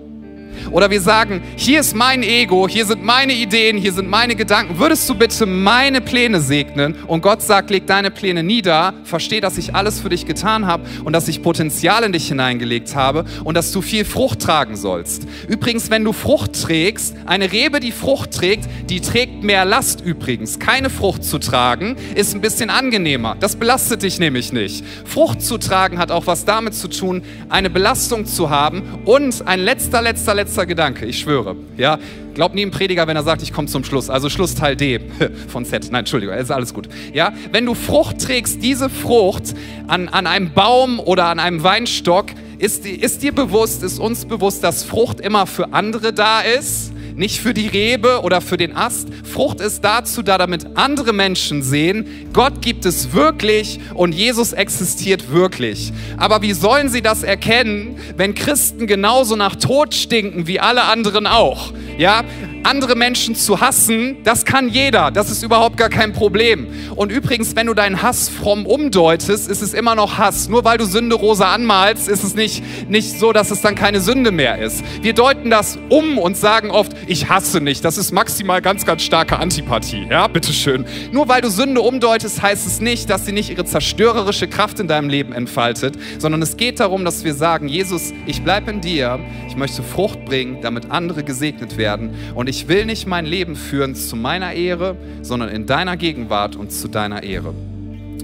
Oder 0.72 0.90
wir 0.90 1.02
sagen, 1.02 1.42
hier 1.56 1.80
ist 1.80 1.96
mein 1.96 2.24
Ego, 2.24 2.68
hier 2.68 2.86
sind 2.86 3.04
meine 3.04 3.34
Ideen, 3.34 3.78
hier 3.78 3.94
sind 3.94 4.10
meine 4.10 4.36
Gedanken. 4.36 4.80
Würdest 4.80 5.10
du 5.10 5.16
bitte 5.16 5.46
meine 5.46 6.02
Pläne 6.02 6.40
segnen? 6.40 6.96
Und 7.08 7.22
Gott 7.22 7.42
sagt, 7.42 7.70
leg 7.70 7.88
deine 7.88 8.12
Pläne 8.12 8.44
nieder, 8.44 8.94
versteh, 9.04 9.42
dass 9.42 9.58
ich 9.58 9.76
alles 9.76 10.00
für 10.00 10.10
dich 10.10 10.26
getan 10.26 10.66
habe 10.66 10.84
und 11.04 11.14
dass 11.14 11.28
ich 11.28 11.42
Potenzial 11.42 12.04
in 12.04 12.12
dich 12.12 12.28
hineingelegt 12.28 12.96
habe 12.96 13.26
und 13.44 13.56
dass 13.56 13.72
du 13.72 13.82
viel 13.82 14.06
Frucht 14.06 14.42
tragen 14.42 14.76
sollst. 14.76 15.28
Übrigens, 15.48 15.90
wenn 15.90 16.04
du 16.04 16.14
Frucht 16.14 16.62
trägst, 16.62 17.16
eine 17.26 17.52
Rebe, 17.52 17.80
die 17.80 17.92
Frucht 17.92 18.32
trägt, 18.32 18.68
die 18.90 19.02
trägt 19.02 19.44
mehr 19.44 19.66
Last 19.66 20.02
übrigens. 20.02 20.60
Keine 20.60 20.90
Frucht 20.90 21.24
zu 21.24 21.40
tragen 21.40 21.96
ist 22.16 22.34
ein 22.34 22.42
bisschen 22.42 22.70
angenehmer. 22.70 23.36
Das 23.40 23.56
belastet 23.56 24.04
dich 24.04 24.20
nämlich 24.20 24.54
nicht. 24.54 24.84
Frucht 25.06 25.42
zu 25.42 25.58
tragen 25.58 25.98
hat 25.98 26.12
auch 26.12 26.28
was 26.28 26.46
damit 26.46 26.74
zu 26.74 26.88
tun, 26.88 27.24
eine 27.50 27.70
Belastung 27.70 28.26
zu 28.26 28.50
haben 28.50 28.84
und 29.06 29.48
ein 29.48 29.60
letzter, 29.60 30.02
letzter, 30.02 30.34
letzter 30.34 30.45
letzter 30.46 30.68
Gedanke, 30.68 31.08
ich 31.08 31.22
schwöre. 31.22 31.56
Ja, 31.76 31.98
glaub 32.36 32.54
nie 32.54 32.62
im 32.62 32.70
Prediger, 32.70 33.08
wenn 33.08 33.16
er 33.16 33.24
sagt, 33.24 33.42
ich 33.42 33.52
komme 33.52 33.68
zum 33.68 33.84
Schluss. 33.84 34.12
Also 34.12 34.30
Schlussteil 34.30 34.76
D 34.76 35.00
von 35.48 35.66
Z. 35.66 35.88
Nein, 35.92 36.02
Entschuldigung, 36.02 36.36
ist 36.36 36.52
alles 36.52 36.72
gut. 36.72 36.88
Ja, 37.14 37.34
wenn 37.52 37.66
du 37.66 37.74
Frucht 37.74 38.22
trägst, 38.22 38.62
diese 38.62 38.88
Frucht 38.92 39.56
an, 39.88 40.08
an 40.08 40.28
einem 40.28 40.54
Baum 40.54 41.00
oder 41.00 41.26
an 41.26 41.40
einem 41.40 41.64
Weinstock, 41.64 42.28
ist, 42.60 42.86
ist 42.86 43.24
dir 43.24 43.34
bewusst, 43.34 43.82
ist 43.82 43.98
uns 43.98 44.26
bewusst, 44.26 44.64
dass 44.64 44.84
Frucht 44.84 45.20
immer 45.20 45.48
für 45.48 45.74
andere 45.74 46.14
da 46.14 46.42
ist? 46.42 46.94
Nicht 47.16 47.40
für 47.40 47.54
die 47.54 47.68
Rebe 47.68 48.22
oder 48.22 48.42
für 48.42 48.58
den 48.58 48.76
Ast. 48.76 49.08
Frucht 49.24 49.62
ist 49.62 49.84
dazu 49.84 50.22
da, 50.22 50.38
damit 50.38 50.66
andere 50.76 51.14
Menschen 51.14 51.64
sehen, 51.64 52.28
Gott 52.34 52.62
gibt 52.62 52.86
es 52.86 53.14
wirklich 53.14 53.80
und 53.94 54.14
Jesus 54.14 54.54
existiert 54.54 55.32
wirklich. 55.32 55.94
Aber 56.18 56.42
wie 56.42 56.54
sollen 56.54 56.90
sie 56.90 57.02
das 57.02 57.24
erkennen, 57.24 57.98
wenn 58.18 58.36
Christen 58.36 58.88
genauso 58.88 59.36
nach 59.36 59.56
Tod 59.56 59.94
stinken 59.94 60.48
wie 60.48 60.60
alle 60.60 60.84
anderen 60.84 61.28
auch? 61.28 61.72
Ja, 61.98 62.26
andere 62.66 62.96
Menschen 62.96 63.36
zu 63.36 63.62
hassen, 63.62 64.18
das 64.24 64.44
kann 64.44 64.68
jeder. 64.68 65.12
Das 65.12 65.30
ist 65.30 65.44
überhaupt 65.44 65.78
gar 65.78 65.90
kein 65.90 66.14
Problem. 66.14 66.68
Und 66.96 67.12
übrigens, 67.12 67.56
wenn 67.56 67.68
du 67.68 67.74
deinen 67.74 68.02
Hass 68.02 68.28
fromm 68.28 68.66
umdeutest, 68.66 69.50
ist 69.50 69.62
es 69.62 69.74
immer 69.74 69.96
noch 69.96 70.18
Hass. 70.18 70.50
Nur 70.50 70.66
weil 70.66 70.78
du 70.78 70.86
Sünde 70.86 71.16
rosa 71.16 71.54
anmalst, 71.54 72.10
ist 72.10 72.24
es 72.24 72.36
nicht, 72.36 72.64
nicht 72.90 73.20
so, 73.20 73.32
dass 73.32 73.52
es 73.52 73.62
dann 73.62 73.76
keine 73.76 74.02
Sünde 74.02 74.32
mehr 74.32 74.58
ist. 74.58 74.84
Wir 75.02 75.14
deuten 75.14 75.50
das 75.50 75.78
um 75.90 76.18
und 76.18 76.36
sagen 76.36 76.72
oft, 76.72 76.92
ich 77.08 77.30
hasse 77.30 77.62
nicht. 77.62 77.86
Das 77.86 77.98
ist 77.98 78.12
maximal 78.12 78.62
ganz, 78.62 78.86
ganz 78.86 79.04
starke 79.04 79.38
Antipathie. 79.38 80.08
Ja, 80.10 80.28
bitteschön. 80.28 80.86
Nur 81.12 81.28
weil 81.28 81.42
du 81.42 81.50
Sünde 81.50 81.82
umdeutest, 81.82 82.42
heißt 82.42 82.66
es 82.66 82.82
nicht, 82.82 83.10
dass 83.10 83.26
sie 83.26 83.32
nicht 83.32 83.50
ihre 83.50 83.66
zerstörerische 83.66 84.48
Kraft 84.48 84.80
in 84.80 84.88
deinem 84.88 85.10
Leben 85.10 85.34
entfaltet, 85.34 85.98
sondern 86.20 86.42
es 86.42 86.58
geht 86.58 86.80
darum, 86.80 87.06
dass 87.06 87.24
wir 87.24 87.34
sagen, 87.34 87.68
Jesus, 87.68 88.14
ich 88.26 88.44
bleibe 88.44 88.72
in 88.72 88.82
dir, 88.82 89.20
ich 89.48 89.56
möchte 89.56 89.84
Frucht 89.84 90.26
bringen, 90.26 90.60
damit 90.62 90.92
andere 90.92 91.24
gesegnet 91.24 91.78
werden 91.78 92.12
und 92.34 92.50
ich 92.50 92.68
will 92.68 92.86
nicht 92.86 93.08
mein 93.08 93.26
Leben 93.26 93.56
führen 93.56 93.96
zu 93.96 94.16
meiner 94.16 94.54
Ehre, 94.54 94.98
sondern 95.22 95.50
in 95.50 95.66
deiner 95.66 95.98
Gegenwart 95.98 96.56
und 96.56 96.72
zu 96.72 96.88
deiner 96.88 97.24
Ehre. 97.24 97.54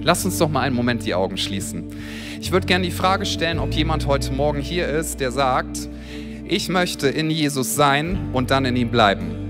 Lass 0.02 0.24
uns 0.24 0.38
doch 0.38 0.48
mal 0.48 0.60
einen 0.60 0.74
Moment 0.74 1.06
die 1.06 1.14
Augen 1.14 1.36
schließen. 1.36 1.84
Ich 2.40 2.50
würde 2.50 2.66
gerne 2.66 2.84
die 2.84 2.90
Frage 2.90 3.24
stellen, 3.24 3.60
ob 3.60 3.72
jemand 3.72 4.08
heute 4.08 4.32
Morgen 4.32 4.60
hier 4.60 4.88
ist, 4.88 5.20
der 5.20 5.30
sagt, 5.30 5.88
ich 6.46 6.68
möchte 6.68 7.08
in 7.08 7.30
Jesus 7.30 7.74
sein 7.74 8.30
und 8.32 8.50
dann 8.50 8.64
in 8.64 8.76
ihm 8.76 8.90
bleiben. 8.90 9.42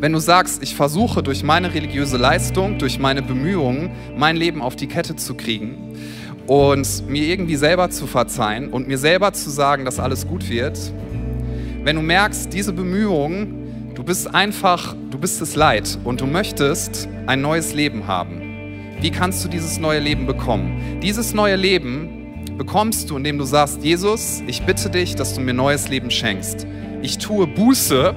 Wenn 0.00 0.12
du 0.12 0.18
sagst, 0.18 0.62
ich 0.62 0.74
versuche 0.74 1.22
durch 1.22 1.42
meine 1.42 1.72
religiöse 1.72 2.16
Leistung, 2.16 2.78
durch 2.78 2.98
meine 2.98 3.22
Bemühungen, 3.22 3.90
mein 4.16 4.36
Leben 4.36 4.60
auf 4.60 4.76
die 4.76 4.86
Kette 4.86 5.16
zu 5.16 5.34
kriegen 5.34 5.96
und 6.46 7.08
mir 7.08 7.22
irgendwie 7.24 7.56
selber 7.56 7.90
zu 7.90 8.06
verzeihen 8.06 8.70
und 8.70 8.86
mir 8.86 8.98
selber 8.98 9.32
zu 9.32 9.48
sagen, 9.50 9.84
dass 9.84 9.98
alles 9.98 10.26
gut 10.26 10.48
wird, 10.50 10.78
wenn 11.84 11.96
du 11.96 12.02
merkst, 12.02 12.52
diese 12.52 12.72
Bemühungen, 12.72 13.92
du 13.94 14.02
bist 14.02 14.34
einfach, 14.34 14.94
du 15.10 15.18
bist 15.18 15.40
es 15.40 15.54
leid 15.56 15.98
und 16.04 16.20
du 16.20 16.26
möchtest 16.26 17.08
ein 17.26 17.40
neues 17.40 17.72
Leben 17.72 18.06
haben, 18.06 18.42
wie 19.00 19.10
kannst 19.10 19.44
du 19.44 19.48
dieses 19.48 19.78
neue 19.78 20.00
Leben 20.00 20.26
bekommen? 20.26 21.00
Dieses 21.02 21.34
neue 21.34 21.56
Leben 21.56 22.13
bekommst 22.56 23.10
du, 23.10 23.16
indem 23.16 23.38
du 23.38 23.44
sagst, 23.44 23.82
Jesus, 23.82 24.42
ich 24.46 24.62
bitte 24.62 24.90
dich, 24.90 25.16
dass 25.16 25.34
du 25.34 25.40
mir 25.40 25.54
neues 25.54 25.88
Leben 25.88 26.10
schenkst. 26.10 26.66
Ich 27.02 27.18
tue 27.18 27.46
Buße. 27.46 28.14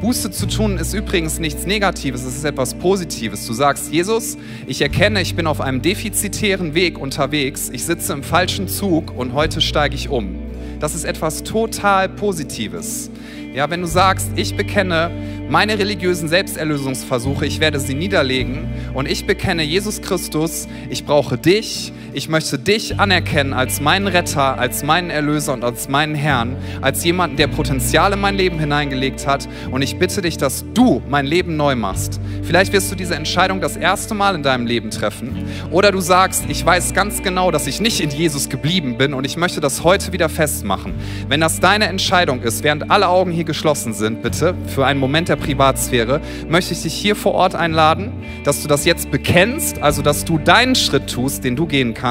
Buße 0.00 0.30
zu 0.30 0.46
tun 0.46 0.76
ist 0.76 0.92
übrigens 0.92 1.38
nichts 1.38 1.66
Negatives, 1.66 2.24
es 2.24 2.36
ist 2.36 2.44
etwas 2.44 2.74
Positives. 2.74 3.46
Du 3.46 3.52
sagst, 3.52 3.90
Jesus, 3.92 4.36
ich 4.66 4.82
erkenne, 4.82 5.22
ich 5.22 5.34
bin 5.34 5.46
auf 5.46 5.60
einem 5.60 5.80
defizitären 5.80 6.74
Weg 6.74 6.98
unterwegs, 6.98 7.70
ich 7.72 7.84
sitze 7.84 8.12
im 8.12 8.22
falschen 8.22 8.68
Zug 8.68 9.16
und 9.16 9.32
heute 9.32 9.60
steige 9.60 9.94
ich 9.94 10.10
um. 10.10 10.36
Das 10.80 10.94
ist 10.94 11.04
etwas 11.04 11.42
total 11.42 12.08
Positives. 12.10 13.10
Ja, 13.54 13.70
wenn 13.70 13.80
du 13.80 13.86
sagst, 13.86 14.30
ich 14.36 14.56
bekenne 14.56 15.10
meine 15.48 15.78
religiösen 15.78 16.28
Selbsterlösungsversuche, 16.28 17.46
ich 17.46 17.60
werde 17.60 17.78
sie 17.78 17.94
niederlegen 17.94 18.66
und 18.94 19.08
ich 19.08 19.26
bekenne 19.26 19.62
Jesus 19.62 20.02
Christus, 20.02 20.66
ich 20.90 21.04
brauche 21.04 21.38
dich, 21.38 21.92
ich 22.14 22.28
möchte 22.28 22.58
dich 22.58 23.00
anerkennen 23.00 23.52
als 23.52 23.80
meinen 23.80 24.06
Retter, 24.06 24.58
als 24.58 24.84
meinen 24.84 25.10
Erlöser 25.10 25.52
und 25.52 25.64
als 25.64 25.88
meinen 25.88 26.14
Herrn, 26.14 26.56
als 26.80 27.02
jemanden, 27.04 27.36
der 27.36 27.48
Potenzial 27.48 28.12
in 28.12 28.20
mein 28.20 28.36
Leben 28.36 28.60
hineingelegt 28.60 29.26
hat. 29.26 29.48
Und 29.72 29.82
ich 29.82 29.98
bitte 29.98 30.22
dich, 30.22 30.36
dass 30.36 30.64
du 30.74 31.02
mein 31.08 31.26
Leben 31.26 31.56
neu 31.56 31.74
machst. 31.74 32.20
Vielleicht 32.42 32.72
wirst 32.72 32.90
du 32.92 32.94
diese 32.94 33.16
Entscheidung 33.16 33.60
das 33.60 33.76
erste 33.76 34.14
Mal 34.14 34.36
in 34.36 34.44
deinem 34.44 34.66
Leben 34.66 34.90
treffen. 34.90 35.44
Oder 35.72 35.90
du 35.90 36.00
sagst, 36.00 36.44
ich 36.48 36.64
weiß 36.64 36.94
ganz 36.94 37.22
genau, 37.22 37.50
dass 37.50 37.66
ich 37.66 37.80
nicht 37.80 38.00
in 38.00 38.10
Jesus 38.10 38.48
geblieben 38.48 38.96
bin 38.96 39.12
und 39.12 39.24
ich 39.24 39.36
möchte 39.36 39.60
das 39.60 39.82
heute 39.82 40.12
wieder 40.12 40.28
festmachen. 40.28 40.94
Wenn 41.28 41.40
das 41.40 41.58
deine 41.58 41.86
Entscheidung 41.86 42.42
ist, 42.42 42.62
während 42.62 42.90
alle 42.92 43.08
Augen 43.08 43.32
hier 43.32 43.44
geschlossen 43.44 43.92
sind, 43.92 44.22
bitte, 44.22 44.54
für 44.68 44.86
einen 44.86 45.00
Moment 45.00 45.28
der 45.28 45.36
Privatsphäre, 45.36 46.20
möchte 46.48 46.74
ich 46.74 46.82
dich 46.82 46.94
hier 46.94 47.16
vor 47.16 47.32
Ort 47.34 47.56
einladen, 47.56 48.12
dass 48.44 48.62
du 48.62 48.68
das 48.68 48.84
jetzt 48.84 49.10
bekennst, 49.10 49.82
also 49.82 50.00
dass 50.00 50.24
du 50.24 50.38
deinen 50.38 50.76
Schritt 50.76 51.10
tust, 51.10 51.42
den 51.42 51.56
du 51.56 51.66
gehen 51.66 51.92
kannst 51.94 52.03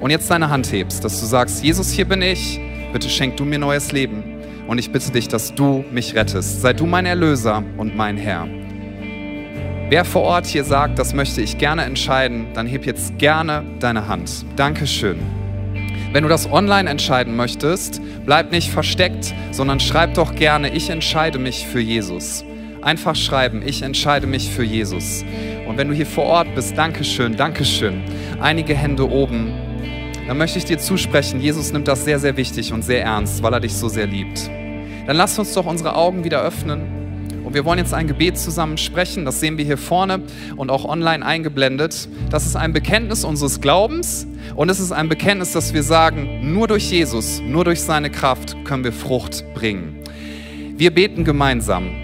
und 0.00 0.10
jetzt 0.10 0.30
deine 0.30 0.50
Hand 0.50 0.70
hebst, 0.70 1.04
dass 1.04 1.20
du 1.20 1.26
sagst, 1.26 1.62
Jesus, 1.64 1.90
hier 1.90 2.04
bin 2.04 2.22
ich, 2.22 2.60
bitte 2.92 3.08
schenk 3.08 3.36
du 3.36 3.44
mir 3.44 3.58
neues 3.58 3.92
Leben 3.92 4.22
und 4.68 4.78
ich 4.78 4.92
bitte 4.92 5.10
dich, 5.10 5.28
dass 5.28 5.54
du 5.54 5.84
mich 5.90 6.14
rettest. 6.14 6.62
Sei 6.62 6.72
du 6.72 6.86
mein 6.86 7.06
Erlöser 7.06 7.62
und 7.76 7.96
mein 7.96 8.16
Herr. 8.16 8.46
Wer 9.90 10.04
vor 10.04 10.22
Ort 10.22 10.46
hier 10.46 10.64
sagt, 10.64 10.98
das 10.98 11.12
möchte 11.12 11.42
ich 11.42 11.58
gerne 11.58 11.82
entscheiden, 11.82 12.46
dann 12.54 12.66
heb 12.66 12.86
jetzt 12.86 13.18
gerne 13.18 13.64
deine 13.80 14.08
Hand. 14.08 14.44
Dankeschön. 14.56 15.18
Wenn 16.12 16.22
du 16.22 16.28
das 16.28 16.50
online 16.50 16.88
entscheiden 16.88 17.36
möchtest, 17.36 18.00
bleib 18.24 18.52
nicht 18.52 18.70
versteckt, 18.70 19.34
sondern 19.50 19.80
schreib 19.80 20.14
doch 20.14 20.34
gerne, 20.34 20.70
ich 20.70 20.88
entscheide 20.88 21.38
mich 21.38 21.66
für 21.66 21.80
Jesus. 21.80 22.44
Einfach 22.84 23.16
schreiben, 23.16 23.62
ich 23.64 23.80
entscheide 23.80 24.26
mich 24.26 24.50
für 24.50 24.62
Jesus. 24.62 25.24
Und 25.66 25.78
wenn 25.78 25.88
du 25.88 25.94
hier 25.94 26.04
vor 26.04 26.24
Ort 26.24 26.54
bist, 26.54 26.76
Dankeschön, 26.76 27.34
Dankeschön. 27.34 28.02
Einige 28.42 28.74
Hände 28.74 29.10
oben. 29.10 29.54
Dann 30.28 30.36
möchte 30.36 30.58
ich 30.58 30.66
dir 30.66 30.78
zusprechen, 30.78 31.40
Jesus 31.40 31.72
nimmt 31.72 31.88
das 31.88 32.04
sehr, 32.04 32.18
sehr 32.18 32.36
wichtig 32.36 32.74
und 32.74 32.82
sehr 32.82 33.02
ernst, 33.02 33.42
weil 33.42 33.54
er 33.54 33.60
dich 33.60 33.72
so 33.72 33.88
sehr 33.88 34.06
liebt. 34.06 34.50
Dann 35.06 35.16
lass 35.16 35.38
uns 35.38 35.54
doch 35.54 35.64
unsere 35.64 35.96
Augen 35.96 36.24
wieder 36.24 36.42
öffnen. 36.42 37.42
Und 37.42 37.54
wir 37.54 37.64
wollen 37.64 37.78
jetzt 37.78 37.94
ein 37.94 38.06
Gebet 38.06 38.36
zusammen 38.36 38.76
sprechen. 38.76 39.24
Das 39.24 39.40
sehen 39.40 39.56
wir 39.56 39.64
hier 39.64 39.78
vorne 39.78 40.20
und 40.56 40.70
auch 40.70 40.84
online 40.84 41.24
eingeblendet. 41.24 42.06
Das 42.28 42.44
ist 42.44 42.54
ein 42.54 42.74
Bekenntnis 42.74 43.24
unseres 43.24 43.62
Glaubens 43.62 44.26
und 44.56 44.68
es 44.68 44.78
ist 44.78 44.92
ein 44.92 45.08
Bekenntnis, 45.08 45.52
dass 45.52 45.72
wir 45.72 45.82
sagen, 45.82 46.52
nur 46.52 46.68
durch 46.68 46.90
Jesus, 46.90 47.40
nur 47.40 47.64
durch 47.64 47.80
seine 47.80 48.10
Kraft 48.10 48.62
können 48.66 48.84
wir 48.84 48.92
Frucht 48.92 49.42
bringen. 49.54 50.02
Wir 50.76 50.94
beten 50.94 51.24
gemeinsam. 51.24 52.03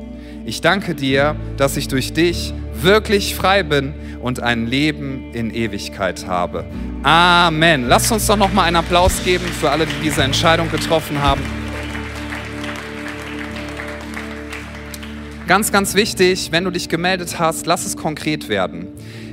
Ich 0.43 0.61
danke 0.61 0.95
dir, 0.95 1.35
dass 1.57 1.77
ich 1.77 1.87
durch 1.87 2.13
dich 2.13 2.53
wirklich 2.73 3.35
frei 3.35 3.61
bin 3.61 3.93
und 4.21 4.41
ein 4.41 4.65
Leben 4.65 5.31
in 5.33 5.53
Ewigkeit 5.53 6.25
habe. 6.25 6.65
Amen. 7.03 7.87
Lasst 7.87 8.11
uns 8.11 8.25
doch 8.25 8.37
noch 8.37 8.51
mal 8.51 8.63
einen 8.63 8.77
Applaus 8.77 9.23
geben 9.23 9.45
für 9.45 9.69
alle, 9.69 9.85
die 9.85 10.03
diese 10.03 10.23
Entscheidung 10.23 10.71
getroffen 10.71 11.21
haben. 11.21 11.41
Ganz, 15.47 15.71
ganz 15.71 15.95
wichtig, 15.95 16.51
wenn 16.51 16.63
du 16.63 16.71
dich 16.71 16.87
gemeldet 16.87 17.37
hast, 17.37 17.67
lass 17.67 17.85
es 17.85 17.97
konkret 17.97 18.47
werden. 18.47 18.87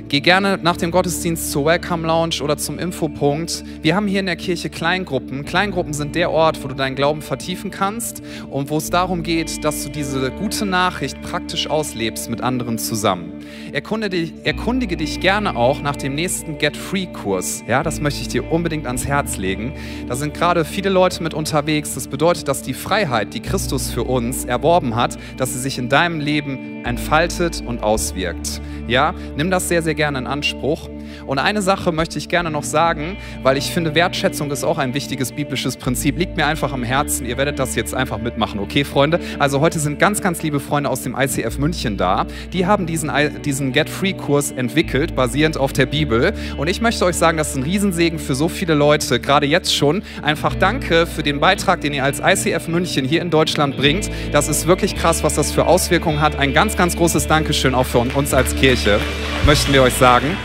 Geh 0.09 0.21
gerne 0.21 0.57
nach 0.59 0.75
dem 0.75 0.89
Gottesdienst 0.89 1.51
zur 1.51 1.65
Welcome 1.65 2.07
Lounge 2.07 2.41
oder 2.41 2.57
zum 2.57 2.79
Infopunkt. 2.79 3.63
Wir 3.83 3.95
haben 3.95 4.07
hier 4.07 4.21
in 4.21 4.25
der 4.25 4.37
Kirche 4.37 4.71
Kleingruppen. 4.71 5.45
Kleingruppen 5.45 5.93
sind 5.93 6.15
der 6.15 6.31
Ort, 6.31 6.63
wo 6.63 6.67
du 6.67 6.73
deinen 6.73 6.95
Glauben 6.95 7.21
vertiefen 7.21 7.69
kannst 7.69 8.23
und 8.49 8.71
wo 8.71 8.77
es 8.77 8.89
darum 8.89 9.21
geht, 9.21 9.63
dass 9.63 9.83
du 9.83 9.89
diese 9.91 10.31
gute 10.31 10.65
Nachricht 10.65 11.21
praktisch 11.21 11.69
auslebst 11.69 12.27
mit 12.27 12.41
anderen 12.41 12.79
zusammen. 12.79 13.38
Erkundige 13.73 14.97
dich, 14.97 15.19
gerne 15.19 15.55
auch 15.55 15.81
nach 15.81 15.95
dem 15.95 16.15
nächsten 16.15 16.57
Get 16.57 16.75
Free 16.75 17.05
Kurs. 17.07 17.63
Ja, 17.67 17.83
das 17.83 18.01
möchte 18.01 18.21
ich 18.21 18.27
dir 18.27 18.51
unbedingt 18.51 18.85
ans 18.85 19.05
Herz 19.05 19.37
legen. 19.37 19.73
Da 20.07 20.15
sind 20.15 20.33
gerade 20.33 20.65
viele 20.65 20.89
Leute 20.89 21.21
mit 21.23 21.33
unterwegs. 21.33 21.93
Das 21.95 22.07
bedeutet, 22.07 22.47
dass 22.47 22.61
die 22.61 22.73
Freiheit, 22.73 23.33
die 23.33 23.41
Christus 23.41 23.91
für 23.91 24.03
uns 24.03 24.45
erworben 24.45 24.95
hat, 24.95 25.17
dass 25.37 25.53
sie 25.53 25.59
sich 25.59 25.77
in 25.77 25.89
deinem 25.89 26.19
Leben 26.19 26.85
entfaltet 26.85 27.63
und 27.65 27.83
auswirkt. 27.83 28.61
Ja, 28.87 29.13
nimm 29.35 29.51
das 29.51 29.67
sehr, 29.67 29.81
sehr 29.81 29.95
gerne 29.95 30.19
in 30.19 30.27
Anspruch. 30.27 30.89
Und 31.29 31.37
eine 31.37 31.61
Sache 31.61 31.91
möchte 31.91 32.17
ich 32.17 32.27
gerne 32.27 32.49
noch 32.49 32.63
sagen, 32.63 33.15
weil 33.43 33.55
ich 33.55 33.69
finde, 33.71 33.93
Wertschätzung 33.93 34.49
ist 34.49 34.63
auch 34.63 34.79
ein 34.79 34.95
wichtiges 34.95 35.31
biblisches 35.31 35.77
Prinzip. 35.77 36.17
Liegt 36.17 36.37
mir 36.37 36.47
einfach 36.47 36.73
am 36.73 36.81
Herzen. 36.81 37.23
Ihr 37.27 37.37
werdet 37.37 37.59
das 37.59 37.75
jetzt 37.75 37.93
einfach 37.93 38.17
mitmachen, 38.17 38.59
okay, 38.59 38.83
Freunde? 38.83 39.19
Also 39.37 39.59
heute 39.59 39.77
sind 39.77 39.99
ganz, 39.99 40.21
ganz 40.21 40.41
liebe 40.41 40.59
Freunde 40.59 40.89
aus 40.89 41.03
dem 41.03 41.15
ICF 41.15 41.59
München 41.59 41.97
da. 41.97 42.25
Die 42.51 42.65
haben 42.65 42.87
diesen, 42.87 43.11
diesen 43.45 43.73
Get-Free-Kurs 43.73 44.49
entwickelt, 44.49 45.15
basierend 45.15 45.55
auf 45.55 45.71
der 45.71 45.85
Bibel. 45.85 46.33
Und 46.57 46.67
ich 46.67 46.81
möchte 46.81 47.05
euch 47.05 47.15
sagen, 47.15 47.37
das 47.37 47.51
ist 47.51 47.57
ein 47.57 47.63
Riesensegen 47.63 48.17
für 48.17 48.33
so 48.33 48.49
viele 48.49 48.73
Leute, 48.73 49.19
gerade 49.19 49.45
jetzt 49.45 49.75
schon. 49.75 50.01
Einfach 50.23 50.55
danke 50.55 51.05
für 51.05 51.21
den 51.21 51.39
Beitrag, 51.39 51.81
den 51.81 51.93
ihr 51.93 52.03
als 52.03 52.19
ICF 52.25 52.67
München 52.69 53.05
hier 53.05 53.21
in 53.21 53.29
Deutschland 53.29 53.77
bringt. 53.77 54.09
Das 54.31 54.49
ist 54.49 54.65
wirklich 54.65 54.95
krass, 54.95 55.21
was 55.21 55.35
das 55.35 55.51
für 55.51 55.67
Auswirkungen 55.67 56.21
hat. 56.21 56.39
Ein 56.39 56.55
ganz, 56.55 56.75
ganz 56.75 56.95
großes 56.95 57.27
Dankeschön 57.27 57.75
auch 57.75 57.85
für 57.85 57.99
uns 57.99 58.33
als 58.33 58.55
Kirche, 58.55 58.99
möchten 59.45 59.71
wir 59.73 59.83
euch 59.83 59.93
sagen. 59.93 60.35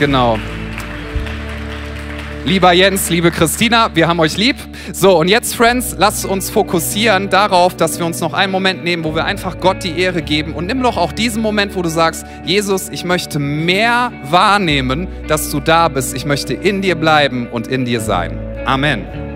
Genau. 0.00 0.38
Lieber 2.46 2.72
Jens, 2.72 3.10
liebe 3.10 3.30
Christina, 3.30 3.90
wir 3.94 4.08
haben 4.08 4.18
euch 4.18 4.38
lieb. 4.38 4.56
So, 4.94 5.18
und 5.18 5.28
jetzt, 5.28 5.54
Friends, 5.54 5.94
lasst 5.98 6.24
uns 6.24 6.48
fokussieren 6.48 7.28
darauf, 7.28 7.76
dass 7.76 7.98
wir 7.98 8.06
uns 8.06 8.18
noch 8.20 8.32
einen 8.32 8.50
Moment 8.50 8.82
nehmen, 8.82 9.04
wo 9.04 9.14
wir 9.14 9.26
einfach 9.26 9.60
Gott 9.60 9.84
die 9.84 10.00
Ehre 10.00 10.22
geben. 10.22 10.54
Und 10.54 10.66
nimm 10.66 10.82
doch 10.82 10.96
auch 10.96 11.12
diesen 11.12 11.42
Moment, 11.42 11.76
wo 11.76 11.82
du 11.82 11.90
sagst, 11.90 12.24
Jesus, 12.46 12.88
ich 12.88 13.04
möchte 13.04 13.38
mehr 13.38 14.10
wahrnehmen, 14.24 15.06
dass 15.28 15.50
du 15.50 15.60
da 15.60 15.88
bist. 15.88 16.16
Ich 16.16 16.24
möchte 16.24 16.54
in 16.54 16.80
dir 16.80 16.94
bleiben 16.94 17.46
und 17.46 17.66
in 17.66 17.84
dir 17.84 18.00
sein. 18.00 18.38
Amen. 18.64 19.29